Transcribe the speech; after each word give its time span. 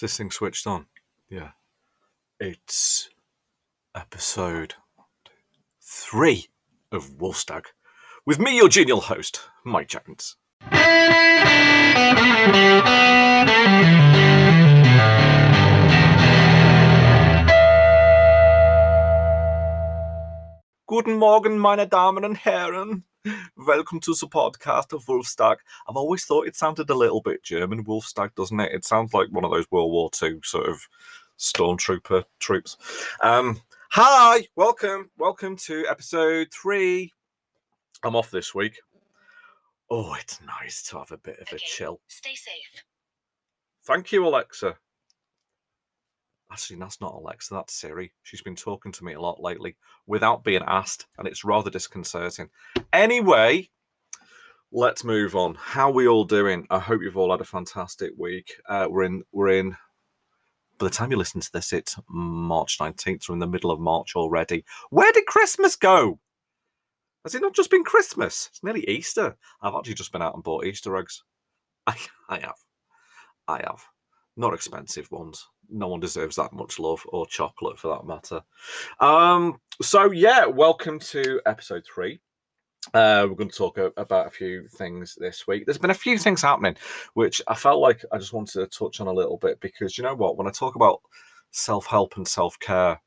Is 0.00 0.12
this 0.12 0.16
thing 0.16 0.30
switched 0.30 0.66
on? 0.66 0.86
Yeah. 1.28 1.50
It's 2.40 3.10
episode 3.94 4.76
three 5.78 6.46
of 6.90 7.18
Wolfstag 7.18 7.64
with 8.24 8.38
me, 8.38 8.56
your 8.56 8.70
genial 8.70 9.02
host, 9.02 9.42
Mike 9.62 9.88
Jones. 9.88 10.36
Guten 20.86 21.18
Morgen, 21.18 21.58
meine 21.58 21.86
Damen 21.86 22.24
und 22.24 22.36
Herren. 22.36 23.04
Welcome 23.56 24.00
to 24.00 24.14
the 24.14 24.26
podcast 24.26 24.94
of 24.94 25.04
Wolfstag. 25.04 25.56
I've 25.86 25.96
always 25.96 26.24
thought 26.24 26.46
it 26.46 26.56
sounded 26.56 26.88
a 26.88 26.94
little 26.94 27.20
bit 27.20 27.42
German, 27.42 27.84
Wolfstag, 27.84 28.34
doesn't 28.34 28.58
it? 28.60 28.72
It 28.72 28.86
sounds 28.86 29.12
like 29.12 29.28
one 29.28 29.44
of 29.44 29.50
those 29.50 29.70
World 29.70 29.92
War 29.92 30.10
II 30.22 30.40
sort 30.42 30.68
of 30.68 30.80
stormtrooper 31.38 32.24
troops. 32.38 32.78
Um, 33.22 33.60
hi, 33.90 34.46
welcome, 34.56 35.10
welcome 35.18 35.56
to 35.56 35.84
episode 35.86 36.48
three. 36.50 37.12
I'm 38.02 38.16
off 38.16 38.30
this 38.30 38.54
week. 38.54 38.80
Oh, 39.90 40.14
it's 40.14 40.40
nice 40.46 40.82
to 40.84 40.98
have 40.98 41.12
a 41.12 41.18
bit 41.18 41.40
of 41.40 41.48
a 41.52 41.58
chill. 41.58 42.00
Stay 42.08 42.34
safe. 42.34 42.84
Thank 43.84 44.12
you, 44.12 44.26
Alexa. 44.26 44.76
Actually, 46.52 46.80
that's 46.80 47.00
not 47.00 47.14
Alexa, 47.14 47.54
that's 47.54 47.74
Siri. 47.74 48.12
She's 48.22 48.42
been 48.42 48.56
talking 48.56 48.90
to 48.92 49.04
me 49.04 49.12
a 49.12 49.20
lot 49.20 49.40
lately 49.40 49.76
without 50.06 50.42
being 50.42 50.62
asked, 50.66 51.06
and 51.18 51.28
it's 51.28 51.44
rather 51.44 51.70
disconcerting. 51.70 52.50
Anyway, 52.92 53.70
let's 54.72 55.04
move 55.04 55.36
on. 55.36 55.54
How 55.54 55.90
we 55.90 56.08
all 56.08 56.24
doing? 56.24 56.66
I 56.70 56.80
hope 56.80 57.02
you've 57.02 57.16
all 57.16 57.30
had 57.30 57.40
a 57.40 57.44
fantastic 57.44 58.12
week. 58.16 58.54
Uh, 58.68 58.88
we're 58.90 59.04
in 59.04 59.22
we're 59.32 59.50
in 59.50 59.76
by 60.80 60.86
the 60.86 60.90
time 60.90 61.10
you 61.10 61.18
listen 61.18 61.42
to 61.42 61.52
this, 61.52 61.74
it's 61.74 61.98
March 62.08 62.78
19th. 62.78 63.28
We're 63.28 63.34
in 63.34 63.38
the 63.38 63.46
middle 63.46 63.70
of 63.70 63.78
March 63.78 64.16
already. 64.16 64.64
Where 64.88 65.12
did 65.12 65.26
Christmas 65.26 65.76
go? 65.76 66.18
Has 67.22 67.34
it 67.34 67.42
not 67.42 67.54
just 67.54 67.70
been 67.70 67.84
Christmas? 67.84 68.48
It's 68.50 68.64
nearly 68.64 68.88
Easter. 68.88 69.36
I've 69.60 69.74
actually 69.74 69.94
just 69.94 70.10
been 70.10 70.22
out 70.22 70.34
and 70.34 70.42
bought 70.42 70.64
Easter 70.64 70.96
eggs. 70.96 71.22
I, 71.86 71.96
I 72.30 72.38
have. 72.40 72.56
I 73.46 73.58
have. 73.58 73.84
Not 74.38 74.54
expensive 74.54 75.12
ones. 75.12 75.46
No 75.70 75.88
one 75.88 76.00
deserves 76.00 76.36
that 76.36 76.52
much 76.52 76.78
love 76.78 77.02
or 77.08 77.26
chocolate 77.26 77.78
for 77.78 77.88
that 77.88 78.06
matter. 78.06 78.42
Um, 78.98 79.60
so 79.80 80.10
yeah, 80.10 80.46
welcome 80.46 80.98
to 81.00 81.40
episode 81.46 81.84
three. 81.92 82.20
Uh, 82.94 83.26
we're 83.28 83.36
going 83.36 83.50
to 83.50 83.56
talk 83.56 83.78
about 83.96 84.26
a 84.26 84.30
few 84.30 84.66
things 84.68 85.16
this 85.20 85.46
week. 85.46 85.66
There's 85.66 85.78
been 85.78 85.90
a 85.90 85.94
few 85.94 86.18
things 86.18 86.42
happening, 86.42 86.76
which 87.14 87.42
I 87.46 87.54
felt 87.54 87.80
like 87.80 88.04
I 88.10 88.18
just 88.18 88.32
wanted 88.32 88.60
to 88.60 88.66
touch 88.66 89.00
on 89.00 89.06
a 89.06 89.12
little 89.12 89.36
bit 89.36 89.60
because 89.60 89.98
you 89.98 90.04
know 90.04 90.14
what? 90.14 90.36
When 90.36 90.46
I 90.46 90.50
talk 90.50 90.76
about 90.76 91.02
self 91.50 91.86
help 91.86 92.16
and 92.16 92.26
self 92.26 92.58
care, 92.58 93.00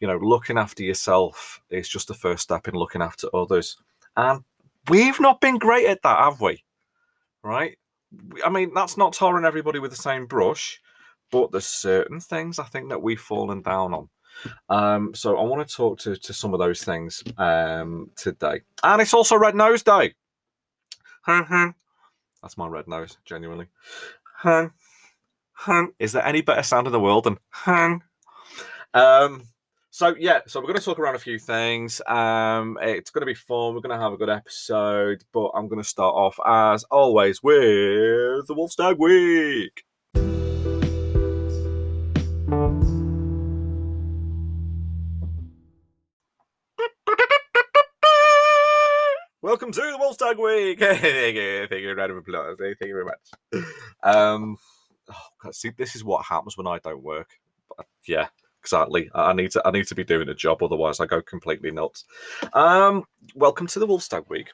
you 0.00 0.08
know, 0.08 0.18
looking 0.18 0.58
after 0.58 0.82
yourself 0.82 1.62
is 1.70 1.88
just 1.88 2.08
the 2.08 2.14
first 2.14 2.42
step 2.42 2.66
in 2.68 2.74
looking 2.74 3.02
after 3.02 3.28
others. 3.32 3.76
And 4.16 4.42
we've 4.88 5.20
not 5.20 5.40
been 5.40 5.58
great 5.58 5.86
at 5.86 6.02
that, 6.02 6.18
have 6.18 6.40
we? 6.40 6.64
Right? 7.42 7.78
I 8.44 8.50
mean, 8.50 8.74
that's 8.74 8.96
not 8.96 9.12
tarring 9.12 9.44
everybody 9.44 9.78
with 9.78 9.92
the 9.92 9.96
same 9.96 10.26
brush, 10.26 10.80
but 11.32 11.50
there's 11.50 11.66
certain 11.66 12.20
things 12.20 12.60
I 12.60 12.64
think 12.64 12.90
that 12.90 13.02
we've 13.02 13.20
fallen 13.20 13.62
down 13.62 13.92
on. 13.94 14.08
Um, 14.68 15.14
so 15.14 15.36
I 15.36 15.42
want 15.42 15.66
to 15.66 15.74
talk 15.74 15.98
to, 16.00 16.16
to 16.16 16.32
some 16.32 16.54
of 16.54 16.60
those 16.60 16.84
things 16.84 17.24
um, 17.38 18.10
today. 18.14 18.60
And 18.84 19.02
it's 19.02 19.14
also 19.14 19.36
Red 19.36 19.56
Nose 19.56 19.82
Day. 19.82 20.14
That's 21.26 22.56
my 22.56 22.66
red 22.66 22.88
nose, 22.88 23.18
genuinely. 23.24 23.66
Is 25.98 26.12
there 26.12 26.26
any 26.26 26.42
better 26.42 26.62
sound 26.62 26.88
in 26.88 26.92
the 26.92 26.98
world 26.98 27.24
than 27.24 27.38
um 28.94 29.42
so 29.94 30.14
yeah, 30.18 30.40
so 30.46 30.58
we're 30.58 30.68
going 30.68 30.78
to 30.78 30.84
talk 30.84 30.98
around 30.98 31.16
a 31.16 31.18
few 31.18 31.38
things. 31.38 32.00
Um, 32.06 32.78
it's 32.80 33.10
going 33.10 33.20
to 33.20 33.26
be 33.26 33.34
fun. 33.34 33.74
We're 33.74 33.82
going 33.82 33.94
to 33.94 34.02
have 34.02 34.14
a 34.14 34.16
good 34.16 34.30
episode, 34.30 35.22
but 35.34 35.50
I'm 35.54 35.68
going 35.68 35.82
to 35.82 35.88
start 35.88 36.14
off 36.14 36.40
as 36.46 36.82
always 36.84 37.42
with 37.42 38.46
the 38.46 38.54
Wolf's 38.56 38.76
Wolfstag 38.76 38.98
Week. 38.98 39.84
Welcome 49.42 49.72
to 49.72 49.80
the 49.80 49.98
Wolfstag 49.98 50.38
Week. 50.38 50.78
thank 51.00 51.34
you, 51.34 51.66
thank 51.66 51.82
you, 51.82 51.92
round 51.94 52.12
of 52.12 52.18
applause. 52.18 52.56
Thank 52.60 52.76
you 52.80 52.94
very 52.94 53.04
much. 53.04 53.64
Um, 54.04 54.56
oh 55.10 55.26
God, 55.42 55.52
see, 55.52 55.70
this 55.76 55.96
is 55.96 56.04
what 56.04 56.24
happens 56.24 56.56
when 56.56 56.68
I 56.68 56.78
don't 56.78 57.02
work. 57.02 57.28
But, 57.76 57.86
yeah, 58.06 58.28
exactly. 58.60 59.10
I 59.12 59.30
I 59.30 59.32
need 59.32 59.50
to. 59.50 59.62
I 59.66 59.72
need 59.72 59.88
to 59.88 59.96
be 59.96 60.04
doing 60.04 60.28
a 60.28 60.34
job, 60.34 60.62
otherwise 60.62 61.00
I 61.00 61.06
go 61.06 61.20
completely 61.20 61.72
nuts. 61.72 62.04
Um, 62.52 63.02
welcome 63.34 63.66
to 63.66 63.80
the 63.80 63.86
Wolfstag 63.86 64.28
Week. 64.30 64.52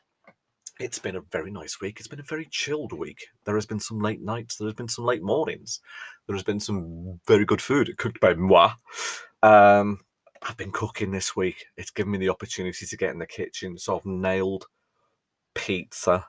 It's 0.80 0.98
been 0.98 1.16
a 1.16 1.22
very 1.32 1.50
nice 1.50 1.82
week. 1.82 1.98
It's 1.98 2.08
been 2.08 2.20
a 2.20 2.22
very 2.22 2.48
chilled 2.50 2.94
week. 2.94 3.26
There 3.44 3.56
has 3.56 3.66
been 3.66 3.80
some 3.80 4.00
late 4.00 4.22
nights. 4.22 4.56
There 4.56 4.68
has 4.68 4.74
been 4.74 4.88
some 4.88 5.04
late 5.04 5.22
mornings. 5.22 5.80
There 6.26 6.36
has 6.36 6.44
been 6.44 6.60
some 6.60 7.20
very 7.26 7.44
good 7.44 7.60
food 7.60 7.94
cooked 7.98 8.20
by 8.20 8.32
moi. 8.32 8.72
Um, 9.42 10.00
I've 10.42 10.56
been 10.56 10.72
cooking 10.72 11.10
this 11.10 11.36
week. 11.36 11.66
It's 11.76 11.90
given 11.90 12.12
me 12.12 12.18
the 12.18 12.30
opportunity 12.30 12.86
to 12.86 12.96
get 12.96 13.10
in 13.10 13.18
the 13.18 13.26
kitchen. 13.26 13.76
So 13.76 13.98
I've 13.98 14.06
nailed 14.06 14.64
pizza. 15.58 16.24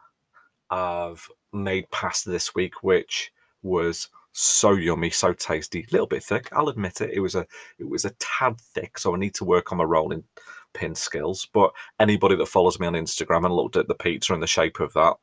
I've 0.69 1.27
made 1.53 1.89
pasta 1.91 2.29
this 2.29 2.53
week, 2.55 2.83
which 2.83 3.31
was 3.61 4.09
so 4.31 4.73
yummy, 4.73 5.09
so 5.09 5.33
tasty. 5.33 5.81
A 5.81 5.91
little 5.91 6.07
bit 6.07 6.23
thick, 6.23 6.49
I'll 6.51 6.69
admit 6.69 7.01
it. 7.01 7.11
It 7.13 7.19
was 7.19 7.35
a 7.35 7.45
it 7.77 7.87
was 7.87 8.05
a 8.05 8.11
tad 8.19 8.59
thick, 8.59 8.97
so 8.97 9.15
I 9.15 9.17
need 9.17 9.35
to 9.35 9.45
work 9.45 9.71
on 9.71 9.77
my 9.77 9.83
rolling 9.83 10.23
pin 10.73 10.95
skills. 10.95 11.47
But 11.53 11.71
anybody 11.99 12.35
that 12.35 12.47
follows 12.47 12.79
me 12.79 12.87
on 12.87 12.93
Instagram 12.93 13.45
and 13.45 13.53
looked 13.53 13.77
at 13.77 13.87
the 13.87 13.95
pizza 13.95 14.33
and 14.33 14.43
the 14.43 14.47
shape 14.47 14.79
of 14.79 14.93
that, 14.93 15.15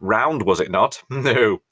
round 0.00 0.42
was 0.42 0.60
it 0.60 0.70
not? 0.70 1.02
No. 1.10 1.62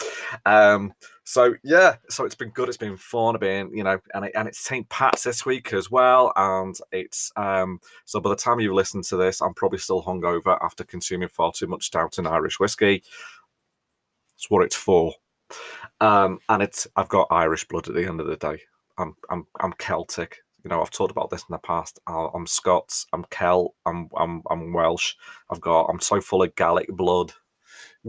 Um, 0.47 0.93
so 1.31 1.55
yeah, 1.63 1.95
so 2.09 2.25
it's 2.25 2.35
been 2.35 2.49
good. 2.51 2.67
It's 2.67 2.77
been 2.77 2.97
fun. 2.97 3.37
It's 3.37 3.41
been 3.41 3.71
you 3.73 3.85
know, 3.85 4.01
and 4.15 4.25
it, 4.25 4.33
and 4.35 4.49
it's 4.49 4.59
St. 4.59 4.89
Pat's 4.89 5.23
this 5.23 5.47
week 5.47 5.73
as 5.73 5.89
well, 5.89 6.33
and 6.35 6.77
it's 6.91 7.31
um. 7.37 7.81
So 8.05 8.19
by 8.19 8.31
the 8.31 8.37
time 8.37 8.59
you 8.59 8.75
listen 8.75 9.01
to 9.03 9.17
this, 9.17 9.41
I'm 9.41 9.55
probably 9.55 9.79
still 9.79 10.03
hungover 10.03 10.59
after 10.61 10.83
consuming 10.83 11.29
far 11.29 11.53
too 11.53 11.69
much 11.69 11.87
stout 11.87 12.19
and 12.19 12.27
Irish 12.27 12.59
whiskey. 12.59 13.05
That's 14.35 14.51
what 14.51 14.65
it's 14.65 14.75
for. 14.75 15.15
Um, 16.01 16.41
and 16.49 16.65
it's 16.65 16.89
I've 16.97 17.09
got 17.09 17.29
Irish 17.31 17.69
blood 17.69 17.87
at 17.87 17.95
the 17.95 18.09
end 18.09 18.21
of 18.21 18.27
the 18.27 18.37
day. 18.37 18.63
I'm 18.99 19.15
I'm 19.31 19.47
I'm 19.61 19.73
Celtic. 19.75 20.39
You 20.65 20.71
know, 20.71 20.83
I've 20.83 20.91
talked 20.91 21.13
about 21.13 21.31
this 21.31 21.45
in 21.49 21.53
the 21.53 21.59
past. 21.59 22.01
I'm 22.09 22.49
Scots. 22.49 23.07
I'm 23.13 23.25
Celt. 23.31 23.77
I'm 23.87 24.09
I'm 24.17 24.43
I'm 24.51 24.73
Welsh. 24.73 25.15
I've 25.49 25.61
got. 25.61 25.85
I'm 25.85 26.01
so 26.01 26.21
full 26.21 26.43
of 26.43 26.57
Gaelic 26.57 26.89
blood. 26.89 27.33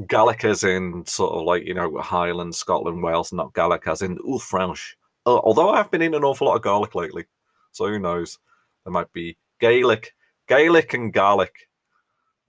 Gaelic 0.08 0.46
as 0.46 0.64
in 0.64 1.06
sort 1.06 1.34
of 1.34 1.44
like 1.44 1.66
you 1.66 1.74
know 1.74 1.98
Highland, 2.00 2.56
Scotland, 2.56 3.04
Wales, 3.04 3.34
not 3.34 3.54
Gaelic 3.54 3.88
as 3.88 4.02
in 4.02 4.18
ooh 4.28 4.40
French. 4.40 4.98
Uh, 5.26 5.40
although 5.40 5.70
I've 5.70 5.92
been 5.92 6.02
eating 6.02 6.16
an 6.16 6.24
awful 6.24 6.48
lot 6.48 6.56
of 6.56 6.62
garlic 6.62 6.96
lately, 6.96 7.26
so 7.72 7.88
who 7.88 8.00
knows? 8.00 8.40
There 8.86 8.92
might 8.92 9.12
be 9.14 9.38
Gaelic, 9.60 10.16
Gaelic 10.48 10.94
and 10.94 11.14
Gaelic, 11.14 11.54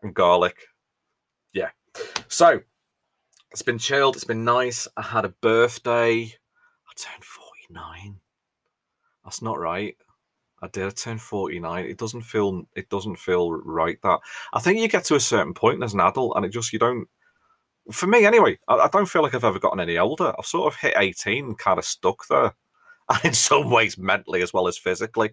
and 0.02 0.14
garlic. 0.14 0.56
Yeah. 1.52 1.70
So 2.28 2.60
it's 3.50 3.62
been 3.62 3.78
chilled. 3.78 4.16
It's 4.16 4.25
been 4.25 4.44
nice. 4.44 4.88
I 4.97 5.02
had 5.02 5.25
a 5.25 5.34
birthday. 5.41 6.22
I 6.22 6.92
turned 6.97 7.25
forty 7.25 7.66
nine. 7.70 8.20
That's 9.25 9.42
not 9.42 9.58
right. 9.58 9.97
I 10.62 10.69
did. 10.69 10.86
I 10.86 10.91
turned 10.91 11.20
forty 11.20 11.58
nine. 11.58 11.86
It 11.86 11.98
doesn't 11.98 12.22
feel. 12.22 12.66
It 12.76 12.88
doesn't 12.88 13.19
feel 13.19 13.50
right. 13.50 13.98
That 14.02 14.20
I 14.52 14.60
think 14.60 14.78
you 14.78 14.88
get 14.88 15.04
to 15.06 15.16
a 15.16 15.20
certain 15.20 15.54
point 15.54 15.82
as 15.82 15.92
an 15.92 16.00
adult, 16.00 16.34
and 16.36 16.47
it 16.47 16.50
just 16.50 16.72
you 16.72 16.78
don't. 16.78 17.08
For 17.91 18.06
me, 18.06 18.25
anyway, 18.25 18.59
I, 18.69 18.75
I 18.76 18.88
don't 18.88 19.09
feel 19.09 19.22
like 19.22 19.34
I've 19.34 19.44
ever 19.44 19.59
gotten 19.59 19.81
any 19.81 19.98
older. 19.98 20.32
I've 20.38 20.47
sort 20.47 20.72
of 20.72 20.78
hit 20.78 20.94
eighteen, 20.97 21.55
kind 21.55 21.79
of 21.79 21.84
stuck 21.84 22.26
there, 22.29 22.55
and 23.08 23.25
in 23.25 23.34
some 23.34 23.70
ways, 23.70 23.99
mentally 23.99 24.43
as 24.43 24.52
well 24.52 24.69
as 24.69 24.79
physically. 24.79 25.31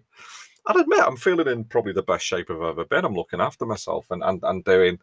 I'd 0.66 0.76
admit 0.76 1.00
I'm 1.00 1.16
feeling 1.16 1.48
in 1.48 1.64
probably 1.64 1.92
the 1.92 2.02
best 2.02 2.24
shape 2.24 2.50
I've 2.50 2.60
ever 2.62 2.84
been. 2.84 3.04
I'm 3.04 3.14
looking 3.14 3.40
after 3.40 3.66
myself 3.66 4.06
and 4.10 4.22
and, 4.22 4.40
and 4.42 4.64
doing 4.64 4.98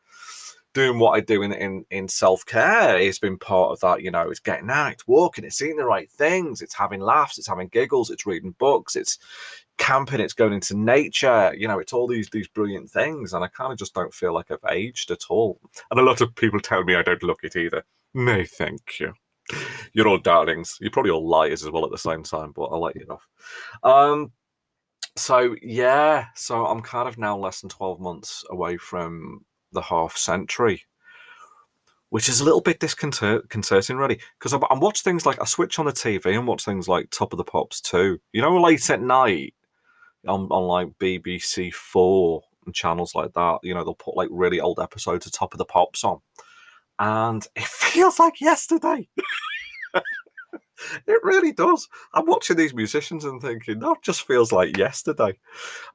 doing 0.74 1.00
what 1.00 1.12
I 1.12 1.22
do 1.22 1.42
in 1.42 1.54
in, 1.54 1.86
in 1.90 2.08
self 2.08 2.46
care 2.46 2.98
It's 3.00 3.20
been 3.20 3.40
part 3.40 3.72
of 3.72 3.80
that. 3.82 4.04
You 4.04 4.12
know, 4.12 4.30
it's 4.30 4.40
getting 4.40 4.70
out, 4.70 4.94
it's 4.94 5.08
walking, 5.08 5.44
it's 5.46 5.58
seeing 5.58 5.78
the 5.78 5.86
right 5.86 6.10
things, 6.12 6.62
it's 6.62 6.76
having 6.76 7.02
laughs, 7.02 7.38
it's 7.38 7.48
having 7.48 7.70
giggles, 7.70 8.12
it's 8.12 8.26
reading 8.28 8.56
books, 8.60 8.96
it's 8.96 9.18
camping, 9.78 10.20
it's 10.20 10.34
going 10.34 10.54
into 10.54 10.76
nature. 10.78 11.54
You 11.56 11.68
know, 11.68 11.80
it's 11.80 11.94
all 11.94 12.08
these 12.08 12.30
these 12.30 12.48
brilliant 12.48 12.90
things, 12.90 13.34
and 13.34 13.44
I 13.44 13.48
kind 13.48 13.72
of 13.72 13.78
just 13.78 13.94
don't 13.94 14.14
feel 14.14 14.34
like 14.34 14.52
I've 14.52 14.72
aged 14.72 15.12
at 15.12 15.26
all. 15.30 15.60
And 15.92 16.00
a 16.00 16.04
lot 16.04 16.22
of 16.22 16.36
people 16.36 16.60
tell 16.60 16.84
me 16.84 16.96
I 16.96 17.04
don't 17.04 17.24
look 17.24 17.44
it 17.44 17.56
either. 17.56 17.84
No, 18.14 18.44
thank 18.44 19.00
you. 19.00 19.14
You're 19.94 20.08
all 20.08 20.18
darlings. 20.18 20.78
You're 20.82 20.92
probably 20.92 21.12
all 21.12 21.28
liars 21.28 21.64
as 21.64 21.72
well 21.72 21.86
at 21.86 21.92
the 21.92 21.98
same 21.98 22.24
time, 22.24 22.52
but 22.52 22.64
I'll 22.64 22.82
let 22.82 22.96
you 22.96 23.06
off. 23.10 23.28
Um, 23.84 24.32
so 25.16 25.56
yeah, 25.62 26.26
so 26.36 26.66
I'm 26.66 26.82
kind 26.82 27.08
of 27.08 27.18
now 27.18 27.38
less 27.38 27.62
than 27.62 27.70
12 27.70 28.00
months 28.00 28.44
away 28.50 28.78
from 28.78 29.46
the 29.72 29.82
half 29.82 30.18
century, 30.18 30.84
which 32.10 32.30
is 32.30 32.40
a 32.40 32.44
little 32.44 32.62
bit 32.62 32.80
disconcerting, 32.80 33.98
really, 33.98 34.20
because 34.38 34.54
I, 34.54 34.60
watch 34.72 35.02
things 35.02 35.26
like 35.26 35.42
I 35.42 35.46
switch 35.46 35.80
on 35.80 35.86
the 35.86 35.92
TV 35.92 36.38
and 36.38 36.48
watch 36.48 36.66
things 36.66 36.88
like 36.88 37.10
Top 37.10 37.34
of 37.34 37.38
the 37.38 37.44
Pops 37.44 37.82
2. 37.82 38.20
You 38.34 38.42
know, 38.42 38.62
late 38.62 38.90
at 38.90 39.02
night 39.02 39.54
on 40.28 40.48
on 40.50 40.64
like 40.64 40.98
BBC 41.00 41.74
Four 41.74 42.44
and 42.66 42.74
channels 42.74 43.16
like 43.16 43.34
that. 43.34 43.60
You 43.64 43.74
know, 43.74 43.84
they'll 43.84 43.96
put 43.96 44.18
like 44.18 44.30
really 44.32 44.60
old 44.60 44.80
episodes 44.80 45.26
of 45.26 45.32
Top 45.32 45.54
of 45.54 45.58
the 45.58 45.66
Pops 45.66 46.04
on, 46.04 46.20
and 47.00 47.46
it 47.56 47.66
feels 47.66 48.20
like 48.20 48.42
yesterday. 48.42 49.08
it 51.08 51.24
really 51.24 51.52
does. 51.52 51.88
I'm 52.14 52.26
watching 52.26 52.58
these 52.58 52.74
musicians 52.74 53.26
and 53.26 53.42
thinking 53.42 53.80
that 53.80 53.98
just 54.02 54.28
feels 54.28 54.52
like 54.52 54.78
yesterday. 54.78 55.38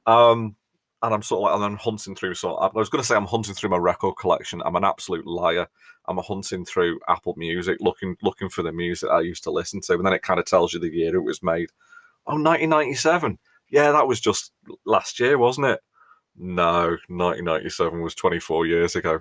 Um, 0.05 0.55
and 1.01 1.13
I'm 1.13 1.21
sort 1.21 1.39
of 1.39 1.43
like, 1.43 1.55
and 1.55 1.65
I'm 1.65 1.77
hunting 1.77 2.15
through. 2.15 2.35
So 2.35 2.55
I 2.55 2.69
was 2.73 2.89
going 2.89 3.01
to 3.01 3.07
say 3.07 3.15
I'm 3.15 3.25
hunting 3.25 3.53
through 3.53 3.69
my 3.69 3.77
record 3.77 4.15
collection. 4.17 4.61
I'm 4.65 4.77
an 4.77 4.85
absolute 4.85 5.27
liar. 5.27 5.67
I'm 6.05 6.17
hunting 6.17 6.65
through 6.65 6.99
Apple 7.09 7.33
Music, 7.37 7.77
looking 7.81 8.15
looking 8.23 8.49
for 8.49 8.63
the 8.63 8.71
music 8.71 9.09
I 9.09 9.19
used 9.19 9.43
to 9.43 9.51
listen 9.51 9.81
to, 9.81 9.93
and 9.93 10.05
then 10.05 10.13
it 10.13 10.21
kind 10.21 10.39
of 10.39 10.45
tells 10.45 10.73
you 10.73 10.79
the 10.79 10.93
year 10.93 11.15
it 11.15 11.23
was 11.23 11.43
made. 11.43 11.69
Oh, 12.25 12.35
1997. 12.35 13.37
Yeah, 13.73 13.91
that 13.91 14.07
was 14.07 14.21
just 14.21 14.51
last 14.85 15.19
year, 15.19 15.39
wasn't 15.39 15.65
it? 15.65 15.79
No, 16.37 16.95
1997 17.07 18.03
was 18.03 18.13
24 18.13 18.67
years 18.67 18.95
ago. 18.95 19.19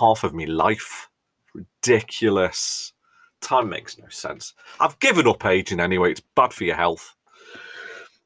Half 0.00 0.24
of 0.24 0.32
me 0.32 0.46
life. 0.46 1.10
Ridiculous. 1.54 2.94
Time 3.42 3.68
makes 3.68 3.98
no 3.98 4.08
sense. 4.08 4.54
I've 4.80 4.98
given 5.00 5.28
up 5.28 5.44
aging 5.44 5.80
anyway. 5.80 6.12
It's 6.12 6.22
bad 6.34 6.54
for 6.54 6.64
your 6.64 6.76
health. 6.76 7.14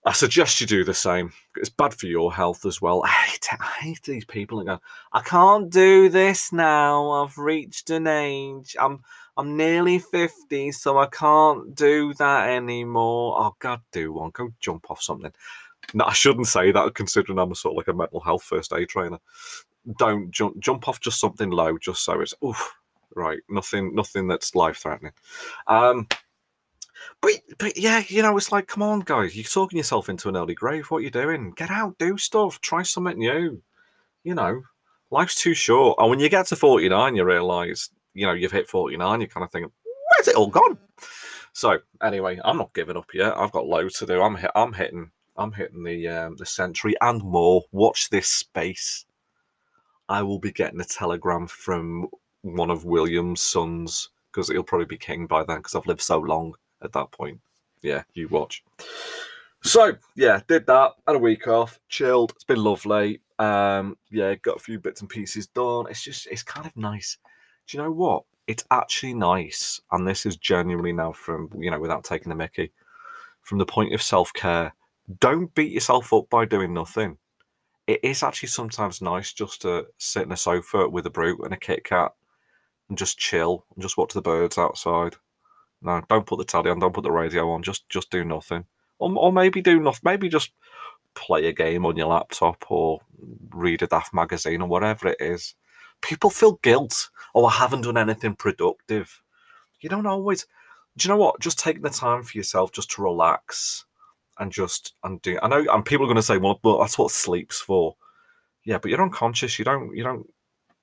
I 0.07 0.13
suggest 0.13 0.61
you 0.61 0.69
do 0.69 0.85
the 0.85 0.95
same. 0.95 1.33
It's 1.57 1.69
bad 1.69 1.93
for 1.93 2.07
your 2.07 2.33
health 2.33 2.65
as 2.65 2.81
well. 2.81 3.03
I 3.05 3.09
hate, 3.09 3.49
I 3.53 3.65
hate 3.81 4.03
these 4.05 4.25
people 4.25 4.59
that 4.59 4.67
go, 4.67 4.81
I 5.13 5.21
can't 5.21 5.69
do 5.69 6.09
this 6.09 6.53
now. 6.53 7.11
I've 7.11 7.37
reached 7.37 7.91
an 7.91 8.07
age. 8.07 8.77
I'm 8.81 9.03
I'm 9.37 9.57
nearly 9.57 9.99
50, 9.99 10.73
so 10.73 10.97
I 10.99 11.07
can't 11.07 11.75
do 11.75 12.15
that 12.15 12.49
anymore. 12.49 13.35
Oh, 13.37 13.55
God, 13.59 13.83
do 13.93 14.15
one. 14.15 14.31
Go 14.31 14.51
jump 14.61 14.91
off 14.91 15.03
something. 15.03 15.33
No, 15.93 16.05
I 16.05 16.13
shouldn't 16.15 16.47
say 16.47 16.73
that 16.73 16.95
considering 16.95 17.39
I'm 17.39 17.53
a 17.53 17.55
sort 17.55 17.73
of 17.73 17.77
like 17.77 17.89
a 17.89 17.93
mental 17.93 18.21
health 18.21 18.45
first 18.45 18.73
aid 18.73 18.89
trainer. 18.89 19.19
Don't 19.99 20.31
jump 20.31 20.59
jump 20.59 20.89
off 20.89 21.01
just 21.01 21.21
something 21.21 21.51
low, 21.51 21.79
just 21.79 22.05
so 22.05 22.21
it's 22.21 22.35
oof, 22.45 22.75
right. 23.15 23.41
Nothing 23.49 23.95
nothing 23.95 24.27
that's 24.27 24.55
life 24.55 24.79
threatening. 24.79 25.13
Um 25.69 26.09
but 27.21 27.33
but 27.59 27.77
yeah, 27.77 28.03
you 28.09 28.23
know, 28.23 28.37
it's 28.37 28.53
like, 28.53 28.69
come 28.69 28.83
on, 28.83 29.01
guys, 29.01 29.37
you're 29.37 29.45
talking 29.45 29.77
yourself 29.77 30.09
into 30.09 30.29
an 30.29 30.37
early 30.37 30.55
grave. 30.55 30.87
What 30.87 30.99
are 30.99 31.03
you 31.03 31.11
doing? 31.11 31.53
Get 31.57 31.71
out, 31.71 31.99
do 31.99 32.19
stuff, 32.19 32.61
try 32.61 32.83
something 32.83 33.19
new. 33.19 33.63
You 34.25 34.35
know, 34.35 34.63
life's 35.11 35.41
too 35.41 35.55
short. 35.55 35.97
And 35.99 36.11
when 36.11 36.21
you 36.21 36.29
get 36.29 36.47
to 36.49 36.57
49, 36.57 37.17
you 37.17 37.25
realise, 37.25 37.91
you 38.15 38.27
know, 38.27 38.33
you've 38.33 38.53
hit 38.53 38.69
49, 38.69 39.21
you 39.21 39.29
kind 39.29 39.45
of 39.45 39.51
think, 39.53 39.71
where's 39.85 40.29
it 40.29 40.37
all 40.37 40.49
gone? 40.49 40.79
So 41.53 41.79
anyway, 42.03 42.39
I'm 42.45 42.59
not 42.59 42.75
giving 42.75 42.97
up 42.97 43.15
yet. 43.15 43.37
I've 43.37 43.53
got 43.53 43.67
loads 43.67 43.99
to 44.01 44.07
do. 44.07 44.21
I'm 44.21 44.37
hit, 44.37 44.51
I'm 44.55 44.73
hitting 44.73 45.11
I'm 45.39 45.53
hitting 45.53 45.85
the 45.85 46.09
um, 46.09 46.37
the 46.37 46.47
century 46.47 46.95
and 47.01 47.23
more. 47.23 47.63
Watch 47.73 48.11
this 48.11 48.29
space. 48.29 49.05
I 50.09 50.23
will 50.23 50.39
be 50.39 50.53
getting 50.53 50.81
a 50.81 50.85
telegram 50.85 51.47
from 51.47 52.09
one 52.43 52.71
of 52.71 52.85
William's 52.85 53.43
sons 53.43 54.11
because 54.31 54.49
he'll 54.49 54.63
probably 54.63 54.87
be 54.87 54.97
king 54.97 55.27
by 55.27 55.45
then 55.45 55.59
because 55.59 55.75
I've 55.75 55.87
lived 55.87 56.01
so 56.01 56.19
long 56.19 56.55
at 56.83 56.93
that 56.93 57.11
point. 57.13 57.41
Yeah, 57.83 58.03
you 58.15 58.29
watch. 58.29 58.65
So 59.63 59.95
yeah, 60.15 60.41
did 60.49 60.67
that. 60.67 60.93
Had 61.07 61.17
a 61.17 61.21
week 61.21 61.49
off, 61.49 61.81
chilled. 61.89 62.33
It's 62.35 62.45
been 62.45 62.63
lovely. 62.63 63.21
Um, 63.39 63.97
yeah, 64.11 64.35
got 64.37 64.57
a 64.57 64.61
few 64.61 64.79
bits 64.79 65.01
and 65.01 65.11
pieces 65.11 65.47
done. 65.49 65.87
It's 65.91 66.03
just 66.03 66.27
it's 66.29 66.43
kind 66.43 66.67
of 66.67 66.77
nice. 66.77 67.19
Do 67.67 67.77
you 67.77 67.83
know 67.83 67.93
what? 67.93 68.25
It's 68.47 68.65
actually 68.71 69.15
nice, 69.15 69.81
and 69.91 70.07
this 70.07 70.25
is 70.25 70.37
genuinely 70.37 70.93
now 70.93 71.13
from 71.13 71.51
you 71.59 71.71
know 71.71 71.81
without 71.81 72.05
taking 72.05 72.31
the 72.31 72.37
Mickey, 72.37 72.73
from 73.43 73.59
the 73.59 73.67
point 73.67 73.93
of 73.93 74.03
self 74.03 74.33
care. 74.33 74.73
Don't 75.21 75.55
beat 75.55 75.73
yourself 75.73 76.13
up 76.13 76.29
by 76.31 76.45
doing 76.45 76.73
nothing. 76.73 77.19
It 77.87 78.01
is 78.03 78.23
actually 78.23 78.49
sometimes 78.49 79.01
nice 79.01 79.33
just 79.33 79.63
to 79.63 79.87
sit 79.99 80.25
in 80.25 80.33
a 80.33 80.37
sofa 80.37 80.89
with 80.89 81.07
a 81.07 81.11
brute 81.11 81.41
and 81.45 81.55
a 81.55 81.57
Kit 81.57 81.85
Kat 81.85 82.13
and 82.89 82.99
just 82.99 83.19
chill 83.19 83.65
and 83.75 83.83
just 83.83 83.97
watch 83.97 84.13
the 84.13 84.23
birds 84.23 84.59
outside 84.59 85.17
no, 85.83 86.03
don't 86.09 86.27
put 86.27 86.39
the 86.39 86.45
telly 86.45 86.71
on. 86.71 86.79
Don't 86.79 86.95
put 86.95 87.05
the 87.05 87.13
radio 87.13 87.51
on. 87.51 87.63
Just 87.63 87.89
just 87.89 88.11
do 88.11 88.25
nothing, 88.25 88.65
or, 88.99 89.13
or 89.17 89.33
maybe 89.33 89.63
do 89.63 89.79
nothing. 89.79 90.01
Maybe 90.05 90.29
just 90.29 90.53
play 91.15 91.47
a 91.47 91.53
game 91.53 91.87
on 91.87 91.97
your 91.97 92.09
laptop 92.09 92.71
or 92.71 93.01
read 93.51 93.83
a 93.83 93.87
daft 93.87 94.13
magazine 94.15 94.63
or 94.63 94.69
whatever 94.69 95.09
it 95.09 95.17
is. 95.21 95.55
People 96.03 96.31
feel 96.31 96.61
guilt. 96.63 97.09
Oh, 97.35 97.47
I 97.47 97.53
haven't 97.53 97.83
done 97.83 97.97
anything 97.97 98.37
productive. 98.37 99.23
You 99.81 99.89
don't 99.89 100.07
always. 100.07 100.47
Do 100.97 101.09
you 101.09 101.15
know 101.15 101.21
what? 101.21 101.41
Just 101.41 101.59
take 101.59 101.83
the 101.83 101.91
time 101.91 102.23
for 102.23 102.37
yourself 102.37 102.73
just 102.73 102.91
to 102.93 103.03
relax 103.03 103.85
and 104.39 104.53
just 104.53 104.95
and 105.03 105.21
do. 105.23 105.39
I 105.43 105.49
know, 105.49 105.65
and 105.71 105.85
people 105.85 106.05
are 106.05 106.09
going 106.09 106.17
to 106.17 106.23
say, 106.23 106.39
"Well, 106.39 106.61
that's 106.81 106.99
what 106.99 107.11
sleep's 107.11 107.61
for." 107.61 107.97
Yeah, 108.65 108.79
but 108.79 108.91
you're 108.91 109.03
unconscious. 109.03 109.59
You 109.59 109.65
don't. 109.65 109.95
You 109.95 110.03
don't. 110.05 110.33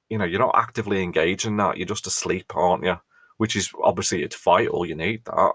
You 0.10 0.18
know, 0.18 0.26
you're 0.26 0.40
not 0.40 0.56
actively 0.56 1.02
engaged 1.02 1.46
in 1.46 1.58
that. 1.58 1.78
You're 1.78 1.88
just 1.88 2.08
asleep, 2.08 2.56
aren't 2.56 2.84
you? 2.84 3.00
Which 3.38 3.56
is 3.56 3.72
obviously 3.84 4.24
it's 4.24 4.42
vital. 4.42 4.86
You 4.86 4.96
need 4.96 5.26
that, 5.26 5.54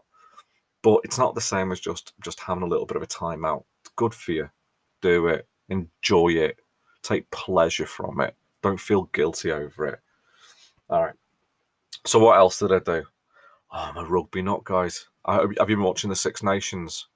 but 0.83 1.01
it's 1.05 1.19
not 1.19 1.35
the 1.35 1.41
same 1.41 1.73
as 1.73 1.81
just 1.81 2.13
just 2.23 2.41
having 2.41 2.63
a 2.63 2.69
little 2.69 2.87
bit 2.87 2.97
of 2.97 3.03
a 3.03 3.07
timeout. 3.07 3.65
It's 3.81 3.93
good 3.97 4.15
for 4.15 4.33
you. 4.33 4.51
Do 5.01 5.29
it. 5.29 5.47
Enjoy 5.69 6.29
it. 6.31 6.59
Take 7.03 7.31
pleasure 7.31 7.87
from 7.87 8.21
it. 8.21 8.35
Don't 8.63 8.81
feel 8.81 9.05
guilty 9.13 9.53
over 9.53 9.87
it. 9.87 10.01
All 10.91 11.05
right. 11.05 11.15
So 12.07 12.19
what 12.19 12.39
else 12.39 12.59
did 12.59 12.73
I 12.73 12.79
do? 12.79 13.05
Oh, 13.71 13.93
I'm 13.95 13.97
a 13.97 14.05
rugby 14.05 14.43
nut, 14.43 14.65
guys. 14.65 15.07
I, 15.25 15.35
have 15.37 15.71
you 15.71 15.77
been 15.77 15.83
watching 15.83 16.11
the 16.11 16.17
Six 16.17 16.43
Nations? 16.43 17.09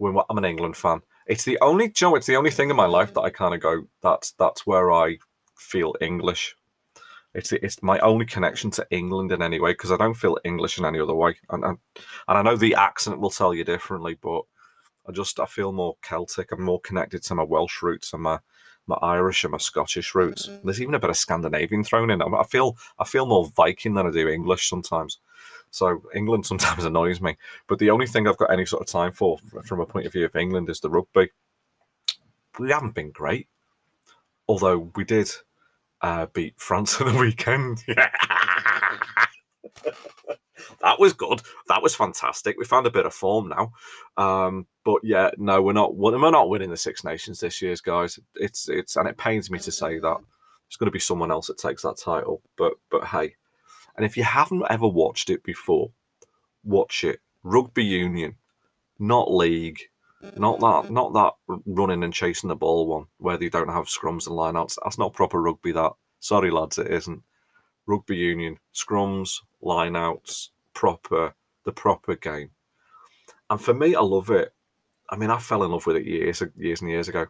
I'm 0.00 0.38
an 0.38 0.44
England 0.44 0.76
fan. 0.76 1.00
It's 1.26 1.44
the 1.44 1.58
only, 1.60 1.90
Joe. 1.90 2.14
it's 2.14 2.26
the 2.26 2.36
only 2.36 2.50
thing 2.50 2.70
in 2.70 2.76
my 2.76 2.86
life 2.86 3.14
that 3.14 3.22
I 3.22 3.30
kind 3.30 3.54
of 3.54 3.60
go. 3.60 3.84
That's 4.02 4.32
that's 4.32 4.66
where 4.66 4.92
I 4.92 5.18
feel 5.56 5.94
English. 6.00 6.56
It's 7.34 7.52
it's 7.52 7.82
my 7.82 7.98
only 8.00 8.24
connection 8.24 8.70
to 8.72 8.86
England 8.90 9.32
in 9.32 9.42
any 9.42 9.60
way 9.60 9.72
because 9.72 9.92
I 9.92 9.96
don't 9.96 10.14
feel 10.14 10.38
English 10.44 10.78
in 10.78 10.84
any 10.84 10.98
other 10.98 11.14
way, 11.14 11.36
and, 11.50 11.64
and 11.64 11.78
and 12.26 12.38
I 12.38 12.42
know 12.42 12.56
the 12.56 12.74
accent 12.74 13.20
will 13.20 13.30
tell 13.30 13.52
you 13.52 13.64
differently, 13.64 14.14
but 14.20 14.42
I 15.06 15.12
just 15.12 15.38
I 15.38 15.46
feel 15.46 15.72
more 15.72 15.96
Celtic. 16.02 16.52
I'm 16.52 16.62
more 16.62 16.80
connected 16.80 17.22
to 17.24 17.34
my 17.34 17.42
Welsh 17.42 17.82
roots 17.82 18.12
and 18.12 18.22
my 18.22 18.38
my 18.86 18.96
Irish 19.02 19.44
and 19.44 19.52
my 19.52 19.58
Scottish 19.58 20.14
roots. 20.14 20.48
Mm-hmm. 20.48 20.66
There's 20.66 20.80
even 20.80 20.94
a 20.94 20.98
bit 20.98 21.10
of 21.10 21.16
Scandinavian 21.16 21.84
thrown 21.84 22.10
in. 22.10 22.22
I 22.22 22.42
feel 22.44 22.76
I 22.98 23.04
feel 23.04 23.26
more 23.26 23.46
Viking 23.54 23.94
than 23.94 24.06
I 24.06 24.10
do 24.10 24.28
English 24.28 24.68
sometimes. 24.68 25.18
So 25.70 26.02
England 26.14 26.46
sometimes 26.46 26.84
annoys 26.86 27.20
me. 27.20 27.36
But 27.66 27.78
the 27.78 27.90
only 27.90 28.06
thing 28.06 28.26
I've 28.26 28.38
got 28.38 28.50
any 28.50 28.64
sort 28.64 28.82
of 28.82 28.88
time 28.88 29.12
for, 29.12 29.38
from 29.64 29.80
a 29.80 29.86
point 29.86 30.06
of 30.06 30.12
view 30.12 30.24
of 30.24 30.34
England, 30.34 30.70
is 30.70 30.80
the 30.80 30.90
rugby. 30.90 31.30
We 32.58 32.70
haven't 32.70 32.94
been 32.94 33.10
great, 33.10 33.48
although 34.48 34.90
we 34.96 35.04
did 35.04 35.30
uh, 36.00 36.26
beat 36.26 36.54
France 36.58 37.00
on 37.00 37.12
the 37.12 37.18
weekend. 37.18 37.84
that 40.82 40.98
was 40.98 41.12
good. 41.12 41.42
That 41.68 41.82
was 41.82 41.94
fantastic. 41.94 42.56
We 42.58 42.64
found 42.64 42.86
a 42.86 42.90
bit 42.90 43.06
of 43.06 43.14
form 43.14 43.48
now. 43.48 43.72
Um, 44.16 44.66
but 44.84 45.00
yeah, 45.02 45.30
no, 45.36 45.62
we're 45.62 45.72
not. 45.72 45.96
We're 45.96 46.30
not 46.30 46.48
winning 46.48 46.70
the 46.70 46.76
Six 46.76 47.04
Nations 47.04 47.40
this 47.40 47.60
year, 47.62 47.74
guys. 47.82 48.18
It's 48.34 48.68
it's 48.68 48.96
and 48.96 49.08
it 49.08 49.16
pains 49.16 49.50
me 49.50 49.58
to 49.60 49.72
say 49.72 49.98
that. 49.98 50.16
It's 50.66 50.76
going 50.76 50.86
to 50.86 50.92
be 50.92 50.98
someone 50.98 51.30
else 51.30 51.46
that 51.46 51.58
takes 51.58 51.82
that 51.82 51.96
title. 51.96 52.42
But 52.56 52.74
but 52.90 53.04
hey, 53.06 53.34
and 53.96 54.04
if 54.04 54.16
you 54.16 54.24
haven't 54.24 54.64
ever 54.70 54.86
watched 54.86 55.30
it 55.30 55.42
before, 55.42 55.90
watch 56.64 57.04
it. 57.04 57.20
Rugby 57.42 57.84
Union, 57.84 58.36
not 58.98 59.32
league. 59.32 59.80
Not 60.36 60.60
that, 60.60 60.90
not 60.90 61.12
that 61.12 61.34
running 61.66 62.02
and 62.02 62.12
chasing 62.12 62.48
the 62.48 62.56
ball 62.56 62.86
one 62.86 63.06
where 63.18 63.36
they 63.36 63.48
don't 63.48 63.68
have 63.68 63.86
scrums 63.86 64.26
and 64.26 64.36
lineouts. 64.36 64.76
That's 64.82 64.98
not 64.98 65.12
proper 65.12 65.40
rugby. 65.40 65.72
That 65.72 65.92
sorry 66.18 66.50
lads, 66.50 66.78
it 66.78 66.88
isn't. 66.88 67.22
Rugby 67.86 68.16
union 68.16 68.58
scrums, 68.74 69.40
lineouts, 69.62 70.48
proper 70.74 71.34
the 71.64 71.72
proper 71.72 72.16
game. 72.16 72.50
And 73.50 73.60
for 73.60 73.74
me, 73.74 73.94
I 73.94 74.00
love 74.00 74.30
it. 74.30 74.52
I 75.10 75.16
mean, 75.16 75.30
I 75.30 75.38
fell 75.38 75.62
in 75.62 75.70
love 75.70 75.86
with 75.86 75.96
it 75.96 76.04
years, 76.04 76.42
years 76.56 76.80
and 76.80 76.90
years 76.90 77.08
ago. 77.08 77.26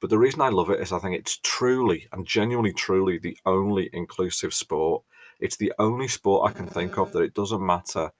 But 0.00 0.10
the 0.10 0.18
reason 0.18 0.40
I 0.42 0.48
love 0.48 0.70
it 0.70 0.80
is 0.80 0.92
I 0.92 0.98
think 0.98 1.16
it's 1.16 1.38
truly 1.42 2.06
and 2.12 2.26
genuinely, 2.26 2.72
truly 2.72 3.18
the 3.18 3.36
only 3.46 3.90
inclusive 3.92 4.54
sport. 4.54 5.02
It's 5.40 5.56
the 5.56 5.72
only 5.78 6.08
sport 6.08 6.50
I 6.50 6.52
can 6.52 6.66
think 6.66 6.98
of 6.98 7.12
that 7.12 7.22
it 7.22 7.34
doesn't 7.34 7.64
matter 7.64 8.12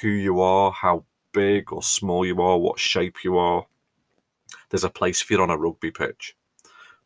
who 0.00 0.08
you 0.08 0.40
are, 0.40 0.72
how 0.72 1.04
big 1.38 1.72
or 1.72 1.84
small 1.84 2.26
you 2.26 2.42
are, 2.42 2.58
what 2.58 2.80
shape 2.80 3.22
you 3.22 3.38
are, 3.38 3.64
there's 4.70 4.82
a 4.82 4.90
place 4.90 5.22
for 5.22 5.34
you 5.34 5.40
on 5.40 5.50
a 5.50 5.56
rugby 5.56 5.92
pitch, 5.92 6.34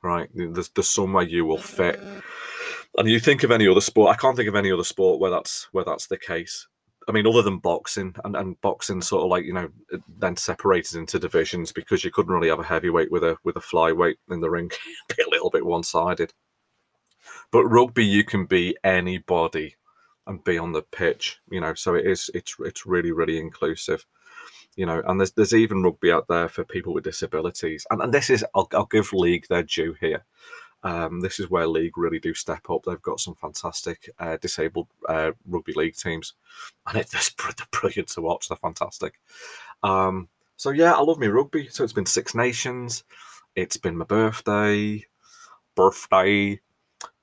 right? 0.03 0.31
There's, 0.35 0.71
there's 0.71 0.89
somewhere 0.89 1.25
you 1.25 1.45
will 1.45 1.59
fit. 1.59 2.01
And 2.97 3.09
you 3.09 3.21
think 3.21 3.43
of 3.43 3.51
any 3.51 3.69
other 3.69 3.83
sport, 3.83 4.11
I 4.11 4.19
can't 4.19 4.35
think 4.35 4.49
of 4.49 4.57
any 4.57 4.73
other 4.73 4.85
sport 4.85 5.21
where 5.21 5.31
that's 5.31 5.69
where 5.73 5.85
that's 5.85 6.07
the 6.07 6.17
case. 6.17 6.67
I 7.07 7.13
mean, 7.13 7.27
other 7.27 7.43
than 7.43 7.59
boxing, 7.59 8.15
and, 8.25 8.35
and 8.35 8.61
boxing 8.63 9.03
sort 9.03 9.25
of 9.25 9.31
like 9.31 9.45
you 9.45 9.53
know 9.53 9.69
then 10.19 10.37
separated 10.37 10.97
into 10.97 11.19
divisions 11.19 11.73
because 11.73 12.05
you 12.05 12.11
couldn't 12.11 12.33
really 12.33 12.49
have 12.49 12.61
a 12.61 12.65
heavyweight 12.65 13.11
with 13.13 13.25
a 13.25 13.37
with 13.45 13.57
a 13.57 13.61
flyweight 13.61 14.17
in 14.31 14.41
the 14.41 14.51
ring, 14.51 14.71
be 15.17 15.23
a 15.23 15.31
little 15.31 15.51
bit 15.51 15.67
one 15.67 15.83
sided. 15.83 16.33
But 17.51 17.67
rugby, 17.67 18.05
you 18.05 18.25
can 18.25 18.47
be 18.47 18.77
anybody 18.83 19.77
and 20.27 20.45
be 20.45 20.57
on 20.59 20.73
the 20.73 20.83
pitch. 20.83 21.41
You 21.51 21.61
know, 21.61 21.75
so 21.75 21.95
it 21.95 22.07
is 22.07 22.31
it's 22.35 22.57
it's 22.61 22.87
really 22.87 23.13
really 23.13 23.39
inclusive. 23.39 24.07
You 24.77 24.87
know, 24.87 25.03
and 25.07 25.21
there's 25.21 25.33
there's 25.33 25.55
even 25.55 25.83
rugby 25.83 26.11
out 26.13 26.29
there 26.29 26.49
for 26.49 26.65
people 26.65 26.95
with 26.95 27.05
disabilities, 27.05 27.87
and, 27.91 28.01
and 28.01 28.13
this 28.13 28.31
is 28.31 28.45
I'll, 28.55 28.69
I'll 28.73 28.87
give 28.87 29.13
league 29.13 29.47
their 29.49 29.63
due 29.63 29.95
here. 30.01 30.25
Um, 30.85 31.21
this 31.21 31.39
is 31.39 31.49
where 31.49 31.67
league 31.67 31.97
really 31.97 32.19
do 32.19 32.35
step 32.35 32.69
up. 32.69 32.85
They've 32.85 33.01
got 33.01 33.21
some 33.21 33.35
fantastic 33.35 34.11
uh, 34.19 34.37
disabled 34.39 34.89
uh, 35.09 35.33
rugby 35.47 35.73
league 35.75 35.95
teams, 35.95 36.35
and 36.87 36.99
it's 36.99 37.13
they're 37.13 37.67
brilliant 37.71 38.09
to 38.09 38.23
watch. 38.23 38.49
They're 38.49 38.57
fantastic. 38.57 39.21
Um, 39.83 40.29
so 40.57 40.71
yeah, 40.71 40.95
I 40.95 41.01
love 41.01 41.19
me 41.19 41.29
rugby. 41.29 41.69
So 41.69 41.85
it's 41.85 41.93
been 41.93 42.07
Six 42.07 42.35
Nations. 42.35 43.05
It's 43.55 43.77
been 43.77 43.97
my 43.97 44.05
birthday. 44.05 45.05
Birthday. 45.75 46.61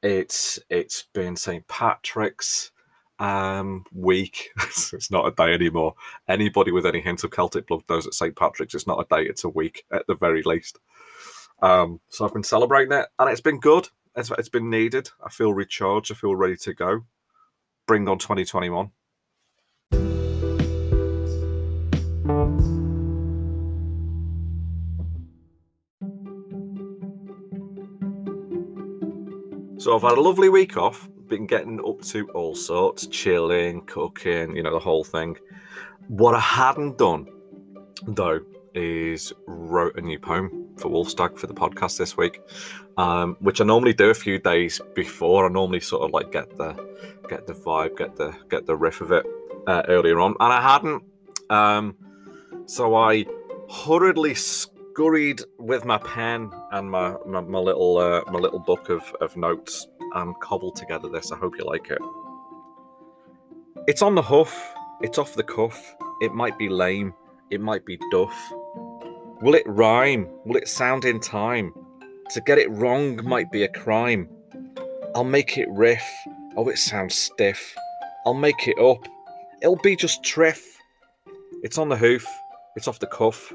It's 0.01 0.59
it's 0.69 1.03
been 1.13 1.35
St 1.35 1.67
Patrick's 1.67 2.71
um, 3.19 3.85
week. 3.93 4.51
it's 4.57 5.11
not 5.11 5.27
a 5.27 5.31
day 5.31 5.53
anymore. 5.53 5.95
Anybody 6.27 6.71
with 6.71 6.85
any 6.85 7.01
hint 7.01 7.23
of 7.23 7.31
Celtic 7.31 7.67
blood 7.67 7.83
knows 7.89 8.05
that 8.05 8.13
St 8.13 8.35
Patrick's 8.35 8.73
it's 8.73 8.87
not 8.87 8.99
a 8.99 9.15
day; 9.15 9.23
it's 9.23 9.43
a 9.43 9.49
week 9.49 9.85
at 9.91 10.07
the 10.07 10.15
very 10.15 10.41
least. 10.43 10.79
Um, 11.61 11.99
so 12.09 12.25
I've 12.25 12.33
been 12.33 12.43
celebrating 12.43 12.97
it, 12.97 13.07
and 13.19 13.29
it's 13.29 13.41
been 13.41 13.59
good. 13.59 13.89
It's, 14.15 14.31
it's 14.31 14.49
been 14.49 14.69
needed. 14.69 15.09
I 15.23 15.29
feel 15.29 15.53
recharged. 15.53 16.11
I 16.11 16.15
feel 16.15 16.35
ready 16.35 16.55
to 16.57 16.73
go. 16.73 17.05
Bring 17.85 18.07
on 18.07 18.17
2021. 18.17 18.91
So 29.79 29.95
I've 29.95 30.01
had 30.01 30.17
a 30.17 30.21
lovely 30.21 30.49
week 30.49 30.75
off, 30.75 31.07
been 31.29 31.45
getting 31.45 31.79
up 31.87 32.01
to 32.01 32.27
all 32.31 32.55
sorts, 32.55 33.07
chilling, 33.07 33.81
cooking, 33.85 34.55
you 34.55 34.63
know, 34.63 34.73
the 34.73 34.79
whole 34.79 35.03
thing. 35.03 35.37
What 36.07 36.35
I 36.35 36.39
hadn't 36.39 36.97
done, 36.97 37.27
though, 38.05 38.41
is 38.73 39.33
wrote 39.45 39.97
a 39.97 40.01
new 40.01 40.19
poem 40.19 40.69
for 40.77 40.89
Wolfstag 40.89 41.37
for 41.37 41.47
the 41.47 41.53
podcast 41.53 41.97
this 41.97 42.17
week, 42.17 42.41
um, 42.97 43.37
which 43.39 43.61
I 43.61 43.63
normally 43.63 43.93
do 43.93 44.09
a 44.09 44.13
few 44.13 44.39
days 44.39 44.81
before. 44.95 45.45
I 45.45 45.49
normally 45.49 45.79
sort 45.79 46.03
of 46.03 46.11
like 46.11 46.31
get 46.31 46.57
the 46.57 46.73
get 47.29 47.47
the 47.47 47.53
vibe, 47.53 47.97
get 47.97 48.15
the 48.15 48.35
get 48.49 48.65
the 48.65 48.75
riff 48.75 49.01
of 49.01 49.11
it 49.11 49.25
uh, 49.67 49.83
earlier 49.87 50.19
on, 50.19 50.35
and 50.39 50.53
I 50.53 50.61
hadn't. 50.61 51.03
Um, 51.49 51.95
so 52.65 52.95
I 52.95 53.25
hurriedly 53.69 54.33
scurried 54.35 55.41
with 55.57 55.85
my 55.85 55.97
pen 55.99 56.51
and 56.71 56.89
my 56.89 57.15
my, 57.25 57.41
my 57.41 57.59
little 57.59 57.97
uh, 57.97 58.23
my 58.31 58.39
little 58.39 58.59
book 58.59 58.89
of, 58.89 59.03
of 59.21 59.35
notes 59.37 59.87
and 60.15 60.39
cobbled 60.39 60.75
together 60.75 61.09
this. 61.09 61.31
I 61.31 61.37
hope 61.37 61.57
you 61.57 61.65
like 61.65 61.89
it. 61.89 61.99
It's 63.87 64.01
on 64.01 64.15
the 64.15 64.21
hoof, 64.21 64.53
It's 65.01 65.17
off 65.17 65.33
the 65.33 65.43
cuff. 65.43 65.95
It 66.21 66.33
might 66.33 66.57
be 66.57 66.67
lame. 66.67 67.13
It 67.49 67.61
might 67.61 67.85
be 67.85 67.97
duff. 68.11 68.35
Will 69.41 69.55
it 69.55 69.63
rhyme? 69.65 70.27
Will 70.45 70.57
it 70.57 70.67
sound 70.67 71.05
in 71.05 71.21
time? 71.21 71.73
To 72.31 72.41
get 72.41 72.57
it 72.57 72.69
wrong 72.69 73.23
might 73.23 73.49
be 73.51 73.63
a 73.63 73.69
crime. 73.69 74.29
I'll 75.15 75.23
make 75.23 75.57
it 75.57 75.69
riff. 75.69 76.03
Oh, 76.57 76.67
it 76.67 76.77
sounds 76.77 77.15
stiff. 77.15 77.73
I'll 78.25 78.33
make 78.33 78.67
it 78.67 78.77
up. 78.77 79.07
It'll 79.61 79.77
be 79.77 79.95
just 79.95 80.23
triff. 80.23 80.77
It's 81.63 81.77
on 81.77 81.87
the 81.89 81.97
hoof. 81.97 82.27
It's 82.75 82.87
off 82.87 82.99
the 82.99 83.07
cuff. 83.07 83.53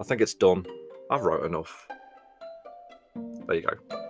I 0.00 0.04
think 0.04 0.20
it's 0.20 0.34
done. 0.34 0.64
I've 1.10 1.22
wrote 1.22 1.44
enough. 1.44 1.86
There 3.46 3.56
you 3.56 3.62
go. 3.62 4.07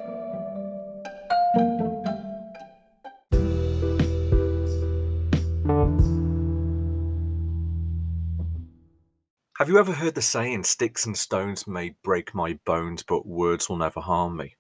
Have 9.69 9.75
you 9.75 9.81
ever 9.81 9.93
heard 9.93 10.15
the 10.15 10.23
saying, 10.23 10.65
sticks 10.65 11.05
and 11.05 11.15
stones 11.15 11.67
may 11.67 11.95
break 12.03 12.35
my 12.35 12.59
bones, 12.65 13.03
but 13.03 13.27
words 13.27 13.69
will 13.69 13.77
never 13.77 14.01
harm 14.01 14.35
me? 14.39 14.57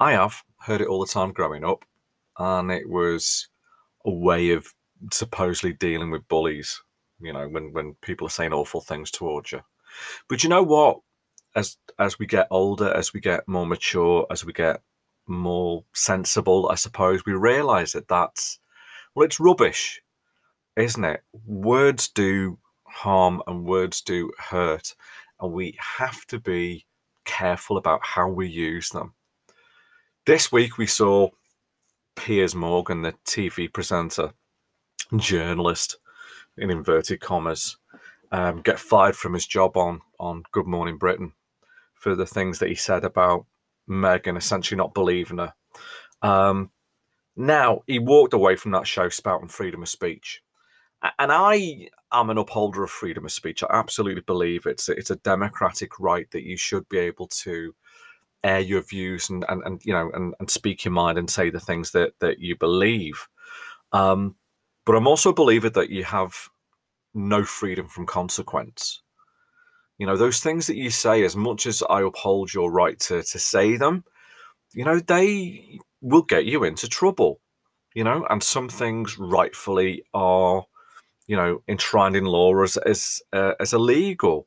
I 0.00 0.14
have 0.14 0.42
heard 0.62 0.80
it 0.80 0.88
all 0.88 0.98
the 0.98 1.12
time 1.12 1.30
growing 1.30 1.62
up, 1.62 1.84
and 2.36 2.72
it 2.72 2.88
was 2.88 3.46
a 4.04 4.10
way 4.10 4.50
of 4.50 4.74
supposedly 5.12 5.74
dealing 5.74 6.10
with 6.10 6.26
bullies, 6.26 6.82
you 7.20 7.32
know, 7.32 7.46
when, 7.46 7.72
when 7.72 7.94
people 8.02 8.26
are 8.26 8.30
saying 8.30 8.52
awful 8.52 8.80
things 8.80 9.12
towards 9.12 9.52
you. 9.52 9.60
But 10.28 10.42
you 10.42 10.48
know 10.48 10.64
what? 10.64 10.98
As 11.54 11.76
as 11.96 12.18
we 12.18 12.26
get 12.26 12.48
older, 12.50 12.92
as 12.92 13.14
we 13.14 13.20
get 13.20 13.46
more 13.46 13.64
mature, 13.64 14.26
as 14.28 14.44
we 14.44 14.52
get 14.52 14.82
more 15.28 15.84
sensible, 15.94 16.68
I 16.68 16.74
suppose, 16.74 17.24
we 17.24 17.34
realise 17.34 17.92
that 17.92 18.08
that's 18.08 18.58
well, 19.14 19.24
it's 19.24 19.38
rubbish, 19.38 20.02
isn't 20.74 21.04
it? 21.04 21.22
Words 21.32 22.08
do 22.08 22.58
harm 22.96 23.42
and 23.46 23.64
words 23.64 24.00
do 24.00 24.30
hurt, 24.38 24.94
and 25.40 25.52
we 25.52 25.76
have 25.98 26.26
to 26.26 26.38
be 26.40 26.86
careful 27.24 27.76
about 27.76 28.00
how 28.02 28.28
we 28.28 28.48
use 28.48 28.88
them. 28.88 29.12
This 30.24 30.50
week 30.50 30.78
we 30.78 30.86
saw 30.86 31.28
Piers 32.14 32.54
Morgan, 32.54 33.02
the 33.02 33.12
TV 33.26 33.70
presenter, 33.70 34.32
journalist, 35.14 35.98
in 36.56 36.70
inverted 36.70 37.20
commas, 37.20 37.76
um, 38.32 38.62
get 38.62 38.78
fired 38.78 39.14
from 39.14 39.34
his 39.34 39.46
job 39.46 39.76
on 39.76 40.00
on 40.18 40.42
Good 40.50 40.66
Morning 40.66 40.96
Britain 40.96 41.32
for 41.94 42.14
the 42.14 42.26
things 42.26 42.58
that 42.58 42.70
he 42.70 42.74
said 42.74 43.04
about 43.04 43.44
Meghan, 43.88 44.38
essentially 44.38 44.78
not 44.78 44.94
believing 44.94 45.38
her. 45.38 45.52
Um, 46.22 46.70
now 47.36 47.82
he 47.86 47.98
walked 47.98 48.32
away 48.32 48.56
from 48.56 48.70
that 48.72 48.86
show 48.86 49.10
spouting 49.10 49.48
freedom 49.48 49.82
of 49.82 49.88
speech, 49.90 50.42
and 51.18 51.32
I 51.32 51.88
am 52.12 52.30
an 52.30 52.38
upholder 52.38 52.84
of 52.84 52.90
freedom 52.90 53.24
of 53.24 53.32
speech. 53.32 53.62
I 53.62 53.68
absolutely 53.70 54.22
believe 54.22 54.66
it's 54.66 54.88
a, 54.88 54.92
it's 54.92 55.10
a 55.10 55.16
democratic 55.16 55.98
right 55.98 56.30
that 56.30 56.44
you 56.44 56.56
should 56.56 56.88
be 56.88 56.98
able 56.98 57.28
to 57.28 57.74
air 58.44 58.60
your 58.60 58.82
views 58.82 59.28
and 59.30 59.44
and, 59.48 59.62
and 59.64 59.84
you 59.84 59.92
know 59.92 60.10
and, 60.14 60.34
and 60.38 60.50
speak 60.50 60.84
your 60.84 60.92
mind 60.92 61.18
and 61.18 61.28
say 61.30 61.50
the 61.50 61.60
things 61.60 61.90
that 61.92 62.12
that 62.20 62.38
you 62.38 62.56
believe. 62.56 63.26
Um, 63.92 64.36
but 64.84 64.94
I'm 64.94 65.06
also 65.06 65.30
a 65.30 65.34
believer 65.34 65.70
that 65.70 65.90
you 65.90 66.04
have 66.04 66.48
no 67.14 67.44
freedom 67.44 67.88
from 67.88 68.06
consequence. 68.06 69.02
You 69.98 70.06
know, 70.06 70.16
those 70.16 70.40
things 70.40 70.66
that 70.66 70.76
you 70.76 70.90
say, 70.90 71.24
as 71.24 71.34
much 71.34 71.66
as 71.66 71.82
I 71.88 72.02
uphold 72.02 72.52
your 72.52 72.70
right 72.70 72.98
to 73.00 73.22
to 73.22 73.38
say 73.38 73.76
them, 73.76 74.04
you 74.74 74.84
know, 74.84 75.00
they 75.00 75.80
will 76.00 76.22
get 76.22 76.44
you 76.44 76.64
into 76.64 76.88
trouble. 76.88 77.40
You 77.94 78.04
know, 78.04 78.26
and 78.28 78.42
some 78.42 78.68
things 78.68 79.18
rightfully 79.18 80.04
are 80.12 80.64
you 81.26 81.36
know, 81.36 81.62
enshrined 81.68 82.16
in 82.16 82.24
law 82.24 82.62
as 82.62 82.76
as 82.78 83.22
uh, 83.32 83.52
as 83.60 83.72
illegal. 83.72 84.46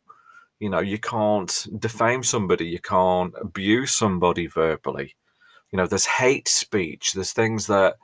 You 0.59 0.69
know, 0.69 0.79
you 0.79 0.97
can't 0.97 1.67
defame 1.79 2.23
somebody, 2.23 2.65
you 2.65 2.79
can't 2.79 3.33
abuse 3.39 3.95
somebody 3.95 4.47
verbally. 4.47 5.15
You 5.71 5.77
know, 5.77 5.87
there's 5.87 6.05
hate 6.05 6.47
speech. 6.47 7.13
There's 7.13 7.31
things 7.31 7.67
that 7.67 7.95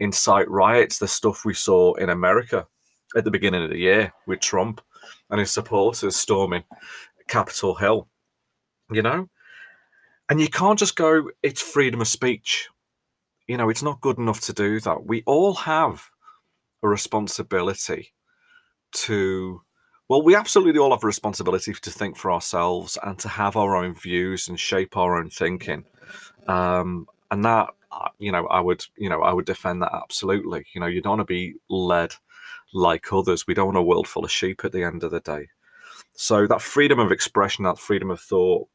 incite 0.00 0.50
riots. 0.50 0.98
The 0.98 1.08
stuff 1.08 1.44
we 1.44 1.54
saw 1.54 1.94
in 1.94 2.10
America 2.10 2.66
at 3.16 3.24
the 3.24 3.30
beginning 3.30 3.62
of 3.62 3.70
the 3.70 3.78
year 3.78 4.12
with 4.26 4.40
Trump 4.40 4.80
and 5.30 5.40
his 5.40 5.50
supporters 5.50 6.16
storming 6.16 6.64
Capitol 7.28 7.76
Hill. 7.76 8.08
You 8.90 9.02
know, 9.02 9.28
and 10.28 10.40
you 10.40 10.48
can't 10.48 10.78
just 10.78 10.96
go. 10.96 11.30
It's 11.42 11.62
freedom 11.62 12.00
of 12.00 12.08
speech. 12.08 12.68
You 13.46 13.56
know, 13.56 13.68
it's 13.68 13.82
not 13.82 14.00
good 14.00 14.18
enough 14.18 14.40
to 14.42 14.52
do 14.52 14.80
that. 14.80 15.06
We 15.06 15.22
all 15.26 15.54
have 15.54 16.10
a 16.84 16.88
responsibility 16.88 18.12
to 18.92 19.62
well 20.08 20.22
we 20.22 20.36
absolutely 20.36 20.78
all 20.78 20.90
have 20.90 21.02
a 21.02 21.06
responsibility 21.06 21.72
to 21.72 21.90
think 21.90 22.16
for 22.16 22.30
ourselves 22.30 22.96
and 23.02 23.18
to 23.18 23.28
have 23.28 23.56
our 23.56 23.74
own 23.74 23.94
views 23.94 24.48
and 24.48 24.60
shape 24.60 24.96
our 24.96 25.16
own 25.16 25.30
thinking. 25.30 25.84
Um, 26.46 27.06
and 27.30 27.44
that 27.44 27.70
uh, 27.90 28.10
you 28.18 28.30
know 28.30 28.46
i 28.48 28.60
would 28.60 28.84
you 28.96 29.08
know 29.08 29.22
i 29.22 29.32
would 29.32 29.46
defend 29.46 29.82
that 29.82 29.92
absolutely. 29.94 30.66
You 30.74 30.80
know 30.80 30.86
you 30.86 31.00
don't 31.00 31.18
want 31.18 31.20
to 31.20 31.24
be 31.24 31.54
led 31.68 32.14
like 32.72 33.12
others. 33.12 33.46
We 33.46 33.54
don't 33.54 33.66
want 33.66 33.78
a 33.78 33.82
world 33.82 34.06
full 34.06 34.24
of 34.24 34.30
sheep 34.30 34.64
at 34.64 34.72
the 34.72 34.82
end 34.82 35.04
of 35.04 35.10
the 35.10 35.20
day. 35.20 35.48
So 36.14 36.46
that 36.48 36.60
freedom 36.60 36.98
of 36.98 37.12
expression 37.12 37.64
that 37.64 37.78
freedom 37.78 38.10
of 38.10 38.20
thought 38.20 38.68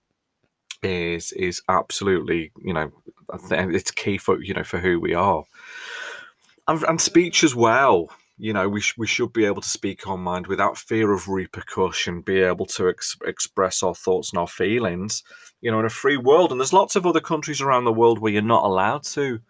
is 0.81 1.31
is 1.33 1.61
absolutely 1.67 2.51
you 2.57 2.73
know 2.73 2.91
it's 3.51 3.91
key 3.91 4.17
for 4.17 4.41
you 4.41 4.53
know 4.53 4.63
for 4.63 4.79
who 4.79 4.99
we 4.99 5.13
are 5.13 5.43
and, 6.69 6.83
and 6.83 7.01
speech 7.01 7.43
as 7.43 7.55
well. 7.55 8.09
You 8.38 8.53
know 8.53 8.69
we, 8.69 8.79
sh- 8.79 8.97
we 8.97 9.05
should 9.05 9.33
be 9.33 9.43
able 9.43 9.61
to 9.61 9.67
speak 9.67 10.07
our 10.07 10.17
mind 10.17 10.47
without 10.47 10.77
fear 10.77 11.11
of 11.11 11.27
repercussion 11.27 12.21
be 12.21 12.39
able 12.39 12.65
to 12.67 12.88
ex- 12.88 13.17
express 13.25 13.83
our 13.83 13.93
thoughts 13.93 14.31
and 14.31 14.39
our 14.39 14.47
feelings 14.47 15.23
you 15.59 15.69
know 15.69 15.79
in 15.79 15.85
a 15.85 15.89
free 15.89 16.15
world. 16.15 16.51
And 16.51 16.61
there's 16.61 16.71
lots 16.71 16.95
of 16.95 17.05
other 17.05 17.19
countries 17.19 17.59
around 17.59 17.83
the 17.83 17.91
world 17.91 18.19
where 18.19 18.31
you're 18.31 18.41
not 18.41 18.63
allowed 18.63 19.03
to 19.15 19.41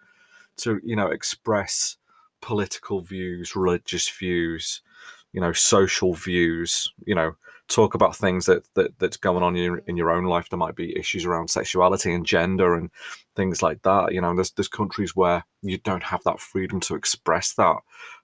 to 0.57 0.79
you 0.83 0.95
know 0.95 1.07
express 1.07 1.97
political 2.41 3.01
views 3.01 3.55
religious 3.55 4.09
views 4.09 4.81
you 5.33 5.41
know 5.41 5.53
social 5.53 6.13
views 6.13 6.91
you 7.05 7.13
know 7.13 7.35
talk 7.69 7.93
about 7.93 8.15
things 8.15 8.47
that, 8.47 8.63
that 8.73 8.97
that's 8.99 9.17
going 9.17 9.43
on 9.43 9.55
in 9.55 9.63
your, 9.63 9.77
in 9.87 9.95
your 9.95 10.11
own 10.11 10.25
life. 10.25 10.49
There 10.49 10.57
might 10.57 10.75
be 10.75 10.97
issues 10.97 11.23
around 11.23 11.49
sexuality 11.49 12.11
and 12.13 12.25
gender 12.25 12.75
and 12.75 12.89
things 13.35 13.61
like 13.61 13.83
that. 13.83 14.13
You 14.13 14.21
know, 14.21 14.35
there's 14.35 14.51
there's 14.51 14.67
countries 14.67 15.15
where 15.15 15.45
you 15.61 15.77
don't 15.77 16.03
have 16.03 16.23
that 16.25 16.39
freedom 16.39 16.79
to 16.81 16.95
express 16.95 17.53
that 17.53 17.77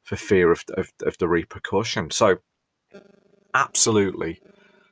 for 0.04 0.16
fear 0.16 0.52
of 0.52 0.64
of, 0.76 0.92
of 1.04 1.18
the 1.20 1.28
repercussion. 1.28 2.12
So, 2.12 2.38
absolutely, 3.54 4.42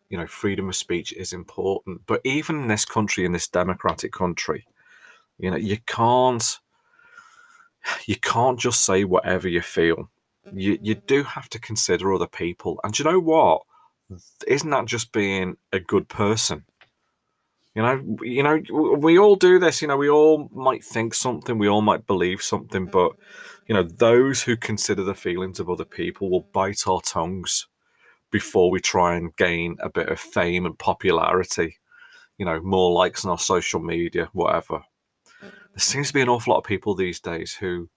you 0.10 0.18
know, 0.18 0.28
freedom 0.28 0.70
of 0.70 0.76
speech 0.76 1.12
is 1.14 1.34
important. 1.34 2.02
But 2.06 2.22
even 2.24 2.62
in 2.62 2.68
this 2.68 2.86
country, 2.86 3.26
in 3.26 3.34
this 3.34 3.48
democratic 3.48 4.14
country, 4.14 4.66
you 5.38 5.52
know, 5.52 5.58
you 5.58 5.78
can't 5.88 6.60
you 8.06 8.16
can't 8.18 8.60
just 8.60 8.84
say 8.84 9.04
whatever 9.04 9.48
you 9.48 9.62
feel. 9.62 10.10
You 10.54 10.78
you 10.82 10.96
do 10.96 11.24
have 11.24 11.50
to 11.50 11.60
consider 11.60 12.14
other 12.14 12.28
people. 12.28 12.80
And 12.84 12.98
you 12.98 13.06
know 13.06 13.20
what? 13.20 13.64
Isn't 14.48 14.70
that 14.70 14.86
just 14.86 15.12
being 15.12 15.58
a 15.72 15.80
good 15.80 16.08
person? 16.10 16.66
You 17.76 17.82
know, 17.82 18.18
you 18.22 18.44
know, 18.44 18.62
we 18.98 19.18
all 19.18 19.36
do 19.36 19.58
this. 19.58 19.82
You 19.82 19.88
know, 19.88 19.98
we 19.98 20.10
all 20.10 20.50
might 20.54 20.84
think 20.84 21.14
something, 21.14 21.58
we 21.58 21.68
all 21.68 21.82
might 21.82 22.06
believe 22.06 22.42
something, 22.42 22.86
but 22.86 23.14
you 23.68 23.74
know, 23.74 23.84
those 23.84 24.44
who 24.44 24.56
consider 24.56 25.04
the 25.04 25.16
feelings 25.16 25.60
of 25.60 25.70
other 25.70 25.86
people 25.86 26.30
will 26.30 26.48
bite 26.54 26.88
our 26.88 27.02
tongues 27.02 27.68
before 28.32 28.70
we 28.70 28.80
try 28.80 29.16
and 29.16 29.36
gain 29.36 29.78
a 29.80 29.90
bit 29.90 30.10
of 30.10 30.20
fame 30.20 30.66
and 30.66 30.78
popularity. 30.78 31.78
You 32.38 32.46
know, 32.46 32.62
more 32.62 32.92
likes 32.92 33.26
on 33.26 33.32
our 33.32 33.40
social 33.40 33.80
media, 33.80 34.30
whatever 34.34 34.84
there 35.74 35.80
seems 35.80 36.08
to 36.10 36.14
be 36.14 36.22
an 36.22 36.30
awful 36.30 36.54
lot 36.54 36.60
of 36.60 36.66
people 36.66 36.94
these 36.94 37.20
days 37.20 37.56
who, 37.56 37.90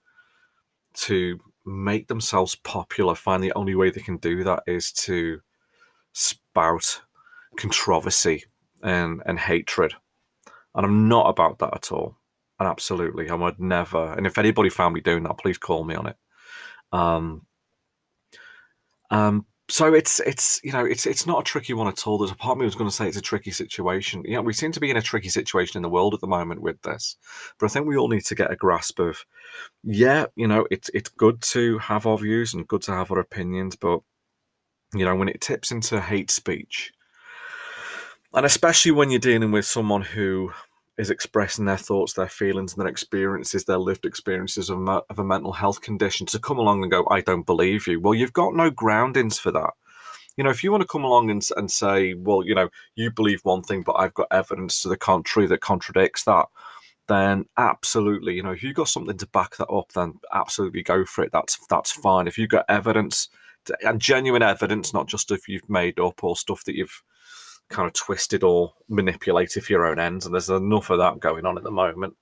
to 0.94 1.38
make 1.66 2.08
themselves 2.08 2.54
popular, 2.54 3.14
find 3.14 3.42
the 3.42 3.52
only 3.52 3.74
way 3.74 3.90
they 3.90 4.00
can 4.00 4.16
do 4.16 4.42
that 4.44 4.62
is 4.66 4.90
to 4.92 5.40
spout 6.16 7.02
controversy 7.58 8.44
and, 8.82 9.22
and 9.26 9.38
hatred. 9.38 9.92
And 10.74 10.86
I'm 10.86 11.08
not 11.08 11.28
about 11.28 11.58
that 11.58 11.74
at 11.74 11.92
all. 11.92 12.16
And 12.58 12.66
absolutely, 12.66 13.28
I 13.28 13.34
would 13.34 13.60
never. 13.60 14.14
And 14.14 14.26
if 14.26 14.38
anybody 14.38 14.70
found 14.70 14.94
me 14.94 15.00
doing 15.00 15.24
that, 15.24 15.38
please 15.38 15.58
call 15.58 15.84
me 15.84 15.94
on 15.94 16.06
it. 16.06 16.16
Um, 16.90 17.42
um, 19.10 19.44
so 19.68 19.92
it's 19.92 20.20
it's 20.20 20.60
you 20.62 20.72
know 20.72 20.84
it's 20.84 21.06
it's 21.06 21.26
not 21.26 21.40
a 21.40 21.44
tricky 21.44 21.74
one 21.74 21.88
at 21.88 22.06
all. 22.06 22.18
There's 22.18 22.30
a 22.30 22.36
part 22.36 22.52
of 22.52 22.58
me 22.58 22.64
was 22.64 22.76
going 22.76 22.88
to 22.88 22.94
say 22.94 23.08
it's 23.08 23.16
a 23.16 23.22
tricky 23.22 23.50
situation. 23.50 24.22
You 24.24 24.36
know, 24.36 24.42
we 24.42 24.52
seem 24.52 24.72
to 24.72 24.80
be 24.80 24.90
in 24.90 24.96
a 24.96 25.02
tricky 25.02 25.28
situation 25.28 25.76
in 25.76 25.82
the 25.82 25.90
world 25.90 26.14
at 26.14 26.20
the 26.20 26.26
moment 26.26 26.62
with 26.62 26.80
this, 26.82 27.16
but 27.58 27.66
I 27.66 27.68
think 27.68 27.86
we 27.86 27.96
all 27.96 28.08
need 28.08 28.24
to 28.26 28.34
get 28.34 28.52
a 28.52 28.56
grasp 28.56 29.00
of, 29.00 29.26
yeah, 29.82 30.26
you 30.36 30.46
know, 30.46 30.66
it's 30.70 30.88
it's 30.94 31.10
good 31.10 31.42
to 31.42 31.78
have 31.78 32.06
our 32.06 32.16
views 32.16 32.54
and 32.54 32.68
good 32.68 32.82
to 32.82 32.92
have 32.92 33.10
our 33.10 33.18
opinions, 33.18 33.76
but 33.76 34.00
you 34.98 35.04
know, 35.04 35.14
when 35.14 35.28
it 35.28 35.40
tips 35.40 35.70
into 35.70 36.00
hate 36.00 36.30
speech, 36.30 36.92
and 38.34 38.44
especially 38.44 38.92
when 38.92 39.10
you're 39.10 39.18
dealing 39.18 39.52
with 39.52 39.64
someone 39.64 40.02
who 40.02 40.52
is 40.98 41.10
expressing 41.10 41.66
their 41.66 41.76
thoughts, 41.76 42.14
their 42.14 42.28
feelings, 42.28 42.72
and 42.72 42.80
their 42.80 42.88
experiences, 42.88 43.64
their 43.64 43.78
lived 43.78 44.06
experiences 44.06 44.70
of, 44.70 44.88
of 44.88 45.18
a 45.18 45.24
mental 45.24 45.52
health 45.52 45.80
condition, 45.80 46.26
to 46.26 46.38
come 46.38 46.58
along 46.58 46.82
and 46.82 46.90
go, 46.90 47.06
I 47.10 47.20
don't 47.20 47.46
believe 47.46 47.86
you. 47.86 48.00
Well, 48.00 48.14
you've 48.14 48.32
got 48.32 48.54
no 48.54 48.70
groundings 48.70 49.38
for 49.38 49.50
that. 49.52 49.70
You 50.36 50.44
know, 50.44 50.50
if 50.50 50.62
you 50.62 50.70
want 50.70 50.82
to 50.82 50.88
come 50.88 51.04
along 51.04 51.30
and, 51.30 51.46
and 51.56 51.70
say, 51.70 52.14
well, 52.14 52.42
you 52.44 52.54
know, 52.54 52.68
you 52.94 53.10
believe 53.10 53.40
one 53.42 53.62
thing, 53.62 53.82
but 53.82 53.94
I've 53.94 54.14
got 54.14 54.28
evidence 54.30 54.82
to 54.82 54.88
the 54.88 54.96
contrary 54.96 55.48
that 55.48 55.60
contradicts 55.60 56.24
that, 56.24 56.46
then 57.08 57.46
absolutely, 57.56 58.34
you 58.34 58.42
know, 58.42 58.50
if 58.50 58.62
you've 58.62 58.74
got 58.74 58.88
something 58.88 59.16
to 59.16 59.26
back 59.28 59.56
that 59.56 59.68
up, 59.68 59.92
then 59.92 60.14
absolutely 60.32 60.82
go 60.82 61.04
for 61.04 61.24
it. 61.24 61.30
That's 61.32 61.58
that's 61.68 61.92
fine. 61.92 62.26
If 62.26 62.36
you've 62.36 62.50
got 62.50 62.64
evidence 62.68 63.28
and 63.82 64.00
genuine 64.00 64.42
evidence, 64.42 64.92
not 64.92 65.06
just 65.06 65.30
if 65.30 65.48
you've 65.48 65.68
made 65.68 65.98
up 65.98 66.22
or 66.22 66.36
stuff 66.36 66.64
that 66.64 66.74
you've 66.74 67.02
kind 67.68 67.86
of 67.86 67.92
twisted 67.94 68.42
or 68.42 68.72
manipulated 68.88 69.64
for 69.64 69.72
your 69.72 69.86
own 69.86 69.98
ends, 69.98 70.24
and 70.24 70.34
there's 70.34 70.50
enough 70.50 70.90
of 70.90 70.98
that 70.98 71.20
going 71.20 71.46
on 71.46 71.56
at 71.58 71.64
the 71.64 71.70
moment. 71.70 72.16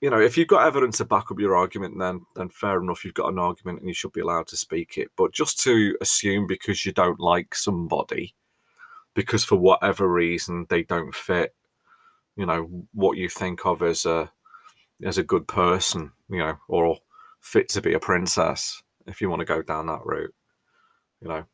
You 0.00 0.10
know, 0.10 0.20
if 0.20 0.36
you've 0.36 0.48
got 0.48 0.66
evidence 0.66 0.98
to 0.98 1.04
back 1.04 1.30
up 1.30 1.40
your 1.40 1.56
argument, 1.56 1.98
then 1.98 2.20
then 2.36 2.48
fair 2.50 2.80
enough, 2.80 3.04
you've 3.04 3.14
got 3.14 3.32
an 3.32 3.38
argument 3.38 3.80
and 3.80 3.88
you 3.88 3.94
should 3.94 4.12
be 4.12 4.20
allowed 4.20 4.46
to 4.48 4.56
speak 4.56 4.98
it. 4.98 5.08
But 5.16 5.32
just 5.32 5.60
to 5.60 5.96
assume 6.00 6.46
because 6.46 6.84
you 6.84 6.92
don't 6.92 7.20
like 7.20 7.54
somebody, 7.54 8.34
because 9.14 9.44
for 9.44 9.56
whatever 9.56 10.08
reason 10.08 10.66
they 10.68 10.82
don't 10.82 11.14
fit, 11.14 11.54
you 12.36 12.44
know, 12.46 12.68
what 12.92 13.16
you 13.16 13.28
think 13.28 13.64
of 13.64 13.82
as 13.82 14.04
a 14.04 14.30
as 15.02 15.18
a 15.18 15.22
good 15.24 15.48
person, 15.48 16.12
you 16.28 16.38
know, 16.38 16.56
or 16.68 16.98
fit 17.40 17.68
to 17.70 17.80
be 17.80 17.94
a 17.94 18.00
princess, 18.00 18.82
if 19.06 19.20
you 19.20 19.28
want 19.28 19.40
to 19.40 19.46
go 19.46 19.62
down 19.62 19.86
that 19.86 20.04
route. 20.04 20.34
You 21.20 21.28
know, 21.28 21.44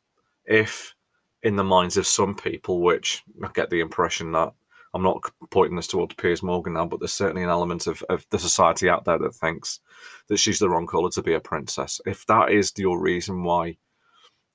if 0.44 0.94
in 1.42 1.56
the 1.56 1.64
minds 1.64 1.96
of 1.96 2.06
some 2.06 2.34
people, 2.34 2.80
which 2.80 3.22
I 3.42 3.48
get 3.54 3.70
the 3.70 3.80
impression 3.80 4.32
that 4.32 4.52
I'm 4.92 5.02
not 5.02 5.22
pointing 5.50 5.76
this 5.76 5.86
towards 5.86 6.14
Piers 6.14 6.42
Morgan 6.42 6.72
now, 6.72 6.86
but 6.86 6.98
there's 6.98 7.12
certainly 7.12 7.44
an 7.44 7.48
element 7.48 7.86
of, 7.86 8.02
of 8.08 8.26
the 8.30 8.38
society 8.38 8.88
out 8.88 9.04
there 9.04 9.18
that 9.18 9.34
thinks 9.34 9.80
that 10.28 10.38
she's 10.38 10.58
the 10.58 10.68
wrong 10.68 10.86
colour 10.86 11.10
to 11.10 11.22
be 11.22 11.32
a 11.32 11.40
princess. 11.40 12.00
If 12.06 12.26
that 12.26 12.50
is 12.50 12.72
your 12.76 13.00
reason 13.00 13.44
why 13.44 13.76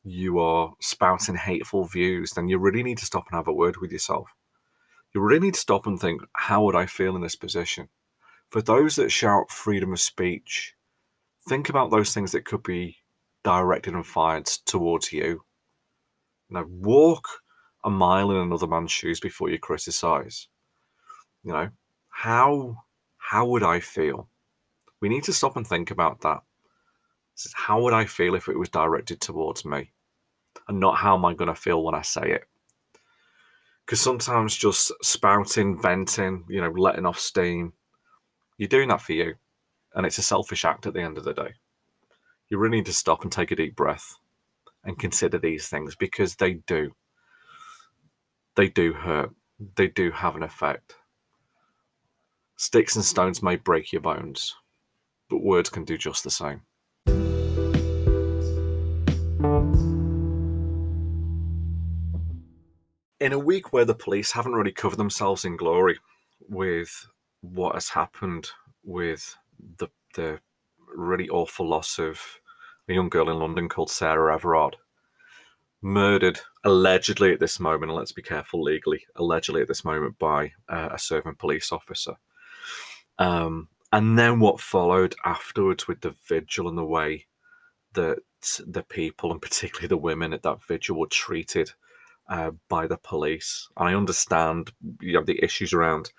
you 0.03 0.39
are 0.39 0.73
spouting 0.81 1.35
hateful 1.35 1.85
views, 1.85 2.31
then 2.31 2.49
you 2.49 2.59
really 2.59 2.83
need 2.83 2.97
to 2.97 3.05
stop 3.05 3.25
and 3.29 3.37
have 3.37 3.47
a 3.47 3.53
word 3.53 3.77
with 3.77 3.91
yourself. 3.91 4.35
You 5.13 5.21
really 5.21 5.47
need 5.47 5.53
to 5.53 5.59
stop 5.59 5.87
and 5.87 5.99
think, 5.99 6.21
how 6.33 6.63
would 6.65 6.75
I 6.75 6.85
feel 6.85 7.15
in 7.15 7.21
this 7.21 7.37
position? 7.37 7.87
For 8.49 8.61
those 8.61 8.97
that 8.97 9.11
shout 9.11 9.49
freedom 9.49 9.93
of 9.93 9.99
speech, 10.01 10.74
think 11.47 11.69
about 11.69 11.91
those 11.91 12.13
things 12.13 12.31
that 12.31 12.45
could 12.45 12.63
be 12.63 12.97
directed 13.43 13.93
and 13.93 14.05
fired 14.05 14.45
towards 14.45 15.13
you 15.13 15.45
now, 16.49 16.65
walk 16.69 17.27
a 17.83 17.89
mile 17.89 18.31
in 18.31 18.37
another 18.37 18.67
man's 18.67 18.91
shoes 18.91 19.19
before 19.19 19.49
you 19.49 19.59
criticize. 19.59 20.47
You 21.43 21.53
know, 21.53 21.69
how 22.09 22.83
how 23.17 23.45
would 23.47 23.63
I 23.63 23.79
feel? 23.79 24.29
We 25.01 25.09
need 25.09 25.23
to 25.25 25.33
stop 25.33 25.57
and 25.57 25.65
think 25.65 25.91
about 25.91 26.21
that. 26.21 26.41
How 27.53 27.81
would 27.81 27.93
I 27.93 28.05
feel 28.05 28.35
if 28.35 28.47
it 28.47 28.57
was 28.57 28.69
directed 28.69 29.19
towards 29.19 29.65
me? 29.65 29.91
And 30.67 30.79
not 30.79 30.97
how 30.97 31.15
am 31.15 31.25
I 31.25 31.33
going 31.33 31.53
to 31.53 31.55
feel 31.55 31.83
when 31.83 31.95
I 31.95 32.01
say 32.01 32.31
it? 32.31 32.45
Because 33.85 33.99
sometimes 33.99 34.55
just 34.55 34.91
spouting, 35.03 35.79
venting, 35.79 36.45
you 36.47 36.61
know, 36.61 36.71
letting 36.71 37.05
off 37.05 37.19
steam, 37.19 37.73
you're 38.57 38.69
doing 38.69 38.89
that 38.89 39.01
for 39.01 39.13
you. 39.13 39.35
And 39.95 40.05
it's 40.05 40.17
a 40.17 40.21
selfish 40.21 40.65
act 40.65 40.85
at 40.85 40.93
the 40.93 41.01
end 41.01 41.17
of 41.17 41.23
the 41.23 41.33
day. 41.33 41.53
You 42.49 42.57
really 42.59 42.77
need 42.77 42.85
to 42.87 42.93
stop 42.93 43.23
and 43.23 43.31
take 43.31 43.49
a 43.49 43.55
deep 43.55 43.75
breath 43.75 44.17
and 44.83 44.99
consider 44.99 45.39
these 45.39 45.67
things 45.67 45.95
because 45.95 46.35
they 46.35 46.55
do. 46.67 46.91
They 48.55 48.67
do 48.67 48.93
hurt. 48.93 49.31
They 49.75 49.87
do 49.87 50.11
have 50.11 50.35
an 50.35 50.43
effect. 50.43 50.95
Sticks 52.57 52.95
and 52.95 53.03
stones 53.03 53.41
may 53.41 53.55
break 53.55 53.91
your 53.91 54.01
bones, 54.01 54.55
but 55.29 55.43
words 55.43 55.69
can 55.69 55.85
do 55.85 55.97
just 55.97 56.23
the 56.23 56.29
same. 56.29 56.61
In 63.19 63.33
a 63.33 63.39
week 63.39 63.73
where 63.73 63.85
the 63.85 63.95
police 63.95 64.33
haven't 64.33 64.53
really 64.53 64.71
covered 64.71 64.97
themselves 64.97 65.45
in 65.45 65.57
glory 65.57 65.97
with 66.47 67.07
what 67.41 67.73
has 67.73 67.89
happened 67.89 68.49
with 68.83 69.35
the 69.77 69.87
the 70.15 70.39
really 70.95 71.29
awful 71.29 71.67
loss 71.67 71.99
of 71.99 72.21
a 72.87 72.93
young 72.93 73.09
girl 73.09 73.29
in 73.29 73.39
London 73.39 73.67
called 73.67 73.89
Sarah 73.89 74.33
Everard, 74.33 74.77
murdered 75.81 76.39
allegedly 76.63 77.33
at 77.33 77.39
this 77.39 77.59
moment, 77.59 77.91
and 77.91 77.97
let's 77.97 78.11
be 78.11 78.21
careful 78.21 78.61
legally, 78.61 79.05
allegedly 79.15 79.61
at 79.61 79.67
this 79.67 79.83
moment 79.83 80.17
by 80.19 80.51
uh, 80.69 80.89
a 80.91 80.99
serving 80.99 81.35
police 81.35 81.71
officer. 81.71 82.15
Um, 83.17 83.69
and 83.91 84.17
then 84.17 84.39
what 84.39 84.59
followed 84.59 85.15
afterwards 85.23 85.87
with 85.87 86.01
the 86.01 86.15
vigil 86.27 86.67
and 86.67 86.77
the 86.77 86.83
way 86.83 87.25
that 87.93 88.19
the 88.65 88.83
people, 88.83 89.31
and 89.31 89.41
particularly 89.41 89.87
the 89.87 89.97
women 89.97 90.33
at 90.33 90.43
that 90.43 90.63
vigil, 90.63 90.99
were 90.99 91.07
treated 91.07 91.71
uh, 92.27 92.51
by 92.69 92.87
the 92.87 92.97
police. 92.97 93.69
I 93.77 93.93
understand 93.93 94.71
you 94.99 95.13
know 95.13 95.23
the 95.23 95.43
issues 95.43 95.73
around 95.73 96.11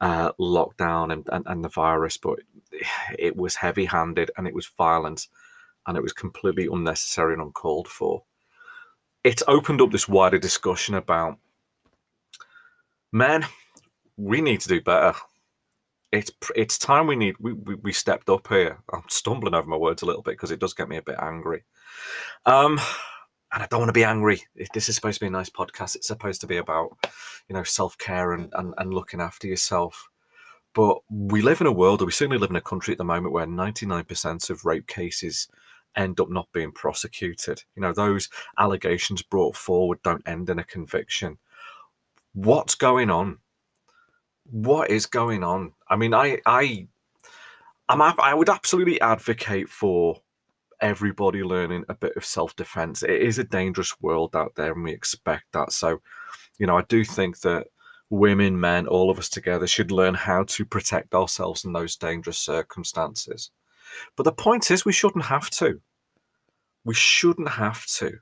uh, 0.00 0.32
lockdown 0.40 1.12
and, 1.12 1.26
and, 1.32 1.44
and 1.46 1.64
the 1.64 1.68
virus, 1.68 2.16
but 2.16 2.40
it 3.18 3.36
was 3.36 3.56
heavy 3.56 3.84
handed 3.86 4.30
and 4.36 4.46
it 4.46 4.54
was 4.54 4.66
violent 4.76 5.28
and 5.86 5.96
it 5.96 6.02
was 6.02 6.12
completely 6.12 6.68
unnecessary 6.70 7.32
and 7.32 7.42
uncalled 7.42 7.88
for. 7.88 8.24
It's 9.24 9.42
opened 9.48 9.80
up 9.80 9.90
this 9.90 10.08
wider 10.08 10.38
discussion 10.38 10.94
about 10.94 11.38
men, 13.12 13.44
we 14.16 14.40
need 14.40 14.60
to 14.60 14.68
do 14.68 14.80
better. 14.80 15.14
It's 16.12 16.30
it's 16.54 16.78
time 16.78 17.06
we 17.06 17.16
need 17.16 17.34
we, 17.40 17.52
we, 17.52 17.74
we 17.76 17.92
stepped 17.92 18.30
up 18.30 18.48
here. 18.48 18.78
I'm 18.92 19.02
stumbling 19.08 19.54
over 19.54 19.68
my 19.68 19.76
words 19.76 20.02
a 20.02 20.06
little 20.06 20.22
bit 20.22 20.32
because 20.32 20.50
it 20.50 20.60
does 20.60 20.72
get 20.72 20.88
me 20.88 20.96
a 20.96 21.02
bit 21.02 21.16
angry. 21.20 21.64
Um 22.46 22.80
and 23.52 23.62
I 23.62 23.66
don't 23.66 23.80
want 23.80 23.88
to 23.88 23.94
be 23.94 24.04
angry. 24.04 24.42
This 24.74 24.88
is 24.88 24.96
supposed 24.96 25.16
to 25.16 25.24
be 25.24 25.28
a 25.28 25.30
nice 25.30 25.50
podcast. 25.50 25.96
It's 25.96 26.08
supposed 26.08 26.40
to 26.40 26.46
be 26.46 26.56
about, 26.56 26.96
you 27.48 27.54
know, 27.54 27.62
self 27.62 27.96
care 27.98 28.32
and, 28.32 28.52
and, 28.54 28.74
and 28.78 28.92
looking 28.92 29.20
after 29.20 29.46
yourself. 29.46 30.08
But 30.74 30.98
we 31.08 31.40
live 31.40 31.60
in 31.60 31.66
a 31.66 31.72
world, 31.72 32.02
or 32.02 32.06
we 32.06 32.12
certainly 32.12 32.38
live 32.38 32.50
in 32.50 32.56
a 32.56 32.60
country 32.60 32.92
at 32.92 32.98
the 32.98 33.04
moment 33.04 33.32
where 33.32 33.46
99% 33.46 34.50
of 34.50 34.64
rape 34.64 34.86
cases 34.86 35.48
end 35.96 36.20
up 36.20 36.28
not 36.28 36.52
being 36.52 36.72
prosecuted. 36.72 37.62
You 37.74 37.82
know, 37.82 37.92
those 37.92 38.28
allegations 38.58 39.22
brought 39.22 39.56
forward 39.56 40.02
don't 40.02 40.26
end 40.28 40.50
in 40.50 40.58
a 40.58 40.64
conviction. 40.64 41.38
What's 42.34 42.74
going 42.74 43.10
on? 43.10 43.38
What 44.50 44.90
is 44.90 45.06
going 45.06 45.42
on? 45.42 45.72
I 45.88 45.96
mean, 45.96 46.12
I, 46.12 46.40
I, 46.44 46.86
I'm, 47.88 48.02
I 48.02 48.34
would 48.34 48.50
absolutely 48.50 49.00
advocate 49.00 49.68
for 49.68 50.20
everybody 50.80 51.42
learning 51.42 51.84
a 51.88 51.94
bit 51.94 52.16
of 52.16 52.24
self 52.24 52.54
defense. 52.56 53.02
It 53.02 53.22
is 53.22 53.38
a 53.38 53.44
dangerous 53.44 53.94
world 54.00 54.34
out 54.36 54.54
there, 54.56 54.72
and 54.72 54.84
we 54.84 54.92
expect 54.92 55.44
that. 55.52 55.72
So, 55.72 56.00
you 56.58 56.66
know, 56.66 56.76
I 56.76 56.82
do 56.82 57.04
think 57.04 57.40
that 57.40 57.68
women, 58.10 58.60
men, 58.60 58.86
all 58.86 59.10
of 59.10 59.18
us 59.18 59.28
together 59.28 59.66
should 59.66 59.90
learn 59.90 60.14
how 60.14 60.44
to 60.44 60.64
protect 60.64 61.14
ourselves 61.14 61.64
in 61.64 61.72
those 61.72 61.96
dangerous 61.96 62.38
circumstances. 62.38 63.50
But 64.16 64.24
the 64.24 64.32
point 64.32 64.70
is, 64.70 64.84
we 64.84 64.92
shouldn't 64.92 65.26
have 65.26 65.50
to. 65.50 65.80
We 66.84 66.94
shouldn't 66.94 67.50
have 67.50 67.86
to. 67.86 68.18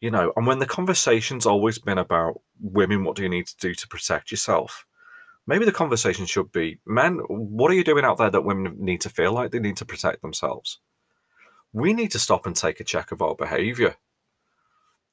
You 0.00 0.10
know, 0.10 0.32
and 0.36 0.46
when 0.46 0.58
the 0.58 0.66
conversation's 0.66 1.46
always 1.46 1.78
been 1.78 1.98
about 1.98 2.40
women, 2.60 3.04
what 3.04 3.16
do 3.16 3.22
you 3.22 3.28
need 3.28 3.46
to 3.46 3.56
do 3.56 3.74
to 3.74 3.88
protect 3.88 4.30
yourself? 4.30 4.84
Maybe 5.46 5.64
the 5.64 5.72
conversation 5.72 6.26
should 6.26 6.52
be 6.52 6.78
men, 6.86 7.18
what 7.28 7.70
are 7.70 7.74
you 7.74 7.84
doing 7.84 8.04
out 8.04 8.18
there 8.18 8.30
that 8.30 8.44
women 8.44 8.76
need 8.78 9.00
to 9.02 9.10
feel 9.10 9.32
like 9.32 9.50
they 9.50 9.58
need 9.58 9.76
to 9.78 9.84
protect 9.84 10.22
themselves? 10.22 10.80
We 11.74 11.92
need 11.92 12.12
to 12.12 12.18
stop 12.18 12.46
and 12.46 12.56
take 12.56 12.80
a 12.80 12.84
check 12.84 13.12
of 13.12 13.20
our 13.20 13.34
behavior. 13.34 13.96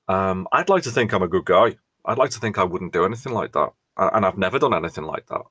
Um, 0.07 0.47
I'd 0.51 0.69
like 0.69 0.83
to 0.83 0.91
think 0.91 1.11
I'm 1.11 1.23
a 1.23 1.27
good 1.27 1.45
guy. 1.45 1.77
I'd 2.05 2.19
like 2.19 2.29
to 2.31 2.39
think 2.39 2.57
I 2.57 2.63
wouldn't 2.63 2.93
do 2.93 3.03
anything 3.03 3.33
like 3.33 3.51
that, 3.53 3.71
and 3.97 4.25
I've 4.25 4.37
never 4.37 4.59
done 4.59 4.73
anything 4.73 5.03
like 5.03 5.27
that. 5.27 5.41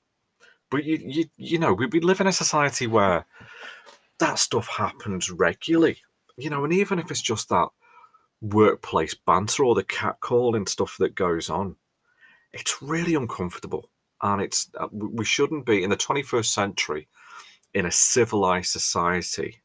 But 0.70 0.84
you, 0.84 1.00
you, 1.04 1.24
you 1.36 1.58
know, 1.58 1.74
we, 1.74 1.86
we 1.86 2.00
live 2.00 2.20
in 2.20 2.28
a 2.28 2.32
society 2.32 2.86
where 2.86 3.26
that 4.20 4.38
stuff 4.38 4.68
happens 4.68 5.30
regularly, 5.30 5.98
you 6.36 6.48
know, 6.48 6.62
and 6.64 6.72
even 6.72 6.98
if 6.98 7.10
it's 7.10 7.22
just 7.22 7.48
that 7.48 7.68
workplace 8.40 9.14
banter 9.14 9.64
or 9.64 9.74
the 9.74 9.84
catcalling 9.84 10.68
stuff 10.68 10.96
that 10.98 11.14
goes 11.14 11.50
on, 11.50 11.76
it's 12.52 12.80
really 12.80 13.14
uncomfortable, 13.14 13.90
and 14.22 14.40
it's 14.40 14.70
uh, 14.78 14.88
we 14.92 15.24
shouldn't 15.24 15.66
be 15.66 15.82
in 15.82 15.90
the 15.90 15.96
21st 15.96 16.46
century 16.46 17.08
in 17.74 17.86
a 17.86 17.90
civilized 17.90 18.70
society. 18.70 19.60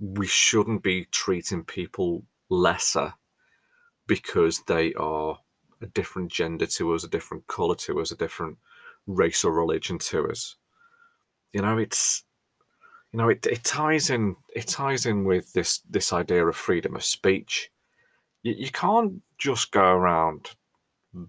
We 0.00 0.26
shouldn't 0.26 0.82
be 0.82 1.06
treating 1.06 1.64
people 1.64 2.24
lesser 2.48 3.14
because 4.06 4.62
they 4.66 4.94
are 4.94 5.38
a 5.80 5.86
different 5.86 6.30
gender 6.30 6.66
to 6.66 6.94
us, 6.94 7.04
a 7.04 7.08
different 7.08 7.46
color 7.46 7.74
to 7.76 8.00
us, 8.00 8.10
a 8.10 8.16
different 8.16 8.58
race 9.06 9.44
or 9.44 9.52
religion 9.52 9.98
to 9.98 10.28
us. 10.28 10.56
You 11.52 11.62
know, 11.62 11.78
it's 11.78 12.24
you 13.12 13.18
know, 13.18 13.28
it, 13.30 13.46
it 13.46 13.64
ties 13.64 14.10
in 14.10 14.36
it 14.54 14.66
ties 14.66 15.06
in 15.06 15.24
with 15.24 15.52
this 15.52 15.80
this 15.88 16.12
idea 16.12 16.46
of 16.46 16.56
freedom 16.56 16.94
of 16.94 17.04
speech. 17.04 17.70
You, 18.42 18.54
you 18.56 18.70
can't 18.70 19.22
just 19.38 19.70
go 19.72 19.82
around 19.82 20.50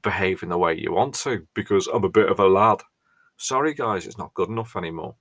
behaving 0.02 0.50
the 0.50 0.58
way 0.58 0.78
you 0.78 0.92
want 0.92 1.16
to 1.16 1.48
because 1.54 1.88
I'm 1.88 2.04
a 2.04 2.10
bit 2.10 2.30
of 2.30 2.40
a 2.40 2.48
lad. 2.48 2.82
Sorry, 3.38 3.74
guys, 3.74 4.06
it's 4.06 4.18
not 4.18 4.34
good 4.34 4.50
enough 4.50 4.76
anymore. 4.76 5.16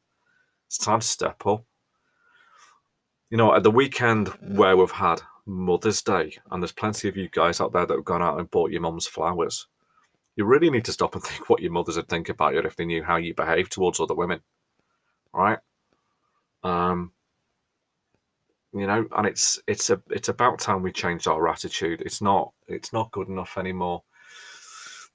It's 0.67 0.79
time 0.79 1.01
to 1.01 1.07
step 1.07 1.47
up. 1.47 1.65
You 3.31 3.37
know, 3.37 3.55
at 3.55 3.63
the 3.63 3.71
weekend 3.71 4.29
where 4.41 4.77
we've 4.77 4.91
had 4.91 5.21
Mother's 5.45 6.03
Day, 6.03 6.39
and 6.51 6.63
there's 6.63 6.73
plenty 6.73 7.09
of 7.09 7.17
you 7.17 7.29
guys 7.31 7.61
out 7.61 7.73
there 7.73 7.87
that 7.87 7.95
have 7.95 8.05
gone 8.05 8.23
out 8.23 8.39
and 8.39 8.51
bought 8.51 8.71
your 8.71 8.81
mum's 8.81 9.07
flowers. 9.07 9.67
You 10.37 10.45
really 10.45 10.71
need 10.71 10.85
to 10.87 10.93
stop 10.93 11.15
and 11.15 11.23
think 11.25 11.49
what 11.49 11.61
your 11.61 11.73
mothers 11.73 11.97
would 11.97 12.09
think 12.09 12.29
about 12.29 12.55
you 12.55 12.61
if 12.61 12.77
they 12.77 12.85
knew 12.85 13.03
how 13.03 13.17
you 13.17 13.35
behave 13.35 13.69
towards 13.69 14.01
other 14.01 14.15
women. 14.15 14.41
Right? 15.33 15.59
Um, 16.63 17.13
you 18.73 18.87
know, 18.87 19.07
and 19.17 19.27
it's 19.27 19.59
it's 19.67 19.91
a 19.91 20.01
it's 20.11 20.29
about 20.29 20.59
time 20.59 20.83
we 20.83 20.93
changed 20.93 21.27
our 21.27 21.49
attitude. 21.49 22.03
It's 22.03 22.21
not 22.21 22.53
it's 22.67 22.93
not 22.93 23.11
good 23.11 23.29
enough 23.29 23.57
anymore. 23.57 24.03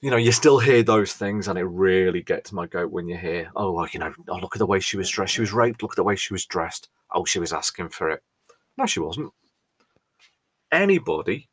You 0.00 0.10
know, 0.10 0.16
you 0.16 0.32
still 0.32 0.58
hear 0.58 0.82
those 0.82 1.14
things, 1.14 1.48
and 1.48 1.58
it 1.58 1.64
really 1.64 2.22
gets 2.22 2.52
my 2.52 2.66
goat 2.66 2.90
when 2.90 3.08
you 3.08 3.16
hear, 3.16 3.50
"Oh, 3.56 3.72
well, 3.72 3.88
you 3.92 4.00
know, 4.00 4.12
oh, 4.28 4.36
look 4.36 4.54
at 4.54 4.58
the 4.58 4.66
way 4.66 4.80
she 4.80 4.96
was 4.96 5.08
dressed. 5.08 5.34
She 5.34 5.40
was 5.40 5.52
raped. 5.52 5.82
Look 5.82 5.92
at 5.92 5.96
the 5.96 6.04
way 6.04 6.16
she 6.16 6.34
was 6.34 6.44
dressed. 6.44 6.88
Oh, 7.14 7.24
she 7.24 7.38
was 7.38 7.52
asking 7.52 7.88
for 7.90 8.10
it." 8.10 8.22
No, 8.76 8.84
she 8.84 9.00
wasn't 9.00 9.32
anybody, 10.74 11.48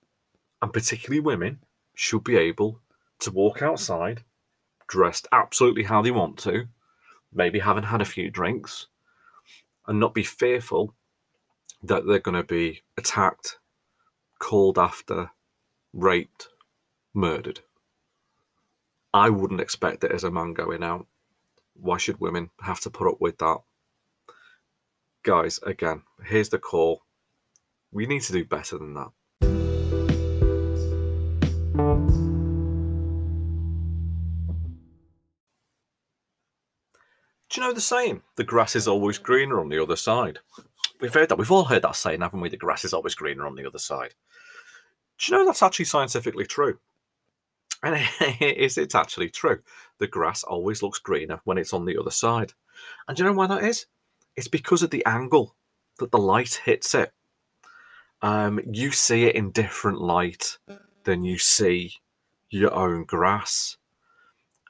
and 0.62 0.74
particularly 0.74 1.20
women, 1.20 1.64
should 1.94 2.24
be 2.24 2.36
able 2.36 2.82
to 3.20 3.32
walk 3.32 3.62
outside 3.62 4.24
dressed 4.88 5.28
absolutely 5.32 5.84
how 5.84 6.02
they 6.02 6.12
want 6.12 6.38
to, 6.38 6.68
maybe 7.32 7.60
having 7.60 7.84
had 7.84 8.02
a 8.02 8.06
few 8.06 8.30
drinks, 8.30 8.88
and 9.88 10.00
not 10.00 10.14
be 10.14 10.24
fearful 10.24 10.94
that 11.82 12.06
they're 12.06 12.20
going 12.20 12.36
to 12.36 12.44
be 12.44 12.82
attacked, 12.98 13.58
called 14.40 14.78
after, 14.78 15.32
raped, 15.94 16.50
murdered. 17.14 17.62
I 19.14 19.30
wouldn't 19.30 19.62
expect 19.62 20.04
it 20.04 20.12
as 20.12 20.24
a 20.24 20.32
man 20.32 20.54
going 20.54 20.84
out. 20.84 21.08
Why 21.74 21.98
should 21.98 22.20
women 22.20 22.50
have 22.62 22.82
to 22.82 22.90
put 22.90 23.08
up 23.08 23.22
with 23.22 23.38
that? 23.38 23.60
Guys, 25.24 25.60
again, 25.62 26.02
here's 26.26 26.50
the 26.50 26.58
call 26.58 27.04
we 27.92 28.08
need 28.08 28.24
to 28.24 28.34
do 28.34 28.44
better 28.44 28.80
than 28.80 28.96
that. 28.96 29.12
Do 37.50 37.62
you 37.62 37.68
know 37.68 37.74
the 37.74 37.82
saying? 37.82 38.24
The 38.36 38.44
grass 38.44 38.76
is 38.76 38.88
always 38.88 39.20
greener 39.20 39.60
on 39.60 39.70
the 39.70 39.78
other 39.78 39.96
side. 39.96 40.40
We've 41.00 41.14
heard 41.14 41.30
that. 41.30 41.38
We've 41.38 41.52
all 41.52 41.66
heard 41.66 41.84
that 41.84 41.96
saying, 41.96 42.22
haven't 42.22 42.42
we? 42.42 42.50
The 42.50 42.58
grass 42.58 42.84
is 42.84 42.94
always 42.94 43.14
greener 43.14 43.46
on 43.46 43.56
the 43.56 43.68
other 43.68 43.78
side. 43.78 44.16
Do 45.20 45.32
you 45.32 45.38
know 45.38 45.46
that's 45.46 45.62
actually 45.62 45.86
scientifically 45.86 46.46
true? 46.46 46.80
And 47.84 48.02
is 48.42 48.80
it 48.80 48.96
actually 48.96 49.30
true? 49.30 49.60
The 50.00 50.08
grass 50.08 50.44
always 50.44 50.82
looks 50.82 50.98
greener 50.98 51.42
when 51.44 51.60
it's 51.60 51.74
on 51.74 51.86
the 51.86 51.98
other 51.98 52.10
side. 52.10 52.54
And 53.08 53.16
do 53.16 53.24
you 53.24 53.30
know 53.30 53.36
why 53.36 53.46
that 53.48 53.64
is? 53.64 53.86
It's 54.36 54.48
because 54.48 54.84
of 54.84 54.90
the 54.90 55.06
angle 55.06 55.56
that 56.00 56.12
the 56.12 56.18
light 56.18 56.62
hits 56.66 56.96
it 56.96 57.14
um, 58.22 58.60
you 58.72 58.92
see 58.92 59.26
it 59.26 59.36
in 59.36 59.52
different 59.52 60.00
light 60.00 60.58
than 61.04 61.24
you 61.24 61.38
see 61.38 61.94
your 62.50 62.74
own 62.74 63.06
grass. 63.06 63.78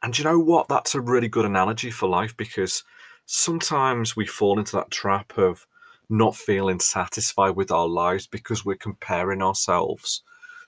And 0.03 0.17
you 0.17 0.23
know 0.23 0.39
what? 0.39 0.67
That's 0.67 0.95
a 0.95 1.01
really 1.01 1.27
good 1.27 1.45
analogy 1.45 1.91
for 1.91 2.07
life 2.07 2.35
because 2.37 2.83
sometimes 3.25 4.15
we 4.15 4.25
fall 4.25 4.57
into 4.57 4.75
that 4.77 4.89
trap 4.91 5.37
of 5.37 5.67
not 6.09 6.35
feeling 6.35 6.79
satisfied 6.79 7.51
with 7.51 7.71
our 7.71 7.87
lives 7.87 8.25
because 8.25 8.65
we're 8.65 8.75
comparing 8.75 9.41
ourselves 9.41 10.23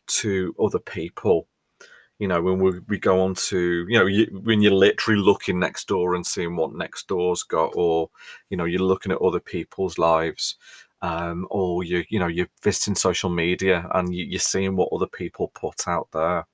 to 0.07 0.53
other 0.61 0.79
people. 0.79 1.47
You 2.23 2.29
know, 2.29 2.41
when 2.41 2.57
we, 2.59 2.79
we 2.87 2.97
go 2.99 3.21
on 3.21 3.35
to, 3.35 3.85
you 3.89 3.99
know, 3.99 4.05
you, 4.05 4.27
when 4.43 4.61
you're 4.61 4.71
literally 4.71 5.19
looking 5.19 5.59
next 5.59 5.87
door 5.87 6.15
and 6.15 6.25
seeing 6.25 6.55
what 6.55 6.73
next 6.73 7.07
door's 7.07 7.43
got, 7.43 7.73
or, 7.75 8.09
you 8.49 8.57
know, 8.57 8.63
you're 8.65 8.79
looking 8.81 9.11
at 9.11 9.21
other 9.21 9.41
people's 9.41 9.97
lives 9.97 10.55
um, 11.03 11.45
or 11.51 11.83
you 11.83 12.05
you 12.09 12.17
know 12.17 12.27
you're 12.27 12.47
visiting 12.63 12.95
social 12.95 13.29
media 13.29 13.87
and 13.93 14.15
you, 14.15 14.25
you're 14.25 14.39
seeing 14.39 14.75
what 14.75 14.89
other 14.93 15.05
people 15.05 15.51
put 15.53 15.87
out 15.87 16.07
there. 16.13 16.45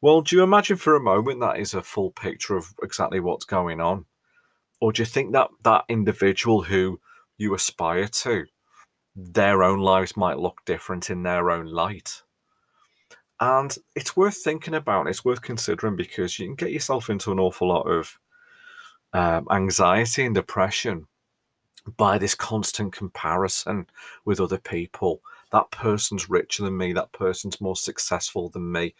Well, 0.00 0.22
do 0.22 0.36
you 0.36 0.42
imagine 0.42 0.78
for 0.78 0.96
a 0.96 1.00
moment 1.00 1.40
that 1.40 1.58
is 1.58 1.74
a 1.74 1.82
full 1.82 2.10
picture 2.10 2.56
of 2.56 2.74
exactly 2.82 3.20
what's 3.20 3.44
going 3.44 3.80
on, 3.80 4.06
or 4.80 4.92
do 4.92 5.02
you 5.02 5.06
think 5.06 5.32
that 5.32 5.48
that 5.64 5.84
individual 5.88 6.62
who 6.62 6.98
you 7.36 7.54
aspire 7.54 8.08
to, 8.08 8.46
their 9.14 9.62
own 9.62 9.80
lives 9.80 10.16
might 10.16 10.38
look 10.38 10.60
different 10.64 11.10
in 11.10 11.22
their 11.22 11.50
own 11.50 11.66
light? 11.66 12.22
And 13.40 13.76
it's 13.94 14.16
worth 14.16 14.36
thinking 14.36 14.74
about. 14.74 15.08
It's 15.08 15.24
worth 15.24 15.42
considering 15.42 15.96
because 15.96 16.38
you 16.38 16.46
can 16.46 16.54
get 16.54 16.72
yourself 16.72 17.10
into 17.10 17.32
an 17.32 17.40
awful 17.40 17.68
lot 17.68 17.82
of 17.82 18.18
um, 19.12 19.46
anxiety 19.50 20.24
and 20.24 20.34
depression 20.34 21.06
by 21.96 22.18
this 22.18 22.34
constant 22.34 22.92
comparison 22.92 23.86
with 24.24 24.40
other 24.40 24.58
people. 24.58 25.20
That 25.52 25.70
person's 25.70 26.30
richer 26.30 26.64
than 26.64 26.76
me. 26.76 26.92
That 26.92 27.12
person's 27.12 27.60
more 27.60 27.76
successful 27.76 28.48
than 28.48 28.72
me. 28.72 28.94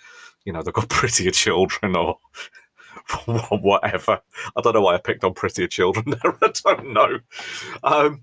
You 0.44 0.52
know, 0.52 0.62
they've 0.62 0.74
got 0.74 0.88
prettier 0.90 1.30
children 1.30 1.96
or 1.96 2.18
whatever. 3.50 4.20
I 4.56 4.60
don't 4.60 4.74
know 4.74 4.82
why 4.82 4.94
I 4.94 4.98
picked 4.98 5.24
on 5.24 5.34
prettier 5.34 5.66
children 5.66 6.06
there. 6.22 6.36
I 6.42 6.52
don't 6.64 6.92
know. 6.92 7.18
Um, 7.82 8.22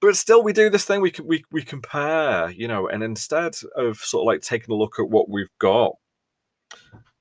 but 0.00 0.16
still, 0.16 0.42
we 0.42 0.52
do 0.52 0.70
this 0.70 0.84
thing. 0.84 1.00
We 1.00 1.12
we 1.24 1.44
we 1.50 1.62
compare, 1.62 2.50
you 2.50 2.68
know, 2.68 2.88
and 2.88 3.02
instead 3.02 3.56
of 3.76 3.98
sort 3.98 4.22
of 4.22 4.26
like 4.26 4.42
taking 4.42 4.72
a 4.72 4.78
look 4.78 4.98
at 4.98 5.08
what 5.08 5.28
we've 5.28 5.50
got, 5.58 5.96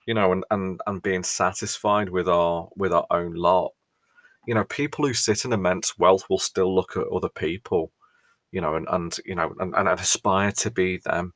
you 0.06 0.14
know, 0.14 0.32
and 0.32 0.44
and 0.52 0.80
and 0.86 1.02
being 1.02 1.24
satisfied 1.24 2.10
with 2.10 2.28
our 2.30 2.70
with 2.76 2.94
our 2.94 3.08
own 3.10 3.34
lot, 3.34 3.72
you 4.48 4.54
know, 4.54 4.64
people 4.64 5.08
who 5.08 5.14
sit 5.14 5.44
in 5.46 5.54
immense 5.54 5.98
wealth 5.98 6.24
will 6.30 6.40
still 6.40 6.74
look 6.74 6.96
at 6.96 7.08
other 7.08 7.30
people, 7.30 7.92
you 8.52 8.62
know, 8.62 8.76
and, 8.76 8.88
and 8.90 9.18
you 9.26 9.36
know, 9.36 9.54
and, 9.60 9.76
and 9.76 9.88
aspire 9.90 10.52
to 10.54 10.72
be 10.72 10.98
them. 10.98 11.34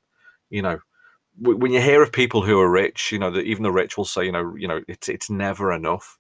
You 0.50 0.62
know, 0.62 0.80
when 1.40 1.72
you 1.72 1.82
hear 1.82 2.04
of 2.04 2.12
people 2.12 2.44
who 2.44 2.60
are 2.60 2.70
rich, 2.70 3.12
you 3.12 3.20
know, 3.20 3.32
that 3.32 3.46
even 3.46 3.64
the 3.64 3.72
rich 3.72 3.98
will 3.98 4.06
say, 4.06 4.26
you 4.26 4.32
know, 4.32 4.56
you 4.56 4.68
know, 4.68 4.82
it's 4.88 5.10
it's 5.10 5.30
never 5.30 5.72
enough. 5.72 6.18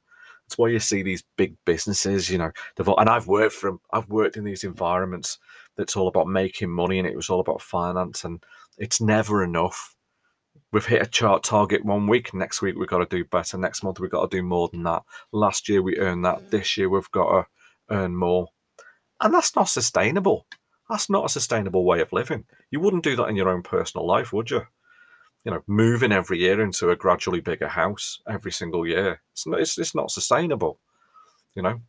That's 0.51 0.57
why 0.57 0.67
you 0.67 0.79
see 0.79 1.01
these 1.01 1.23
big 1.37 1.55
businesses, 1.63 2.29
you 2.29 2.37
know, 2.37 2.51
and 2.77 3.07
I've 3.07 3.27
worked 3.27 3.53
from, 3.53 3.79
I've 3.93 4.09
worked 4.09 4.35
in 4.35 4.43
these 4.43 4.65
environments 4.65 5.37
that's 5.77 5.95
all 5.95 6.09
about 6.09 6.27
making 6.27 6.69
money 6.69 6.99
and 6.99 7.07
it 7.07 7.15
was 7.15 7.29
all 7.29 7.39
about 7.39 7.61
finance 7.61 8.25
and 8.25 8.43
it's 8.77 8.99
never 8.99 9.45
enough. 9.45 9.95
We've 10.73 10.85
hit 10.85 11.01
a 11.01 11.05
chart 11.05 11.43
target 11.43 11.85
one 11.85 12.05
week. 12.05 12.33
Next 12.33 12.61
week 12.61 12.75
we've 12.77 12.89
got 12.89 12.97
to 12.97 13.05
do 13.05 13.23
better. 13.23 13.57
Next 13.57 13.81
month 13.81 14.01
we've 14.01 14.11
got 14.11 14.29
to 14.29 14.37
do 14.37 14.43
more 14.43 14.67
than 14.67 14.83
that. 14.83 15.03
Last 15.31 15.69
year 15.69 15.81
we 15.81 15.97
earned 15.97 16.25
that. 16.25 16.51
This 16.51 16.75
year 16.75 16.89
we've 16.89 17.09
got 17.11 17.31
to 17.31 17.47
earn 17.89 18.17
more, 18.17 18.47
and 19.21 19.33
that's 19.33 19.55
not 19.55 19.69
sustainable. 19.69 20.47
That's 20.89 21.09
not 21.09 21.23
a 21.23 21.29
sustainable 21.29 21.85
way 21.85 22.01
of 22.01 22.11
living. 22.11 22.43
You 22.71 22.81
wouldn't 22.81 23.05
do 23.05 23.15
that 23.15 23.29
in 23.29 23.37
your 23.37 23.47
own 23.47 23.63
personal 23.63 24.05
life, 24.05 24.33
would 24.33 24.51
you? 24.51 24.63
You 25.43 25.51
know, 25.51 25.63
moving 25.65 26.11
every 26.11 26.39
year 26.39 26.61
into 26.61 26.91
a 26.91 26.95
gradually 26.95 27.39
bigger 27.39 27.67
house 27.67 28.19
every 28.29 28.51
single 28.51 28.85
year. 28.85 29.21
It's 29.31 29.47
not, 29.47 29.59
it's, 29.59 29.77
it's 29.77 29.95
not 29.95 30.11
sustainable. 30.11 30.79
You 31.55 31.63
know, 31.63 31.81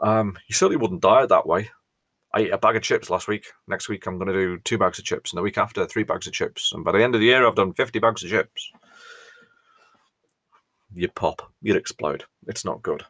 um, 0.00 0.38
you 0.48 0.54
certainly 0.54 0.76
wouldn't 0.76 1.02
diet 1.02 1.28
that 1.30 1.46
way. 1.46 1.70
I 2.34 2.40
ate 2.40 2.52
a 2.52 2.58
bag 2.58 2.76
of 2.76 2.82
chips 2.82 3.10
last 3.10 3.26
week. 3.26 3.46
Next 3.66 3.88
week, 3.88 4.06
I'm 4.06 4.18
going 4.18 4.28
to 4.28 4.34
do 4.34 4.58
two 4.58 4.78
bags 4.78 4.98
of 4.98 5.04
chips. 5.04 5.32
And 5.32 5.38
the 5.38 5.42
week 5.42 5.58
after, 5.58 5.86
three 5.86 6.02
bags 6.02 6.26
of 6.26 6.34
chips. 6.34 6.72
And 6.72 6.84
by 6.84 6.92
the 6.92 7.02
end 7.02 7.14
of 7.14 7.20
the 7.20 7.26
year, 7.26 7.46
I've 7.46 7.54
done 7.54 7.72
50 7.72 7.98
bags 7.98 8.22
of 8.22 8.30
chips. 8.30 8.70
You'd 10.94 11.14
pop. 11.14 11.50
You'd 11.62 11.76
explode. 11.76 12.24
It's 12.46 12.64
not 12.64 12.82
good. 12.82 13.04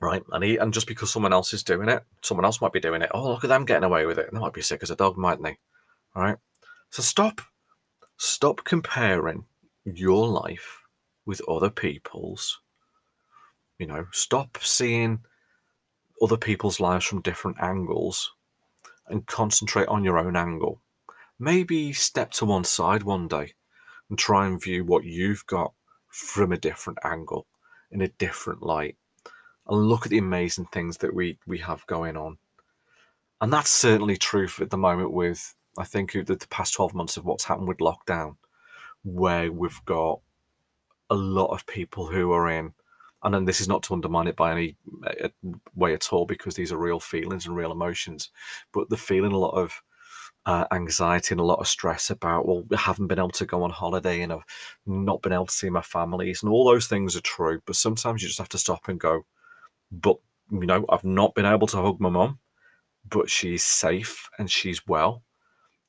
Right? 0.00 0.22
And, 0.30 0.44
he, 0.44 0.56
and 0.56 0.72
just 0.72 0.86
because 0.86 1.12
someone 1.12 1.32
else 1.32 1.52
is 1.52 1.62
doing 1.62 1.88
it, 1.88 2.04
someone 2.22 2.44
else 2.44 2.60
might 2.60 2.72
be 2.72 2.80
doing 2.80 3.02
it. 3.02 3.10
Oh, 3.12 3.28
look 3.28 3.44
at 3.44 3.48
them 3.48 3.64
getting 3.64 3.84
away 3.84 4.06
with 4.06 4.18
it. 4.18 4.30
They 4.32 4.38
might 4.38 4.52
be 4.52 4.62
sick 4.62 4.82
as 4.82 4.90
a 4.90 4.96
dog, 4.96 5.16
mightn't 5.16 5.44
they? 5.44 5.58
All 6.14 6.22
right? 6.22 6.38
So 6.90 7.02
stop. 7.02 7.40
Stop 8.24 8.62
comparing 8.62 9.46
your 9.84 10.28
life 10.28 10.82
with 11.26 11.42
other 11.48 11.70
people's. 11.70 12.60
You 13.80 13.88
know, 13.88 14.06
stop 14.12 14.58
seeing 14.62 15.24
other 16.22 16.36
people's 16.36 16.78
lives 16.78 17.04
from 17.04 17.20
different 17.20 17.60
angles 17.60 18.32
and 19.08 19.26
concentrate 19.26 19.88
on 19.88 20.04
your 20.04 20.20
own 20.20 20.36
angle. 20.36 20.80
Maybe 21.36 21.92
step 21.92 22.30
to 22.34 22.44
one 22.44 22.62
side 22.62 23.02
one 23.02 23.26
day 23.26 23.54
and 24.08 24.16
try 24.16 24.46
and 24.46 24.62
view 24.62 24.84
what 24.84 25.02
you've 25.02 25.44
got 25.48 25.72
from 26.06 26.52
a 26.52 26.56
different 26.56 27.00
angle, 27.02 27.48
in 27.90 28.00
a 28.02 28.06
different 28.06 28.62
light, 28.62 28.96
and 29.66 29.88
look 29.88 30.06
at 30.06 30.10
the 30.10 30.18
amazing 30.18 30.66
things 30.66 30.98
that 30.98 31.12
we, 31.12 31.40
we 31.44 31.58
have 31.58 31.84
going 31.88 32.16
on. 32.16 32.38
And 33.40 33.52
that's 33.52 33.68
certainly 33.68 34.16
true 34.16 34.46
at 34.60 34.70
the 34.70 34.78
moment 34.78 35.10
with, 35.10 35.56
I 35.78 35.84
think, 35.84 36.12
the, 36.12 36.22
the 36.22 36.46
past 36.48 36.74
12 36.74 36.94
months 36.94 37.16
of 37.16 37.24
what's 37.24 37.44
happened 37.44 37.68
with 37.68 37.78
lockdown, 37.78 38.36
where 39.04 39.50
we've 39.50 39.84
got 39.84 40.20
a 41.10 41.14
lot 41.14 41.48
of 41.48 41.66
people 41.66 42.06
who 42.06 42.32
are 42.32 42.48
in 42.48 42.72
and 43.22 43.34
then 43.34 43.44
this 43.44 43.60
is 43.60 43.68
not 43.68 43.82
to 43.84 43.94
undermine 43.94 44.26
it 44.26 44.36
by 44.36 44.52
any 44.52 44.76
uh, 45.06 45.28
way 45.74 45.94
at 45.94 46.12
all 46.12 46.26
because 46.26 46.54
these 46.54 46.72
are 46.72 46.78
real 46.78 47.00
feelings 47.00 47.46
and 47.46 47.56
real 47.56 47.72
emotions 47.72 48.30
but 48.72 48.88
they're 48.88 48.98
feeling 48.98 49.32
a 49.32 49.38
lot 49.38 49.50
of 49.54 49.82
uh, 50.44 50.64
anxiety 50.72 51.32
and 51.32 51.40
a 51.40 51.44
lot 51.44 51.60
of 51.60 51.68
stress 51.68 52.10
about 52.10 52.46
well 52.46 52.64
i 52.72 52.76
haven't 52.76 53.06
been 53.06 53.18
able 53.18 53.30
to 53.30 53.46
go 53.46 53.62
on 53.62 53.70
holiday 53.70 54.22
and 54.22 54.32
i've 54.32 54.44
not 54.86 55.22
been 55.22 55.32
able 55.32 55.46
to 55.46 55.54
see 55.54 55.70
my 55.70 55.82
families 55.82 56.42
and 56.42 56.50
all 56.50 56.64
those 56.64 56.86
things 56.86 57.16
are 57.16 57.20
true 57.20 57.60
but 57.64 57.76
sometimes 57.76 58.22
you 58.22 58.28
just 58.28 58.40
have 58.40 58.48
to 58.48 58.58
stop 58.58 58.88
and 58.88 58.98
go 58.98 59.24
but 59.92 60.16
you 60.50 60.66
know 60.66 60.84
i've 60.88 61.04
not 61.04 61.34
been 61.34 61.46
able 61.46 61.66
to 61.66 61.76
hug 61.76 62.00
my 62.00 62.08
mom 62.08 62.38
but 63.08 63.30
she's 63.30 63.62
safe 63.62 64.28
and 64.38 64.50
she's 64.50 64.86
well 64.86 65.22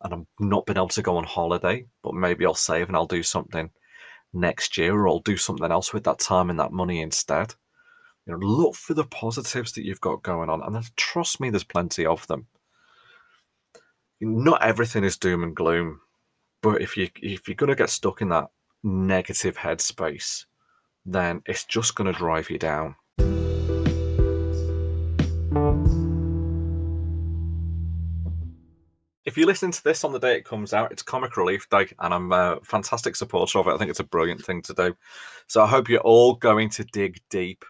and 0.03 0.13
i've 0.13 0.25
not 0.39 0.65
been 0.65 0.77
able 0.77 0.87
to 0.87 1.01
go 1.01 1.17
on 1.17 1.23
holiday 1.23 1.85
but 2.03 2.13
maybe 2.13 2.45
i'll 2.45 2.53
save 2.53 2.87
and 2.87 2.95
i'll 2.95 3.07
do 3.07 3.23
something 3.23 3.69
next 4.33 4.77
year 4.77 4.95
or 4.95 5.07
I'll 5.07 5.19
do 5.19 5.37
something 5.37 5.71
else 5.71 5.93
with 5.93 6.03
that 6.05 6.19
time 6.19 6.49
and 6.49 6.59
that 6.59 6.71
money 6.71 7.01
instead. 7.01 7.53
You 8.25 8.33
know, 8.33 8.39
look 8.39 8.75
for 8.75 8.93
the 8.93 9.03
positives 9.03 9.73
that 9.73 9.85
you've 9.85 10.01
got 10.01 10.23
going 10.23 10.49
on, 10.49 10.61
and 10.61 10.95
trust 10.95 11.39
me, 11.39 11.49
there's 11.49 11.63
plenty 11.63 12.05
of 12.05 12.25
them. 12.27 12.47
Not 14.21 14.63
everything 14.63 15.03
is 15.03 15.17
doom 15.17 15.43
and 15.43 15.55
gloom, 15.55 15.99
but 16.61 16.81
if 16.81 16.95
you 16.95 17.09
if 17.21 17.47
you're 17.47 17.55
gonna 17.55 17.75
get 17.75 17.89
stuck 17.89 18.21
in 18.21 18.29
that 18.29 18.49
negative 18.81 19.57
headspace, 19.57 20.45
then 21.05 21.41
it's 21.45 21.65
just 21.65 21.95
gonna 21.95 22.13
drive 22.13 22.49
you 22.49 22.57
down. 22.57 22.95
If 29.25 29.37
you 29.37 29.45
listen 29.45 29.71
to 29.71 29.83
this 29.83 30.03
on 30.03 30.11
the 30.11 30.19
day 30.19 30.35
it 30.35 30.45
comes 30.45 30.73
out, 30.73 30.91
it's 30.91 31.01
Comic 31.01 31.37
Relief 31.37 31.69
Day, 31.69 31.87
and 31.99 32.13
I'm 32.13 32.31
a 32.31 32.59
fantastic 32.63 33.15
supporter 33.15 33.59
of 33.59 33.67
it. 33.67 33.73
I 33.73 33.77
think 33.77 33.89
it's 33.89 33.99
a 33.99 34.05
brilliant 34.05 34.43
thing 34.43 34.61
to 34.63 34.73
do. 34.73 34.95
So 35.47 35.63
I 35.63 35.67
hope 35.67 35.89
you're 35.89 36.01
all 36.01 36.35
going 36.35 36.69
to 36.71 36.83
dig 36.83 37.21
deep. 37.29 37.63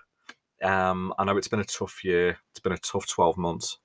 Um, 0.64 1.14
I 1.18 1.26
know 1.26 1.38
it's 1.38 1.48
been 1.48 1.60
a 1.60 1.66
tough 1.66 2.04
year, 2.04 2.38
it's 2.52 2.60
been 2.60 2.74
a 2.74 2.78
tough 2.78 3.08
12 3.08 3.38
months. 3.38 3.78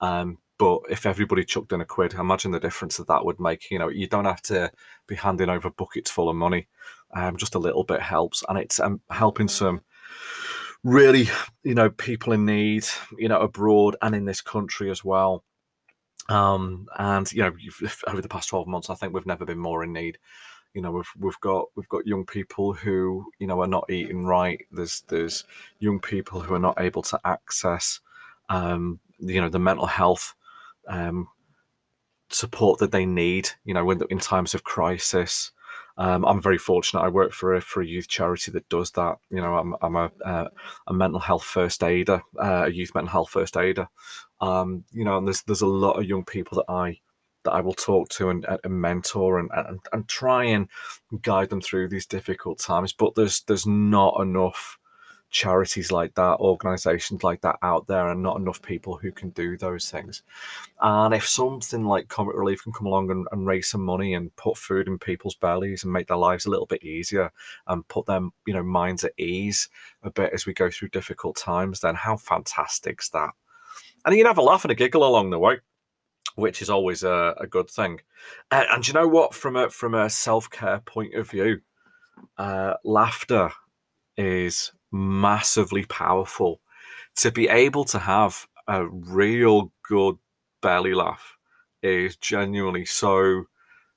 Um, 0.00 0.38
but 0.58 0.80
if 0.88 1.06
everybody 1.06 1.44
chucked 1.44 1.72
in 1.72 1.80
a 1.80 1.84
quid, 1.84 2.14
imagine 2.14 2.50
the 2.52 2.60
difference 2.60 2.96
that 2.96 3.08
that 3.08 3.24
would 3.24 3.40
make. 3.40 3.70
You 3.70 3.78
know, 3.78 3.88
you 3.88 4.06
don't 4.06 4.24
have 4.24 4.42
to 4.42 4.70
be 5.06 5.14
handing 5.14 5.50
over 5.50 5.70
buckets 5.70 6.10
full 6.10 6.28
of 6.28 6.36
money. 6.36 6.68
Um, 7.14 7.36
just 7.36 7.54
a 7.54 7.60
little 7.60 7.84
bit 7.84 8.00
helps, 8.00 8.42
and 8.48 8.58
it's 8.58 8.80
um, 8.80 9.00
helping 9.10 9.46
some 9.46 9.82
really, 10.82 11.28
you 11.62 11.74
know, 11.74 11.90
people 11.90 12.32
in 12.32 12.44
need, 12.44 12.84
you 13.18 13.28
know, 13.28 13.40
abroad 13.40 13.96
and 14.02 14.14
in 14.14 14.24
this 14.24 14.40
country 14.40 14.90
as 14.90 15.04
well. 15.04 15.44
Um, 16.28 16.88
and 16.98 17.30
you 17.32 17.42
know, 17.42 17.52
over 18.06 18.20
the 18.20 18.28
past 18.28 18.48
twelve 18.48 18.66
months, 18.66 18.90
I 18.90 18.94
think 18.94 19.12
we've 19.12 19.26
never 19.26 19.44
been 19.44 19.58
more 19.58 19.84
in 19.84 19.92
need. 19.92 20.18
You 20.72 20.82
know, 20.82 20.90
we've 20.90 21.10
we've 21.18 21.40
got 21.40 21.66
we've 21.76 21.88
got 21.88 22.06
young 22.06 22.24
people 22.24 22.72
who 22.72 23.26
you 23.38 23.46
know 23.46 23.60
are 23.60 23.68
not 23.68 23.90
eating 23.90 24.24
right. 24.24 24.64
There's 24.72 25.02
there's 25.08 25.44
young 25.78 26.00
people 26.00 26.40
who 26.40 26.54
are 26.54 26.58
not 26.58 26.80
able 26.80 27.02
to 27.02 27.20
access, 27.24 28.00
um, 28.48 29.00
you 29.18 29.40
know, 29.40 29.48
the 29.48 29.58
mental 29.58 29.86
health 29.86 30.34
um, 30.88 31.28
support 32.30 32.80
that 32.80 32.92
they 32.92 33.06
need. 33.06 33.50
You 33.64 33.74
know, 33.74 33.84
when 33.84 34.00
in 34.10 34.18
times 34.18 34.54
of 34.54 34.64
crisis. 34.64 35.50
Um, 35.96 36.24
I'm 36.24 36.42
very 36.42 36.58
fortunate. 36.58 37.02
I 37.02 37.08
work 37.08 37.32
for 37.32 37.54
a 37.54 37.60
for 37.60 37.80
a 37.80 37.86
youth 37.86 38.08
charity 38.08 38.50
that 38.50 38.68
does 38.68 38.90
that. 38.92 39.18
You 39.30 39.40
know, 39.40 39.56
I'm 39.56 39.76
I'm 39.80 39.94
a 39.94 40.10
uh, 40.24 40.48
a 40.88 40.92
mental 40.92 41.20
health 41.20 41.44
first 41.44 41.84
aider, 41.84 42.20
uh, 42.36 42.64
a 42.66 42.68
youth 42.68 42.92
mental 42.96 43.12
health 43.12 43.30
first 43.30 43.56
aider. 43.56 43.86
Um, 44.44 44.84
you 44.92 45.04
know, 45.04 45.16
and 45.18 45.26
there's 45.26 45.42
there's 45.42 45.62
a 45.62 45.66
lot 45.66 45.98
of 45.98 46.04
young 46.04 46.24
people 46.24 46.56
that 46.58 46.72
I 46.72 47.00
that 47.44 47.52
I 47.52 47.60
will 47.60 47.74
talk 47.74 48.08
to 48.10 48.30
and, 48.30 48.46
and 48.64 48.80
mentor 48.80 49.38
and, 49.38 49.50
and 49.54 49.78
and 49.92 50.08
try 50.08 50.44
and 50.44 50.68
guide 51.22 51.50
them 51.50 51.60
through 51.60 51.88
these 51.88 52.06
difficult 52.06 52.58
times. 52.58 52.92
But 52.92 53.14
there's 53.14 53.42
there's 53.42 53.66
not 53.66 54.20
enough 54.20 54.78
charities 55.30 55.90
like 55.90 56.14
that, 56.14 56.38
organizations 56.38 57.24
like 57.24 57.40
that 57.40 57.56
out 57.62 57.86
there, 57.88 58.08
and 58.08 58.22
not 58.22 58.36
enough 58.36 58.62
people 58.62 58.96
who 58.96 59.10
can 59.10 59.30
do 59.30 59.56
those 59.56 59.90
things. 59.90 60.22
And 60.80 61.12
if 61.14 61.26
something 61.26 61.84
like 61.84 62.08
Comic 62.08 62.36
Relief 62.36 62.62
can 62.62 62.72
come 62.72 62.86
along 62.86 63.10
and, 63.10 63.26
and 63.32 63.46
raise 63.46 63.68
some 63.68 63.84
money 63.84 64.14
and 64.14 64.34
put 64.36 64.56
food 64.56 64.86
in 64.86 64.98
people's 64.98 65.34
bellies 65.34 65.82
and 65.82 65.92
make 65.92 66.06
their 66.06 66.16
lives 66.28 66.46
a 66.46 66.50
little 66.50 66.66
bit 66.66 66.84
easier 66.84 67.32
and 67.66 67.86
put 67.88 68.06
them, 68.06 68.32
you 68.46 68.54
know, 68.54 68.62
minds 68.62 69.02
at 69.04 69.18
ease 69.18 69.68
a 70.02 70.10
bit 70.10 70.32
as 70.32 70.46
we 70.46 70.54
go 70.54 70.70
through 70.70 70.90
difficult 70.90 71.36
times, 71.36 71.80
then 71.80 71.96
how 71.96 72.16
fantastic 72.16 73.00
is 73.02 73.08
that? 73.10 73.30
And 74.04 74.14
you 74.14 74.20
can 74.22 74.28
have 74.28 74.38
a 74.38 74.42
laugh 74.42 74.64
and 74.64 74.72
a 74.72 74.74
giggle 74.74 75.06
along 75.06 75.30
the 75.30 75.38
way 75.38 75.60
which 76.36 76.62
is 76.62 76.70
always 76.70 77.02
a, 77.02 77.34
a 77.38 77.46
good 77.46 77.70
thing. 77.70 78.00
Uh, 78.50 78.64
and 78.72 78.86
you 78.86 78.94
know 78.94 79.08
what? 79.08 79.34
From 79.34 79.56
a 79.56 79.70
from 79.70 79.94
a 79.94 80.10
self 80.10 80.50
care 80.50 80.80
point 80.80 81.14
of 81.14 81.30
view, 81.30 81.60
uh, 82.38 82.74
laughter 82.84 83.50
is 84.16 84.72
massively 84.92 85.84
powerful. 85.84 86.60
To 87.16 87.30
be 87.30 87.48
able 87.48 87.84
to 87.86 87.98
have 87.98 88.46
a 88.66 88.86
real 88.86 89.72
good 89.86 90.16
belly 90.62 90.94
laugh 90.94 91.36
is 91.82 92.16
genuinely 92.16 92.84
so 92.84 93.44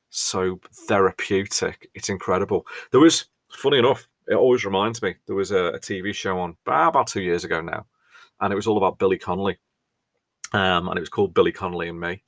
so 0.10 0.60
therapeutic. 0.88 1.89
It's 1.93 2.10
incredible. 2.10 2.65
There 2.91 3.00
was 3.00 3.26
funny 3.52 3.80
enough, 3.80 4.08
it 4.28 4.36
always 4.36 4.65
reminds 4.65 5.02
me, 5.02 5.15
there 5.26 5.36
was 5.36 5.52
a, 5.52 5.65
a 5.74 5.80
TV 5.80 6.13
show 6.13 6.39
on 6.39 6.58
about 6.65 7.08
two 7.08 7.22
years 7.22 7.43
ago 7.43 7.62
now, 7.62 7.86
and 8.39 8.52
it 8.52 8.56
was 8.56 8.67
all 8.67 8.78
about 8.78 9.00
Billy 9.00 9.17
Connolly. 9.17 9.58
Um, 10.53 10.88
and 10.88 10.97
it 10.97 11.01
was 11.01 11.10
called 11.10 11.33
Billy 11.33 11.51
Connolly 11.51 11.89
and 11.89 11.99
Me. 11.99 12.23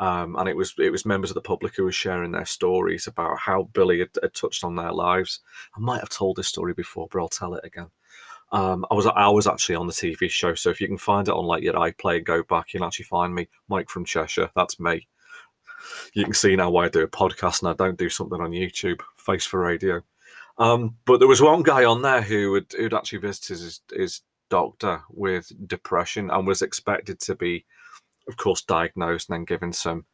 Um, 0.00 0.34
and 0.36 0.48
it 0.48 0.56
was 0.56 0.74
it 0.78 0.90
was 0.90 1.06
members 1.06 1.30
of 1.30 1.34
the 1.34 1.40
public 1.40 1.76
who 1.76 1.84
were 1.84 1.92
sharing 1.92 2.32
their 2.32 2.46
stories 2.46 3.06
about 3.06 3.38
how 3.38 3.64
Billy 3.72 4.00
had, 4.00 4.10
had, 4.20 4.34
touched 4.34 4.64
on 4.64 4.74
their 4.74 4.92
lives. 4.92 5.40
I 5.76 5.80
might 5.80 6.00
have 6.00 6.08
told 6.08 6.36
this 6.36 6.48
story 6.48 6.74
before, 6.74 7.06
but 7.10 7.20
I'll 7.20 7.28
tell 7.28 7.54
it 7.54 7.64
again. 7.64 7.90
Um, 8.50 8.84
I 8.90 8.94
was 8.94 9.06
I 9.06 9.28
was 9.28 9.46
actually 9.46 9.76
on 9.76 9.86
the 9.86 9.92
TV 9.92 10.28
show, 10.28 10.54
so 10.54 10.70
if 10.70 10.80
you 10.80 10.88
can 10.88 10.98
find 10.98 11.28
it 11.28 11.34
on 11.34 11.46
like 11.46 11.62
your 11.62 11.74
iPlayer, 11.74 12.24
go 12.24 12.42
back, 12.42 12.72
you 12.72 12.80
can 12.80 12.86
actually 12.86 13.04
find 13.04 13.34
me, 13.34 13.48
Mike 13.68 13.88
from 13.88 14.04
Cheshire. 14.04 14.50
That's 14.56 14.80
me. 14.80 15.06
You 16.12 16.24
can 16.24 16.34
see 16.34 16.56
now 16.56 16.70
why 16.70 16.86
I 16.86 16.88
do 16.88 17.02
a 17.02 17.08
podcast 17.08 17.62
and 17.62 17.68
I 17.68 17.74
don't 17.74 17.98
do 17.98 18.08
something 18.08 18.40
on 18.40 18.50
YouTube, 18.50 19.00
face 19.16 19.46
for 19.46 19.60
radio. 19.60 20.02
Um, 20.58 20.96
but 21.04 21.18
there 21.18 21.28
was 21.28 21.42
one 21.42 21.62
guy 21.62 21.84
on 21.84 22.02
there 22.02 22.22
who 22.22 22.54
had 22.54 22.66
who'd 22.76 22.94
actually 22.94 23.18
visited 23.18 23.58
his, 23.58 23.80
his 23.92 24.20
doctor 24.50 25.02
with 25.10 25.52
depression 25.66 26.30
and 26.30 26.46
was 26.46 26.62
expected 26.62 27.20
to 27.20 27.34
be, 27.34 27.64
of 28.28 28.36
course, 28.36 28.62
diagnosed 28.62 29.28
and 29.28 29.36
then 29.36 29.44
given 29.44 29.72
some 29.72 30.04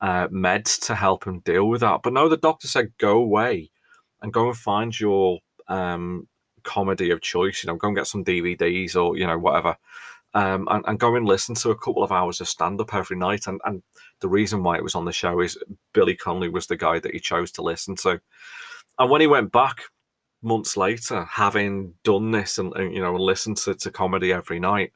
uh, 0.00 0.28
meds 0.28 0.78
to 0.86 0.94
help 0.94 1.26
him 1.26 1.40
deal 1.40 1.68
with 1.68 1.80
that. 1.80 2.00
But 2.02 2.12
no, 2.12 2.28
the 2.28 2.36
doctor 2.36 2.68
said 2.68 2.92
go 2.98 3.18
away 3.18 3.70
and 4.22 4.32
go 4.32 4.48
and 4.48 4.56
find 4.56 4.98
your 4.98 5.38
um, 5.68 6.28
comedy 6.62 7.10
of 7.10 7.20
choice. 7.20 7.62
You 7.62 7.68
know, 7.68 7.76
go 7.76 7.88
and 7.88 7.96
get 7.96 8.06
some 8.06 8.24
DVDs 8.24 8.96
or 8.96 9.16
you 9.16 9.26
know 9.26 9.38
whatever 9.38 9.76
um, 10.34 10.68
and, 10.70 10.84
and 10.86 10.98
go 10.98 11.14
and 11.16 11.26
listen 11.26 11.54
to 11.56 11.70
a 11.70 11.76
couple 11.76 12.02
of 12.02 12.12
hours 12.12 12.40
of 12.40 12.48
stand 12.48 12.80
up 12.80 12.94
every 12.94 13.16
night. 13.16 13.46
And, 13.46 13.60
and 13.64 13.82
the 14.20 14.28
reason 14.28 14.62
why 14.62 14.76
it 14.76 14.82
was 14.82 14.94
on 14.94 15.04
the 15.04 15.12
show 15.12 15.40
is 15.40 15.58
Billy 15.92 16.14
Connolly 16.14 16.48
was 16.48 16.66
the 16.66 16.76
guy 16.76 16.98
that 16.98 17.12
he 17.12 17.20
chose 17.20 17.50
to 17.52 17.62
listen 17.62 17.96
to. 17.96 18.20
And 18.98 19.10
when 19.10 19.20
he 19.20 19.26
went 19.26 19.52
back 19.52 19.82
months 20.42 20.76
later, 20.76 21.24
having 21.24 21.94
done 22.04 22.30
this 22.30 22.58
and, 22.58 22.74
and 22.74 22.94
you 22.94 23.00
know, 23.00 23.14
listened 23.14 23.56
to, 23.58 23.74
to 23.74 23.90
comedy 23.90 24.32
every 24.32 24.60
night, 24.60 24.92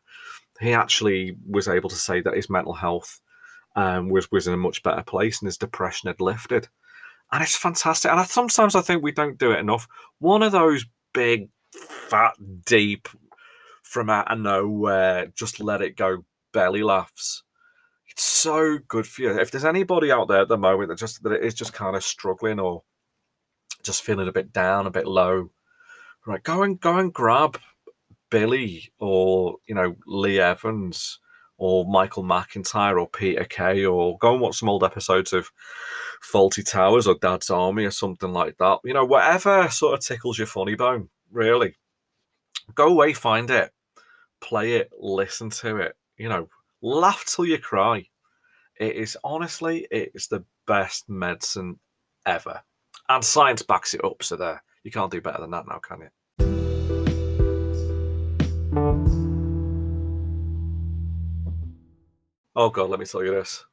he 0.61 0.73
actually 0.73 1.37
was 1.49 1.69
able 1.69 1.91
to 1.91 1.97
say 1.97 2.21
that 2.21 2.37
his 2.37 2.51
mental 2.51 2.75
health 2.75 3.21
um, 3.75 4.09
was 4.09 4.31
was 4.31 4.47
in 4.47 4.55
a 4.55 4.59
much 4.59 4.83
better 4.83 5.03
place 5.03 5.41
and 5.41 5.47
his 5.47 5.57
depression 5.57 6.09
had 6.09 6.21
lifted. 6.21 6.69
And 7.33 7.43
it's 7.43 7.57
fantastic. 7.57 8.11
And 8.11 8.21
I, 8.21 8.25
sometimes 8.25 8.75
I 8.75 8.83
think 8.83 9.03
we 9.03 9.13
don't 9.13 9.39
do 9.39 9.53
it 9.53 9.59
enough. 9.59 9.89
One 10.19 10.43
of 10.43 10.53
those 10.53 10.85
big, 11.15 11.49
fat, 11.73 12.35
deep, 12.67 13.09
from 13.83 14.11
out 14.11 14.31
of 14.31 14.39
nowhere, 14.39 15.27
just 15.35 15.61
let 15.61 15.83
it 15.83 15.97
go 15.97 16.25
belly 16.53 16.83
laughs. 16.83 17.43
It's 18.11 18.23
so 18.23 18.79
good 18.89 19.07
for 19.07 19.23
you. 19.23 19.39
If 19.39 19.51
there's 19.51 19.65
anybody 19.65 20.13
out 20.13 20.29
there 20.29 20.43
at 20.43 20.49
the 20.49 20.59
moment 20.59 20.91
that 20.91 20.99
just 20.99 21.23
that 21.23 21.45
is 21.45 21.55
just 21.55 21.73
kind 21.73 21.97
of 21.97 22.05
struggling 22.05 22.61
or 22.61 22.83
just 23.83 24.03
feeling 24.03 24.29
a 24.29 24.33
bit 24.33 24.53
down, 24.53 24.87
a 24.87 24.91
bit 24.91 25.07
low, 25.07 25.51
right, 26.27 26.43
go 26.43 26.63
and 26.63 26.81
go 26.81 26.99
and 26.99 27.13
grab 27.13 27.59
Billy 28.31 28.93
or 28.99 29.57
you 29.67 29.75
know 29.75 29.97
Lee 30.07 30.41
Evans 30.41 31.19
or 31.59 31.85
Michael 31.85 32.25
McIntyre 32.25 33.01
or 33.01 33.09
Peter 33.09 33.45
Kay 33.45 33.85
or 33.85 34.19
go 34.19 34.33
and 34.33 34.41
watch 34.41 34.59
some 34.59 34.69
old 34.69 34.83
episodes 34.83 35.33
of 35.33 35.51
Fawlty 36.33 36.69
Towers 36.69 37.07
or 37.07 37.15
Dad's 37.21 37.51
Army 37.51 37.85
or 37.85 37.91
something 37.91 38.33
like 38.33 38.57
that. 38.59 38.79
You 38.85 38.95
know, 38.95 39.05
whatever 39.05 39.69
sort 39.71 39.95
of 39.95 40.01
tickles 40.05 40.39
your 40.39 40.47
funny 40.47 40.75
bone, 40.75 41.11
really. 41.31 41.77
Go 42.75 42.89
away, 42.89 43.13
find 43.13 43.51
it, 43.51 43.71
play 44.41 44.73
it, 44.73 44.91
listen 44.99 45.51
to 45.51 45.77
it. 45.77 45.97
You 46.17 46.29
know, 46.29 46.49
laugh 46.81 47.25
till 47.27 47.45
you 47.47 47.59
cry. 47.59 48.07
It 48.81 48.97
is 48.97 49.17
honestly, 49.23 49.87
it 49.91 50.13
is 50.15 50.29
the 50.29 50.45
best 50.67 51.09
medicine 51.09 51.79
ever. 52.27 52.63
And 53.09 53.25
science 53.25 53.63
backs 53.63 53.95
it 53.95 54.05
up, 54.05 54.23
so 54.23 54.37
there. 54.37 54.63
You 54.85 54.91
can't 54.91 55.11
do 55.11 55.21
better 55.21 55.41
than 55.41 55.51
that 55.51 55.67
now, 55.69 55.79
can 55.79 56.01
you? 56.01 56.09
Oh 62.55 62.69
god, 62.69 62.91
let 62.91 63.01
me 63.01 63.07
tell 63.07 63.25
you 63.25 63.31
this. 63.31 63.65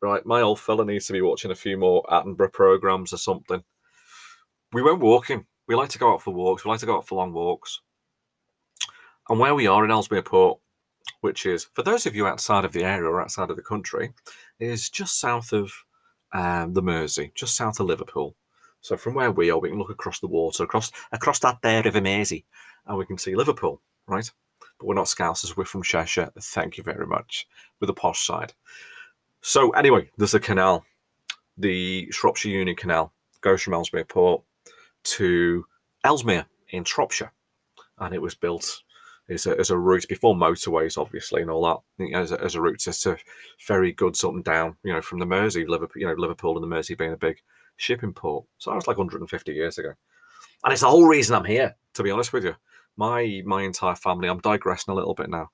Right, 0.00 0.24
my 0.24 0.42
old 0.42 0.60
fella 0.60 0.84
needs 0.84 1.06
to 1.06 1.12
be 1.12 1.20
watching 1.20 1.50
a 1.50 1.56
few 1.56 1.76
more 1.76 2.04
Attenborough 2.04 2.52
programs 2.52 3.12
or 3.12 3.16
something. 3.16 3.64
We 4.72 4.82
went 4.82 5.00
walking. 5.00 5.44
We 5.66 5.74
like 5.74 5.88
to 5.90 5.98
go 5.98 6.12
out 6.12 6.22
for 6.22 6.32
walks. 6.32 6.64
We 6.64 6.70
like 6.70 6.80
to 6.80 6.86
go 6.86 6.96
out 6.96 7.06
for 7.06 7.16
long 7.16 7.32
walks. 7.32 7.80
And 9.28 9.40
where 9.40 9.54
we 9.54 9.66
are 9.66 9.84
in 9.84 9.90
Ellesmere 9.90 10.22
Port, 10.22 10.60
which 11.20 11.46
is, 11.46 11.64
for 11.74 11.82
those 11.82 12.06
of 12.06 12.14
you 12.14 12.26
outside 12.26 12.64
of 12.64 12.72
the 12.72 12.84
area 12.84 13.08
or 13.08 13.20
outside 13.20 13.50
of 13.50 13.56
the 13.56 13.62
country, 13.62 14.12
is 14.60 14.88
just 14.88 15.18
south 15.18 15.52
of 15.52 15.72
um, 16.32 16.74
the 16.74 16.82
Mersey, 16.82 17.32
just 17.34 17.56
south 17.56 17.80
of 17.80 17.86
Liverpool. 17.86 18.36
So 18.80 18.96
from 18.96 19.14
where 19.14 19.30
we 19.30 19.50
are, 19.50 19.58
we 19.58 19.70
can 19.70 19.78
look 19.78 19.90
across 19.90 20.20
the 20.20 20.26
water, 20.26 20.64
across 20.64 20.92
across 21.12 21.38
that 21.40 21.58
there 21.62 21.82
River 21.82 22.00
Mersey, 22.00 22.44
and 22.86 22.98
we 22.98 23.06
can 23.06 23.18
see 23.18 23.34
Liverpool, 23.34 23.80
right? 24.06 24.30
But 24.78 24.86
we're 24.86 24.94
not 24.94 25.06
Scousers, 25.06 25.56
we're 25.56 25.64
from 25.64 25.82
Cheshire. 25.82 26.30
Thank 26.40 26.78
you 26.78 26.84
very 26.84 27.06
much. 27.06 27.46
With 27.80 27.88
the 27.88 27.94
posh 27.94 28.26
side. 28.26 28.54
So 29.40 29.70
anyway, 29.70 30.10
there's 30.16 30.34
a 30.34 30.40
canal, 30.40 30.84
the 31.56 32.08
Shropshire 32.10 32.52
Union 32.52 32.76
Canal, 32.76 33.12
goes 33.40 33.62
from 33.62 33.74
Ellesmere 33.74 34.04
Port 34.04 34.42
to 35.04 35.64
Ellesmere 36.04 36.46
in 36.70 36.84
Shropshire, 36.84 37.32
and 37.98 38.14
it 38.14 38.22
was 38.22 38.34
built 38.34 38.82
as 39.28 39.46
a, 39.46 39.58
as 39.58 39.70
a 39.70 39.78
route 39.78 40.06
before 40.08 40.34
motorways, 40.34 40.98
obviously, 40.98 41.42
and 41.42 41.50
all 41.50 41.82
that. 41.98 42.16
As 42.16 42.32
a, 42.32 42.40
as 42.42 42.54
a 42.54 42.60
route 42.60 42.80
to, 42.80 42.92
to 42.92 43.16
ferry 43.58 43.92
goods 43.92 44.24
up 44.24 44.32
and 44.32 44.44
down, 44.44 44.76
you 44.82 44.92
know, 44.92 45.02
from 45.02 45.18
the 45.18 45.26
Mersey, 45.26 45.66
Liverpool, 45.66 46.00
you 46.00 46.06
know, 46.06 46.14
Liverpool 46.14 46.56
and 46.56 46.62
the 46.62 46.68
Mersey 46.68 46.94
being 46.94 47.12
a 47.12 47.16
big 47.16 47.40
shipping 47.78 48.12
port. 48.12 48.44
So 48.58 48.70
that 48.70 48.76
was 48.76 48.86
like 48.86 48.98
150 48.98 49.52
years 49.52 49.78
ago, 49.78 49.94
and 50.64 50.72
it's 50.72 50.82
the 50.82 50.88
whole 50.88 51.06
reason 51.06 51.34
I'm 51.34 51.44
here. 51.44 51.74
To 51.94 52.02
be 52.02 52.10
honest 52.10 52.32
with 52.32 52.44
you, 52.44 52.54
my 52.96 53.42
my 53.46 53.62
entire 53.62 53.94
family. 53.94 54.28
I'm 54.28 54.40
digressing 54.40 54.92
a 54.92 54.94
little 54.94 55.14
bit 55.14 55.30
now, 55.30 55.48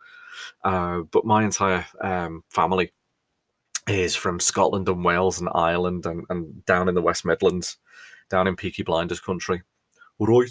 uh, 0.64 1.02
but 1.12 1.24
my 1.24 1.44
entire 1.44 1.87
um, 2.00 2.42
family 2.50 2.92
is 3.87 4.16
from 4.16 4.40
Scotland 4.40 4.88
and 4.88 5.04
Wales 5.04 5.38
and 5.38 5.48
Ireland 5.54 6.06
and, 6.06 6.24
and 6.30 6.64
down 6.64 6.88
in 6.88 6.94
the 6.94 7.02
West 7.02 7.24
Midlands, 7.24 7.76
down 8.30 8.46
in 8.46 8.56
Peaky 8.56 8.82
Blinders 8.82 9.20
country, 9.20 9.62
right? 10.18 10.50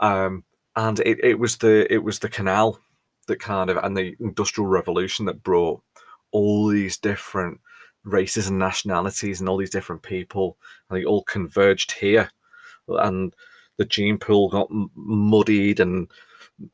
Um, 0.00 0.44
and 0.76 1.00
it, 1.00 1.18
it 1.22 1.38
was 1.38 1.56
the 1.58 1.92
it 1.92 2.02
was 2.02 2.18
the 2.20 2.28
canal 2.28 2.80
that 3.26 3.40
kind 3.40 3.70
of 3.70 3.78
and 3.78 3.96
the 3.96 4.16
industrial 4.20 4.68
revolution 4.68 5.26
that 5.26 5.42
brought 5.42 5.82
all 6.30 6.68
these 6.68 6.98
different 6.98 7.60
races 8.06 8.48
and 8.48 8.58
nationalities 8.58 9.40
and 9.40 9.48
all 9.48 9.56
these 9.56 9.70
different 9.70 10.02
people 10.02 10.56
and 10.88 10.98
they 10.98 11.04
all 11.04 11.22
converged 11.24 11.92
here 11.92 12.30
and 12.88 13.34
the 13.76 13.84
gene 13.84 14.16
pool 14.16 14.48
got 14.48 14.68
muddied 14.94 15.80
and 15.80 16.08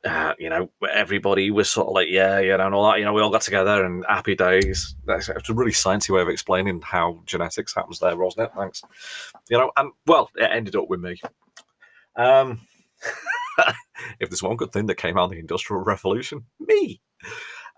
uh, 0.05 0.33
you 0.39 0.49
know, 0.49 0.69
everybody 0.93 1.51
was 1.51 1.69
sort 1.69 1.87
of 1.87 1.93
like, 1.93 2.07
yeah, 2.09 2.39
you 2.39 2.55
know, 2.57 2.65
and 2.65 2.73
all 2.75 2.89
that. 2.89 2.99
You 2.99 3.05
know, 3.05 3.13
we 3.13 3.21
all 3.21 3.29
got 3.29 3.41
together 3.41 3.83
and 3.83 4.05
happy 4.07 4.35
days. 4.35 4.95
It's 5.07 5.49
a 5.49 5.53
really 5.53 5.71
sciencey 5.71 6.11
way 6.11 6.21
of 6.21 6.29
explaining 6.29 6.81
how 6.81 7.21
genetics 7.25 7.75
happens 7.75 7.99
there, 7.99 8.11
it? 8.11 8.51
Thanks. 8.55 8.81
You 9.49 9.57
know, 9.57 9.71
and 9.75 9.91
well, 10.07 10.29
it 10.35 10.49
ended 10.49 10.75
up 10.75 10.87
with 10.87 11.01
me. 11.01 11.19
Um, 12.15 12.61
if 14.19 14.29
there's 14.29 14.43
one 14.43 14.55
good 14.55 14.71
thing 14.71 14.85
that 14.85 14.95
came 14.95 15.17
out 15.17 15.25
of 15.25 15.31
the 15.31 15.39
Industrial 15.39 15.83
Revolution, 15.83 16.45
me. 16.59 17.01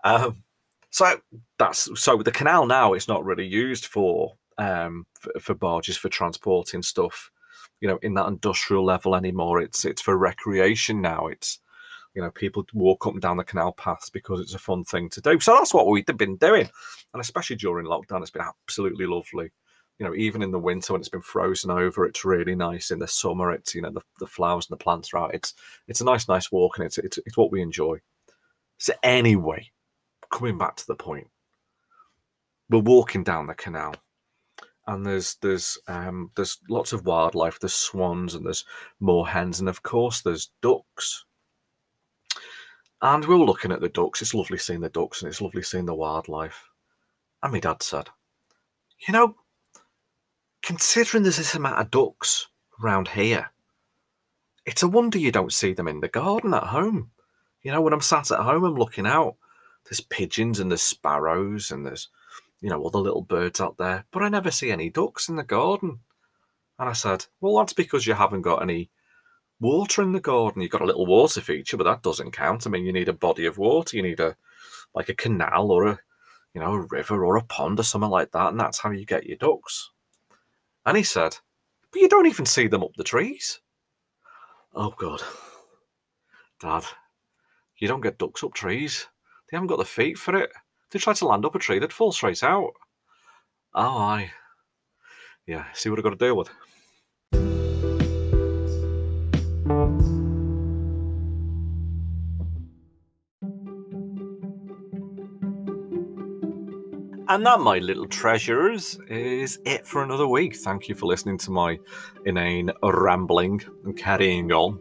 Um, 0.04 0.44
so 0.90 1.18
that's 1.58 1.88
so 2.00 2.22
the 2.22 2.30
canal 2.30 2.66
now 2.66 2.94
is 2.94 3.08
not 3.08 3.24
really 3.24 3.46
used 3.46 3.86
for 3.86 4.34
um 4.58 5.06
for, 5.18 5.32
for 5.40 5.54
barges 5.54 5.96
for 5.96 6.08
transporting 6.08 6.82
stuff 6.82 7.30
you 7.80 7.88
know 7.88 7.98
in 8.02 8.14
that 8.14 8.28
industrial 8.28 8.84
level 8.84 9.14
anymore 9.14 9.60
it's 9.60 9.84
it's 9.84 10.00
for 10.00 10.16
recreation 10.16 11.00
now 11.00 11.26
it's 11.26 11.60
you 12.16 12.22
know, 12.22 12.30
people 12.30 12.64
walk 12.72 13.06
up 13.06 13.12
and 13.12 13.20
down 13.20 13.36
the 13.36 13.44
canal 13.44 13.72
paths 13.72 14.08
because 14.08 14.40
it's 14.40 14.54
a 14.54 14.58
fun 14.58 14.84
thing 14.84 15.10
to 15.10 15.20
do. 15.20 15.38
So 15.38 15.54
that's 15.54 15.74
what 15.74 15.86
we've 15.86 16.06
been 16.06 16.36
doing. 16.36 16.68
And 17.12 17.20
especially 17.20 17.56
during 17.56 17.86
lockdown, 17.86 18.22
it's 18.22 18.30
been 18.30 18.42
absolutely 18.42 19.04
lovely. 19.04 19.52
You 19.98 20.06
know, 20.06 20.14
even 20.14 20.42
in 20.42 20.50
the 20.50 20.58
winter 20.58 20.94
when 20.94 21.00
it's 21.00 21.10
been 21.10 21.20
frozen 21.20 21.70
over, 21.70 22.06
it's 22.06 22.24
really 22.24 22.54
nice. 22.54 22.90
In 22.90 23.00
the 23.00 23.06
summer, 23.06 23.52
it's 23.52 23.74
you 23.74 23.82
know 23.82 23.90
the, 23.90 24.00
the 24.18 24.26
flowers 24.26 24.66
and 24.68 24.78
the 24.78 24.82
plants 24.82 25.12
are 25.12 25.18
out. 25.18 25.34
It's 25.34 25.52
it's 25.88 26.00
a 26.00 26.04
nice, 26.04 26.26
nice 26.26 26.50
walk, 26.50 26.78
and 26.78 26.86
it's 26.86 26.98
it's, 26.98 27.18
it's 27.18 27.36
what 27.36 27.52
we 27.52 27.60
enjoy. 27.60 27.98
So 28.78 28.94
anyway, 29.02 29.70
coming 30.30 30.58
back 30.58 30.76
to 30.76 30.86
the 30.86 30.94
point, 30.94 31.28
we're 32.68 32.80
walking 32.80 33.22
down 33.22 33.46
the 33.46 33.54
canal, 33.54 33.94
and 34.86 35.04
there's 35.04 35.36
there's 35.36 35.78
um, 35.88 36.30
there's 36.36 36.58
lots 36.68 36.92
of 36.92 37.06
wildlife. 37.06 37.58
There's 37.58 37.74
swans 37.74 38.34
and 38.34 38.44
there's 38.44 38.64
moorhens, 39.00 39.60
and 39.60 39.68
of 39.68 39.82
course 39.82 40.22
there's 40.22 40.50
ducks. 40.62 41.24
And 43.02 43.24
we 43.24 43.36
were 43.36 43.44
looking 43.44 43.72
at 43.72 43.80
the 43.80 43.88
ducks. 43.88 44.22
It's 44.22 44.34
lovely 44.34 44.58
seeing 44.58 44.80
the 44.80 44.88
ducks 44.88 45.20
and 45.20 45.28
it's 45.28 45.42
lovely 45.42 45.62
seeing 45.62 45.84
the 45.84 45.94
wildlife. 45.94 46.70
And 47.42 47.52
my 47.52 47.60
dad 47.60 47.82
said, 47.82 48.08
You 49.06 49.12
know, 49.12 49.36
considering 50.62 51.22
there's 51.22 51.36
this 51.36 51.54
amount 51.54 51.78
of 51.78 51.90
ducks 51.90 52.48
around 52.82 53.08
here, 53.08 53.50
it's 54.64 54.82
a 54.82 54.88
wonder 54.88 55.18
you 55.18 55.30
don't 55.30 55.52
see 55.52 55.74
them 55.74 55.88
in 55.88 56.00
the 56.00 56.08
garden 56.08 56.54
at 56.54 56.64
home. 56.64 57.10
You 57.62 57.72
know, 57.72 57.80
when 57.80 57.92
I'm 57.92 58.00
sat 58.00 58.30
at 58.30 58.40
home, 58.40 58.64
I'm 58.64 58.74
looking 58.74 59.06
out. 59.06 59.36
There's 59.88 60.00
pigeons 60.00 60.60
and 60.60 60.70
there's 60.70 60.82
sparrows 60.82 61.70
and 61.70 61.86
there's, 61.86 62.08
you 62.60 62.68
know, 62.68 62.82
all 62.82 62.90
the 62.90 62.98
little 62.98 63.22
birds 63.22 63.60
out 63.60 63.76
there, 63.78 64.04
but 64.10 64.22
I 64.22 64.28
never 64.28 64.50
see 64.50 64.70
any 64.70 64.90
ducks 64.90 65.28
in 65.28 65.36
the 65.36 65.44
garden. 65.44 66.00
And 66.78 66.88
I 66.88 66.92
said, 66.92 67.26
Well, 67.40 67.56
that's 67.56 67.72
because 67.72 68.06
you 68.06 68.14
haven't 68.14 68.42
got 68.42 68.62
any 68.62 68.90
water 69.60 70.02
in 70.02 70.12
the 70.12 70.20
garden. 70.20 70.62
You've 70.62 70.70
got 70.70 70.82
a 70.82 70.86
little 70.86 71.06
water 71.06 71.40
feature, 71.40 71.76
but 71.76 71.84
that 71.84 72.02
doesn't 72.02 72.32
count. 72.32 72.66
I 72.66 72.70
mean, 72.70 72.84
you 72.84 72.92
need 72.92 73.08
a 73.08 73.14
body 73.14 73.46
of 73.46 73.58
water. 73.58 73.96
You 73.96 74.02
need 74.02 74.20
a 74.20 74.36
like 74.94 75.08
a 75.08 75.14
canal 75.14 75.70
or 75.70 75.86
a 75.86 75.98
you 76.54 76.60
know 76.60 76.72
a 76.72 76.80
river 76.80 77.24
or 77.24 77.36
a 77.36 77.44
pond 77.44 77.78
or 77.78 77.82
something 77.82 78.10
like 78.10 78.32
that, 78.32 78.48
and 78.48 78.60
that's 78.60 78.78
how 78.78 78.90
you 78.90 79.04
get 79.04 79.26
your 79.26 79.36
ducks. 79.36 79.90
And 80.84 80.96
he 80.96 81.02
said, 81.02 81.36
"But 81.90 82.00
you 82.00 82.08
don't 82.08 82.26
even 82.26 82.46
see 82.46 82.66
them 82.66 82.82
up 82.82 82.94
the 82.96 83.04
trees." 83.04 83.60
Oh 84.74 84.94
God, 84.96 85.22
Dad, 86.60 86.84
you 87.78 87.88
don't 87.88 88.00
get 88.02 88.18
ducks 88.18 88.44
up 88.44 88.54
trees. 88.54 89.06
They 89.50 89.56
haven't 89.56 89.68
got 89.68 89.78
the 89.78 89.84
feet 89.84 90.18
for 90.18 90.34
it. 90.36 90.50
They 90.90 90.98
try 90.98 91.12
to 91.12 91.26
land 91.26 91.44
up 91.44 91.54
a 91.54 91.58
tree, 91.58 91.78
they'd 91.78 91.92
fall 91.92 92.12
straight 92.12 92.42
out. 92.42 92.72
Oh, 93.74 93.98
I. 93.98 94.32
Yeah, 95.46 95.66
see 95.74 95.88
what 95.88 95.98
I've 95.98 96.04
got 96.04 96.10
to 96.10 96.16
deal 96.16 96.36
with. 96.36 96.50
And 107.28 107.44
that, 107.44 107.58
my 107.60 107.78
little 107.78 108.06
treasures, 108.06 109.00
is 109.08 109.58
it 109.64 109.84
for 109.84 110.04
another 110.04 110.28
week. 110.28 110.56
Thank 110.56 110.88
you 110.88 110.94
for 110.94 111.06
listening 111.06 111.38
to 111.38 111.50
my 111.50 111.76
inane 112.24 112.70
rambling 112.82 113.62
and 113.84 113.96
carrying 113.96 114.52
on. 114.52 114.80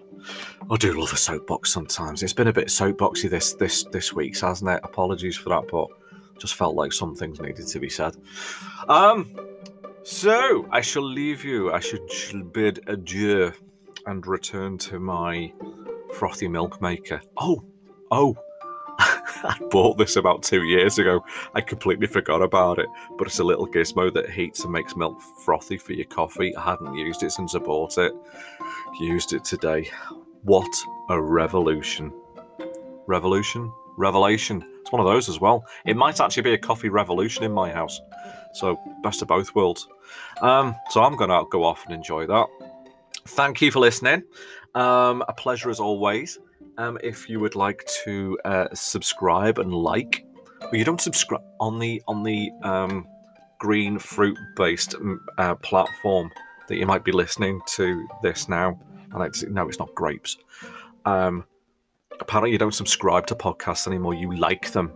I 0.72 0.78
do 0.78 1.00
love 1.00 1.14
a 1.14 1.18
soapbox 1.18 1.72
sometimes. 1.72 2.24
It's 2.24 2.34
been 2.34 2.48
a 2.48 2.54
bit 2.54 2.68
soapboxy 2.68 3.30
this 3.30 3.54
this 3.54 3.84
this 3.84 4.14
week, 4.14 4.38
hasn't 4.40 4.70
it? 4.70 4.80
Apologies 4.84 5.38
for 5.38 5.50
that, 5.50 5.68
but 5.72 5.88
just 6.40 6.56
felt 6.56 6.76
like 6.76 6.92
some 6.92 7.16
things 7.16 7.40
needed 7.40 7.68
to 7.68 7.80
be 7.80 7.90
said. 7.90 8.16
Um, 8.90 9.36
so 10.04 10.68
I 10.72 10.82
shall 10.82 11.04
leave 11.04 11.44
you. 11.44 11.72
I 11.72 11.80
should 11.80 12.52
bid 12.52 12.80
adieu 12.88 13.52
and 14.08 14.26
return 14.26 14.78
to 14.80 15.00
my 15.00 15.54
frothy 16.14 16.48
milk 16.48 16.82
maker. 16.82 17.22
Oh, 17.38 17.64
oh. 18.12 18.36
I 19.00 19.58
bought 19.70 19.98
this 19.98 20.16
about 20.16 20.42
two 20.42 20.64
years 20.64 20.98
ago. 20.98 21.24
I 21.54 21.62
completely 21.62 22.08
forgot 22.08 22.42
about 22.42 22.80
it. 22.80 22.88
But 23.18 23.28
it's 23.28 23.40
a 23.40 23.44
little 23.44 23.68
gizmo 23.68 24.12
that 24.14 24.30
heats 24.30 24.64
and 24.64 24.72
makes 24.74 24.96
milk 24.96 25.20
frothy 25.44 25.78
for 25.78 25.94
your 25.94 26.06
coffee. 26.06 26.56
I 26.56 26.64
hadn't 26.64 26.96
used 26.96 27.24
it 27.24 27.32
since 27.32 27.54
I 27.54 27.60
bought 27.60 27.98
it. 27.98 28.14
Used 29.00 29.34
it 29.34 29.44
today. 29.44 29.90
What 30.46 30.70
a 31.10 31.20
revolution. 31.20 32.14
Revolution? 33.08 33.74
Revelation. 33.98 34.64
It's 34.80 34.92
one 34.92 35.02
of 35.02 35.08
those 35.08 35.28
as 35.28 35.42
well. 35.42 35.66
It 35.88 35.98
might 35.98 36.22
actually 36.22 36.44
be 36.44 36.54
a 36.54 36.58
coffee 36.60 36.90
revolution 36.90 37.44
in 37.44 37.52
my 37.52 37.72
house. 37.72 38.00
So, 38.54 38.80
best 39.02 39.24
of 39.24 39.28
both 39.28 39.56
worlds. 39.56 39.88
Um, 40.44 40.76
so, 40.92 41.02
I'm 41.02 41.16
going 41.16 41.32
to 41.32 41.46
go 41.50 41.64
off 41.64 41.84
and 41.86 41.96
enjoy 41.96 42.28
that. 42.28 42.46
Thank 43.30 43.60
you 43.60 43.72
for 43.72 43.80
listening. 43.80 44.22
Um, 44.76 45.24
a 45.28 45.34
pleasure 45.34 45.72
as 45.72 45.80
always. 45.80 46.38
Um, 46.78 47.00
if 47.02 47.28
you 47.28 47.40
would 47.40 47.56
like 47.56 47.84
to 48.04 48.38
uh, 48.46 48.68
subscribe 48.72 49.58
and 49.58 49.74
like, 49.74 50.28
but 50.60 50.74
you 50.74 50.86
don't 50.86 51.02
subscribe 51.02 51.42
on 51.60 51.80
the 51.80 52.04
on 52.08 52.22
the 52.22 52.52
um, 52.62 53.08
green 53.58 53.98
fruit 53.98 54.38
based 54.56 54.94
uh, 55.40 55.56
platform 55.56 56.30
that 56.68 56.76
you 56.76 56.86
might 56.86 57.04
be 57.04 57.12
listening 57.12 57.62
to 57.78 58.08
this 58.22 58.48
now. 58.48 58.80
I, 59.24 59.30
no, 59.50 59.68
it's 59.68 59.80
not 59.80 59.94
grapes. 59.96 60.38
Um, 61.06 61.46
apparently, 62.20 62.52
you 62.52 62.58
don't 62.58 62.74
subscribe 62.74 63.28
to 63.28 63.36
podcasts 63.36 63.88
anymore. 63.88 64.14
You 64.14 64.36
like 64.36 64.72
them. 64.72 64.94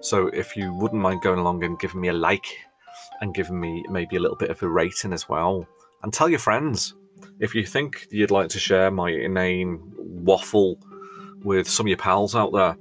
So 0.00 0.28
if 0.28 0.56
you 0.56 0.72
wouldn't 0.74 1.00
mind 1.00 1.22
going 1.22 1.38
along 1.38 1.64
and 1.64 1.78
giving 1.78 2.00
me 2.00 2.08
a 2.08 2.12
like 2.12 2.46
and 3.20 3.34
giving 3.34 3.58
me 3.58 3.84
maybe 3.88 4.16
a 4.16 4.20
little 4.20 4.36
bit 4.36 4.50
of 4.50 4.62
a 4.62 4.68
rating 4.68 5.12
as 5.12 5.28
well, 5.28 5.66
and 6.02 6.12
tell 6.12 6.28
your 6.28 6.38
friends 6.38 6.94
if 7.40 7.54
you 7.54 7.64
think 7.64 8.06
you'd 8.10 8.30
like 8.30 8.48
to 8.50 8.58
share 8.58 8.90
my 8.90 9.10
inane 9.10 9.80
waffle 9.96 10.78
with 11.42 11.68
some 11.68 11.86
of 11.86 11.88
your 11.88 11.96
pals 11.96 12.34
out 12.34 12.52
there, 12.52 12.76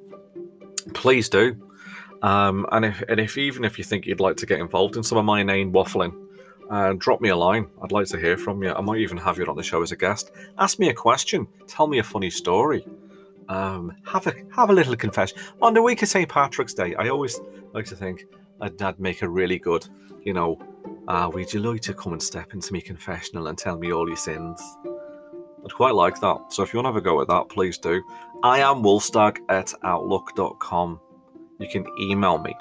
please 0.94 1.30
do. 1.30 1.62
Um, 2.22 2.66
and 2.72 2.86
if 2.86 3.04
and 3.08 3.20
if 3.20 3.38
even 3.38 3.64
if 3.64 3.78
you 3.78 3.84
think 3.84 4.06
you'd 4.06 4.20
like 4.20 4.38
to 4.38 4.46
get 4.46 4.60
involved 4.60 4.98
in 4.98 5.04
some 5.04 5.18
of 5.18 5.26
my 5.26 5.42
inane 5.42 5.72
waffling, 5.72 6.14
uh, 6.70 6.94
drop 6.98 7.22
me 7.22 7.30
a 7.30 7.36
line. 7.36 7.68
I'd 7.82 7.92
like 7.92 8.08
to 8.08 8.18
hear 8.18 8.38
from 8.38 8.64
you. 8.64 8.74
I 8.74 8.82
might 8.82 9.00
even 9.00 9.18
have 9.18 9.38
you 9.38 9.46
on 9.46 9.56
the 9.56 9.64
show 9.64 9.82
as 9.82 9.92
a 9.92 9.96
guest. 9.96 10.32
Ask 10.58 10.80
me 10.80 10.90
a 10.90 10.94
question. 10.94 11.48
Tell 11.68 11.88
me 11.88 12.00
a 12.00 12.04
funny 12.04 12.30
story. 12.30 12.86
Um, 13.48 13.96
have 14.06 14.26
a 14.26 14.34
have 14.56 14.72
a 14.72 14.74
little 14.74 14.96
confession 14.96 15.38
on 15.62 15.76
the 15.76 15.82
week 15.82 16.02
of 16.02 16.10
St 16.10 16.28
Patrick's 16.28 16.74
Day. 16.74 16.96
I 16.96 17.10
always 17.10 17.40
like 17.74 17.86
to 17.86 17.96
think 17.96 18.26
I'd, 18.60 18.82
I'd 18.82 19.00
make 19.00 19.22
a 19.22 19.30
really 19.30 19.60
good, 19.60 19.88
you 20.24 20.34
know, 20.34 20.60
uh, 21.08 21.30
would 21.32 21.54
you 21.54 21.60
like 21.60 21.82
to 21.82 21.94
come 21.94 22.14
and 22.14 22.22
step 22.22 22.54
into 22.54 22.74
me 22.74 22.82
confessional 22.82 23.48
and 23.48 23.58
tell 23.58 23.78
me 23.78 23.94
all 23.94 24.08
your 24.08 24.18
sins? 24.18 24.62
I'd 25.64 25.74
quite 25.74 25.94
like 25.94 26.20
that. 26.22 26.54
So 26.54 26.64
if 26.64 26.74
you 26.74 26.78
want 26.78 26.86
to 26.86 26.90
have 26.90 26.96
a 26.96 27.02
go 27.02 27.22
at 27.22 27.28
that, 27.28 27.50
please 27.50 27.78
do. 27.78 28.04
I 28.44 28.60
am 28.60 28.84
wolfstag 28.84 29.38
at 29.50 29.74
outlook.com. 29.84 31.00
You 31.60 31.68
can 31.70 31.86
email 32.00 32.38
me. 32.38 32.56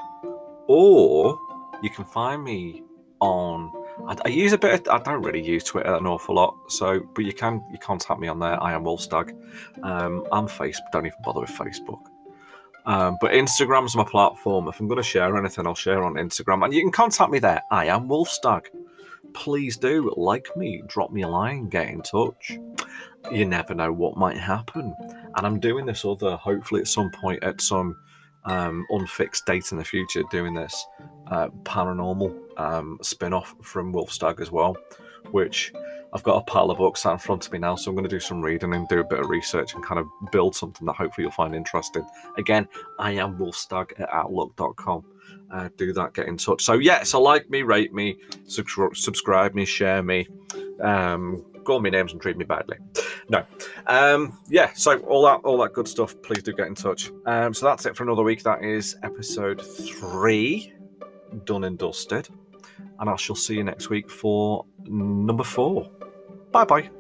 Or 0.66 1.38
you 1.82 1.90
can 1.90 2.04
find 2.04 2.42
me 2.42 2.82
on 3.20 3.70
I, 4.06 4.16
I, 4.24 4.28
use 4.28 4.52
a 4.52 4.58
bit. 4.58 4.86
Of, 4.86 4.88
I 4.88 5.02
don't 5.02 5.22
really 5.22 5.42
use 5.42 5.64
Twitter 5.64 5.94
an 5.94 6.06
awful 6.06 6.34
lot, 6.34 6.54
so 6.68 7.00
but 7.14 7.24
you 7.24 7.32
can 7.32 7.64
you 7.70 7.78
contact 7.78 8.20
me 8.20 8.28
on 8.28 8.38
there. 8.38 8.62
I 8.62 8.72
am 8.72 8.84
Wolfstag. 8.84 9.30
Um, 9.82 10.26
I'm 10.32 10.46
Facebook. 10.46 10.90
Don't 10.92 11.06
even 11.06 11.18
bother 11.24 11.40
with 11.40 11.50
Facebook. 11.50 12.00
Um, 12.86 13.16
but 13.20 13.32
Instagram's 13.32 13.96
my 13.96 14.04
platform. 14.04 14.68
If 14.68 14.78
I'm 14.78 14.88
going 14.88 14.98
to 14.98 15.02
share 15.02 15.36
anything, 15.36 15.66
I'll 15.66 15.74
share 15.74 16.02
on 16.04 16.14
Instagram, 16.14 16.64
and 16.64 16.74
you 16.74 16.82
can 16.82 16.92
contact 16.92 17.30
me 17.30 17.38
there. 17.38 17.62
I 17.70 17.86
am 17.86 18.08
Wolfstag. 18.08 18.66
Please 19.32 19.76
do 19.76 20.12
like 20.16 20.46
me, 20.56 20.82
drop 20.86 21.10
me 21.10 21.22
a 21.22 21.28
line, 21.28 21.68
get 21.68 21.88
in 21.88 22.02
touch. 22.02 22.58
You 23.32 23.46
never 23.46 23.74
know 23.74 23.92
what 23.92 24.16
might 24.16 24.36
happen. 24.36 24.94
And 25.36 25.46
I'm 25.46 25.58
doing 25.58 25.86
this 25.86 26.04
other, 26.04 26.36
hopefully 26.36 26.82
at 26.82 26.88
some 26.88 27.10
point, 27.10 27.42
at 27.42 27.60
some 27.60 27.96
um, 28.44 28.86
unfixed 28.90 29.46
date 29.46 29.72
in 29.72 29.78
the 29.78 29.84
future, 29.84 30.22
doing 30.30 30.54
this 30.54 30.86
uh, 31.28 31.48
paranormal 31.64 32.43
um, 32.56 32.98
spin 33.02 33.32
off 33.32 33.54
from 33.62 33.92
Wolfstag 33.92 34.40
as 34.40 34.50
well, 34.50 34.76
which 35.30 35.72
I've 36.14 36.22
got 36.22 36.36
a 36.36 36.42
pile 36.42 36.70
of 36.70 36.78
books 36.78 37.04
out 37.06 37.14
in 37.14 37.18
front 37.18 37.44
of 37.46 37.52
me 37.52 37.58
now, 37.58 37.74
so 37.74 37.90
I'm 37.90 37.96
going 37.96 38.08
to 38.08 38.14
do 38.14 38.20
some 38.20 38.40
reading 38.40 38.72
and 38.72 38.86
do 38.88 39.00
a 39.00 39.04
bit 39.04 39.18
of 39.18 39.28
research 39.28 39.74
and 39.74 39.84
kind 39.84 39.98
of 39.98 40.06
build 40.30 40.54
something 40.54 40.86
that 40.86 40.94
hopefully 40.94 41.24
you'll 41.24 41.32
find 41.32 41.54
interesting. 41.54 42.06
Again, 42.38 42.68
I 43.00 43.12
am 43.12 43.36
wolfstag 43.36 44.00
at 44.00 44.08
outlook.com. 44.12 45.04
Uh, 45.50 45.68
do 45.76 45.92
that, 45.92 46.14
get 46.14 46.28
in 46.28 46.36
touch. 46.36 46.62
So, 46.62 46.74
yeah, 46.74 47.02
so 47.02 47.20
like 47.20 47.50
me, 47.50 47.62
rate 47.62 47.92
me, 47.92 48.16
subscribe 48.46 49.54
me, 49.54 49.64
share 49.64 50.02
me, 50.02 50.28
um, 50.80 51.44
call 51.64 51.80
me 51.80 51.90
names 51.90 52.12
and 52.12 52.20
treat 52.20 52.36
me 52.36 52.44
badly. 52.44 52.76
No, 53.28 53.44
um, 53.86 54.38
yeah. 54.48 54.72
So 54.74 54.98
all 55.00 55.24
that, 55.24 55.40
all 55.44 55.58
that 55.58 55.72
good 55.72 55.88
stuff. 55.88 56.14
Please 56.22 56.42
do 56.42 56.52
get 56.52 56.66
in 56.66 56.74
touch. 56.74 57.10
Um, 57.26 57.54
so 57.54 57.66
that's 57.66 57.86
it 57.86 57.96
for 57.96 58.04
another 58.04 58.22
week. 58.22 58.42
That 58.42 58.62
is 58.62 58.96
episode 59.02 59.60
three 59.60 60.72
done 61.44 61.64
and 61.64 61.78
dusted. 61.78 62.28
And 62.98 63.10
I 63.10 63.16
shall 63.16 63.36
see 63.36 63.56
you 63.56 63.64
next 63.64 63.90
week 63.90 64.10
for 64.10 64.66
number 64.84 65.44
four. 65.44 65.90
Bye 66.52 66.64
bye. 66.64 66.90